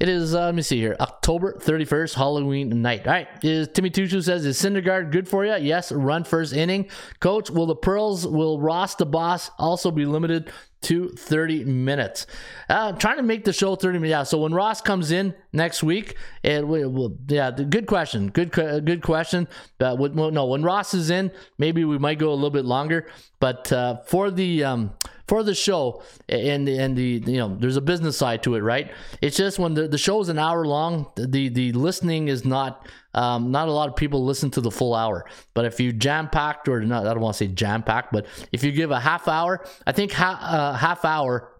it 0.00 0.08
is 0.08 0.34
uh, 0.34 0.46
let 0.46 0.54
me 0.54 0.62
see 0.62 0.78
here 0.78 0.96
October 1.00 1.54
31st 1.54 2.14
Halloween 2.14 2.82
night. 2.82 3.06
All 3.06 3.12
right, 3.12 3.28
is 3.42 3.68
Timmy 3.68 3.90
Tuchu 3.90 4.22
says 4.22 4.44
is 4.44 4.60
Syndergaard 4.60 5.10
good 5.10 5.28
for 5.28 5.44
you? 5.44 5.56
Yes, 5.56 5.92
run 5.92 6.24
first 6.24 6.52
inning. 6.52 6.88
Coach, 7.20 7.50
will 7.50 7.66
the 7.66 7.76
Pearls 7.76 8.26
will 8.26 8.60
Ross 8.60 8.94
the 8.94 9.06
boss 9.06 9.50
also 9.58 9.90
be 9.90 10.04
limited 10.04 10.50
to 10.82 11.08
30 11.10 11.64
minutes? 11.64 12.26
Uh, 12.68 12.92
trying 12.92 13.16
to 13.16 13.22
make 13.22 13.44
the 13.44 13.52
show 13.52 13.76
30 13.76 13.98
minutes. 13.98 14.10
Yeah, 14.10 14.22
so 14.24 14.38
when 14.38 14.52
Ross 14.52 14.80
comes 14.80 15.10
in 15.10 15.34
next 15.52 15.82
week, 15.82 16.16
it 16.42 16.66
will. 16.66 17.16
Yeah, 17.28 17.50
good 17.50 17.86
question. 17.86 18.28
Good 18.30 18.52
good 18.52 19.02
question. 19.02 19.48
With, 19.78 20.14
well, 20.14 20.30
no, 20.30 20.46
when 20.46 20.62
Ross 20.62 20.94
is 20.94 21.10
in, 21.10 21.30
maybe 21.58 21.84
we 21.84 21.98
might 21.98 22.18
go 22.18 22.30
a 22.30 22.34
little 22.34 22.50
bit 22.50 22.64
longer. 22.64 23.06
But 23.40 23.72
uh, 23.72 23.98
for 24.06 24.30
the 24.30 24.64
um, 24.64 24.94
for 25.26 25.42
the 25.42 25.54
show 25.54 26.02
and 26.28 26.68
and 26.68 26.96
the 26.96 27.22
you 27.26 27.38
know 27.38 27.56
there's 27.58 27.76
a 27.76 27.80
business 27.80 28.16
side 28.16 28.42
to 28.42 28.54
it 28.54 28.60
right? 28.60 28.92
It's 29.20 29.36
just 29.36 29.58
when 29.58 29.74
the, 29.74 29.88
the 29.88 29.98
show 29.98 30.20
is 30.20 30.28
an 30.28 30.38
hour 30.38 30.64
long 30.66 31.06
the 31.16 31.48
the 31.48 31.72
listening 31.72 32.28
is 32.28 32.44
not 32.44 32.86
um, 33.14 33.50
not 33.50 33.68
a 33.68 33.72
lot 33.72 33.88
of 33.88 33.96
people 33.96 34.24
listen 34.24 34.50
to 34.52 34.60
the 34.60 34.70
full 34.70 34.94
hour. 34.94 35.24
But 35.54 35.64
if 35.64 35.80
you 35.80 35.92
jam 35.92 36.28
packed 36.28 36.68
or 36.68 36.80
not 36.80 37.06
i 37.06 37.14
don't 37.14 37.20
want 37.20 37.36
to 37.36 37.44
say 37.44 37.48
jam 37.48 37.82
packed 37.82 38.12
but 38.12 38.26
if 38.52 38.62
you 38.64 38.72
give 38.72 38.90
a 38.90 39.00
half 39.00 39.28
hour 39.28 39.64
i 39.86 39.92
think 39.92 40.12
ha- 40.12 40.38
uh, 40.42 40.76
half 40.76 41.04
hour 41.04 41.50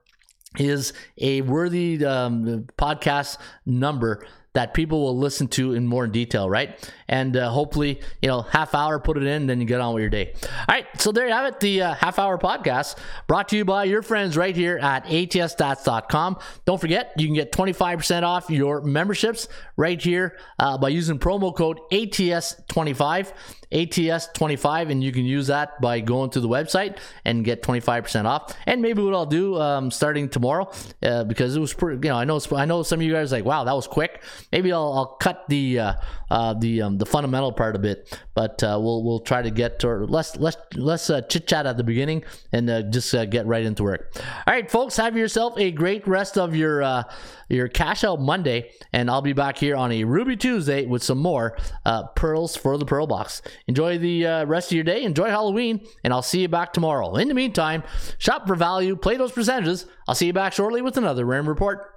is 0.58 0.92
a 1.18 1.40
worthy 1.42 2.04
um, 2.04 2.66
podcast 2.78 3.38
number 3.66 4.26
that 4.54 4.72
people 4.72 5.02
will 5.02 5.18
listen 5.18 5.48
to 5.48 5.74
in 5.74 5.86
more 5.86 6.06
detail, 6.06 6.48
right? 6.48 6.90
And 7.08 7.36
uh, 7.36 7.50
hopefully, 7.50 8.00
you 8.22 8.28
know, 8.28 8.42
half 8.42 8.74
hour, 8.74 9.00
put 9.00 9.16
it 9.16 9.24
in, 9.24 9.46
then 9.46 9.60
you 9.60 9.66
get 9.66 9.80
on 9.80 9.94
with 9.94 10.00
your 10.00 10.10
day. 10.10 10.32
All 10.42 10.50
right, 10.68 10.86
so 11.00 11.10
there 11.10 11.26
you 11.26 11.32
have 11.32 11.46
it, 11.46 11.60
the 11.60 11.82
uh, 11.82 11.94
half 11.94 12.20
hour 12.20 12.38
podcast 12.38 12.96
brought 13.26 13.48
to 13.48 13.56
you 13.56 13.64
by 13.64 13.84
your 13.84 14.00
friends 14.00 14.36
right 14.36 14.54
here 14.54 14.78
at 14.78 15.04
atsstats.com. 15.06 16.38
Don't 16.64 16.80
forget, 16.80 17.12
you 17.16 17.26
can 17.26 17.34
get 17.34 17.50
25% 17.50 18.22
off 18.22 18.48
your 18.48 18.80
memberships 18.80 19.48
right 19.76 20.00
here 20.00 20.38
uh, 20.60 20.78
by 20.78 20.88
using 20.88 21.18
promo 21.18 21.54
code 21.54 21.80
ATS25. 21.90 23.32
ATS25, 23.74 24.90
and 24.90 25.02
you 25.02 25.12
can 25.12 25.24
use 25.24 25.48
that 25.48 25.80
by 25.80 26.00
going 26.00 26.30
to 26.30 26.40
the 26.40 26.48
website 26.48 26.96
and 27.24 27.44
get 27.44 27.62
25% 27.62 28.24
off. 28.24 28.54
And 28.66 28.80
maybe 28.80 29.02
what 29.02 29.14
I'll 29.14 29.26
do 29.26 29.60
um, 29.60 29.90
starting 29.90 30.28
tomorrow, 30.28 30.70
uh, 31.02 31.24
because 31.24 31.56
it 31.56 31.60
was 31.60 31.74
pretty, 31.74 32.06
you 32.06 32.12
know, 32.12 32.16
I 32.16 32.24
know 32.24 32.40
I 32.54 32.64
know 32.64 32.82
some 32.82 33.00
of 33.00 33.06
you 33.06 33.12
guys 33.12 33.32
like, 33.32 33.44
wow, 33.44 33.64
that 33.64 33.74
was 33.74 33.86
quick. 33.86 34.22
Maybe 34.52 34.72
I'll, 34.72 34.92
I'll 34.92 35.06
cut 35.06 35.44
the 35.48 35.80
uh, 35.80 35.94
uh, 36.30 36.54
the 36.54 36.82
um, 36.82 36.98
the 36.98 37.06
fundamental 37.06 37.52
part 37.52 37.76
a 37.76 37.78
bit, 37.78 38.18
but 38.34 38.62
uh, 38.62 38.78
we'll 38.80 39.02
we'll 39.02 39.20
try 39.20 39.42
to 39.42 39.50
get 39.50 39.78
to 39.80 39.88
less 39.88 40.36
less 40.36 40.56
less 40.74 41.08
uh, 41.08 41.20
chit 41.22 41.46
chat 41.46 41.66
at 41.66 41.76
the 41.76 41.84
beginning 41.84 42.24
and 42.52 42.68
uh, 42.68 42.82
just 42.82 43.14
uh, 43.14 43.24
get 43.24 43.46
right 43.46 43.64
into 43.64 43.84
work. 43.84 44.12
All 44.46 44.54
right, 44.54 44.70
folks, 44.70 44.96
have 44.96 45.16
yourself 45.16 45.54
a 45.58 45.70
great 45.70 46.06
rest 46.06 46.36
of 46.36 46.54
your 46.54 46.82
uh, 46.82 47.04
your 47.48 47.68
cash 47.68 48.04
out 48.04 48.20
Monday, 48.20 48.70
and 48.92 49.10
I'll 49.10 49.22
be 49.22 49.32
back 49.32 49.58
here 49.58 49.76
on 49.76 49.92
a 49.92 50.04
Ruby 50.04 50.36
Tuesday 50.36 50.86
with 50.86 51.02
some 51.02 51.18
more 51.18 51.56
uh, 51.84 52.04
pearls 52.08 52.56
for 52.56 52.76
the 52.76 52.84
Pearl 52.86 53.06
Box. 53.06 53.42
Enjoy 53.66 53.98
the 53.98 54.44
rest 54.46 54.70
of 54.70 54.74
your 54.74 54.84
day. 54.84 55.02
Enjoy 55.04 55.28
Halloween, 55.28 55.86
and 56.02 56.12
I'll 56.12 56.22
see 56.22 56.40
you 56.40 56.48
back 56.48 56.72
tomorrow. 56.72 57.14
In 57.16 57.28
the 57.28 57.34
meantime, 57.34 57.82
shop 58.18 58.46
for 58.46 58.56
value, 58.56 58.96
play 58.96 59.16
those 59.16 59.32
percentages. 59.32 59.86
I'll 60.08 60.14
see 60.14 60.26
you 60.26 60.32
back 60.32 60.52
shortly 60.52 60.82
with 60.82 60.96
another 60.96 61.24
Raymond 61.24 61.48
Report. 61.48 61.93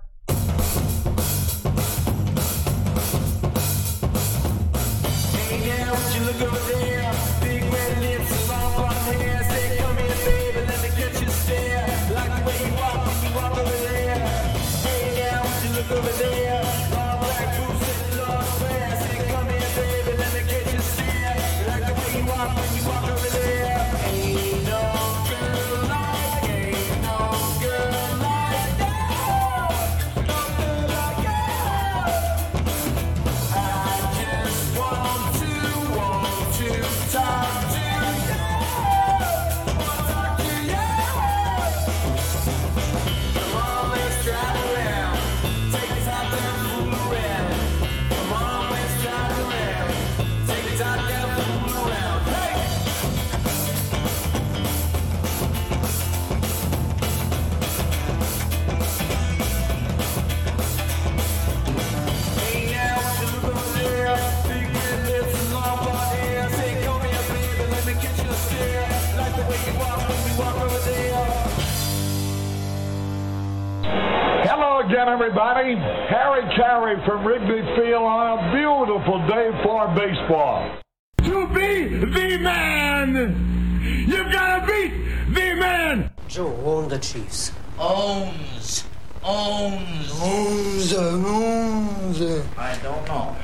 Harry 76.57 76.95
Caray 76.95 77.05
from 77.05 77.23
Wrigley 77.23 77.61
Field 77.75 78.03
on 78.03 78.39
a 78.39 78.51
beautiful 78.51 79.27
day 79.27 79.51
for 79.63 79.87
baseball. 79.95 80.79
To 81.23 81.47
be 81.49 81.87
the 81.99 82.37
man, 82.39 83.83
you've 84.07 84.31
got 84.31 84.61
to 84.61 84.65
beat 84.65 84.91
the 85.33 85.53
man. 85.55 86.11
Joe 86.27 86.55
owned 86.65 86.89
the 86.91 86.97
Chiefs. 86.97 87.51
Owns. 87.77 88.85
Owns. 89.23 90.11
Owns. 90.19 90.93
Owns. 90.93 92.21
I 92.57 92.79
don't 92.81 93.07
know. 93.07 93.35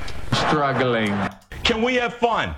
struggling. 0.48 1.16
Can 1.62 1.82
we 1.82 1.94
have 1.96 2.14
fun? 2.14 2.54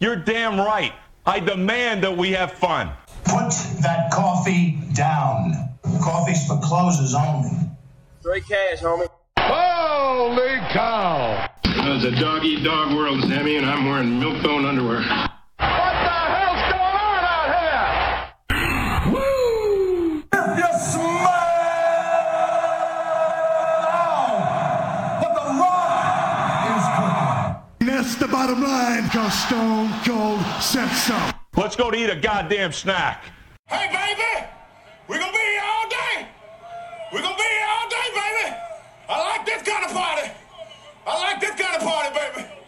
You're 0.00 0.16
damn 0.16 0.58
right. 0.58 0.92
I 1.26 1.38
demand 1.38 2.02
that 2.02 2.16
we 2.16 2.32
have 2.32 2.52
fun. 2.52 2.90
Put 3.24 3.50
that 3.82 4.10
coffee 4.12 4.80
down. 4.94 5.76
Coffee's 6.02 6.44
for 6.46 6.58
closers 6.60 7.14
only. 7.14 7.50
Holy 10.34 10.56
cow! 10.70 11.46
It's 11.62 12.04
a 12.06 12.10
dog 12.10 12.42
eat 12.42 12.64
dog 12.64 12.96
world, 12.96 13.20
Sammy, 13.20 13.56
and 13.56 13.66
I'm 13.66 13.84
wearing 13.84 14.18
milk 14.18 14.42
bone 14.42 14.64
underwear. 14.64 15.00
What 15.00 15.04
the 15.58 15.68
hell's 16.32 16.62
going 16.72 16.96
on 17.04 17.22
out 17.28 17.48
here? 17.52 19.12
Woo! 19.12 20.24
If 20.32 20.56
you 20.56 20.68
smell 20.88 21.36
what 25.20 25.32
the 25.36 25.44
rock 25.60 26.64
is 26.78 26.86
cooking. 26.96 27.94
That's 27.94 28.14
the 28.14 28.28
bottom 28.28 28.62
line, 28.62 29.10
cause 29.10 29.34
Stone 29.34 29.92
Cold 30.06 30.40
said 30.62 30.88
so. 30.92 31.18
Let's 31.58 31.76
go 31.76 31.90
to 31.90 31.96
eat 31.98 32.08
a 32.08 32.16
goddamn 32.16 32.72
snack. 32.72 33.22
Hey, 33.66 33.86
baby! 33.88 34.46
We're 35.08 35.18
gonna 35.18 35.30
be 35.30 35.38
here 35.38 35.62
all 35.62 35.88
day! 35.90 36.26
We're 37.12 37.20
gonna 37.20 37.36
be 37.36 37.42
here 37.42 37.68
all 37.68 37.86
day, 37.90 38.08
baby! 38.14 38.61
I 39.08 39.36
like 39.36 39.46
this 39.46 39.62
kind 39.62 39.84
of 39.84 39.92
party! 39.92 40.30
I 41.06 41.18
like 41.18 41.40
this 41.40 41.50
kind 41.60 41.76
of 41.76 41.82
party, 41.82 42.14
baby! 42.14 42.61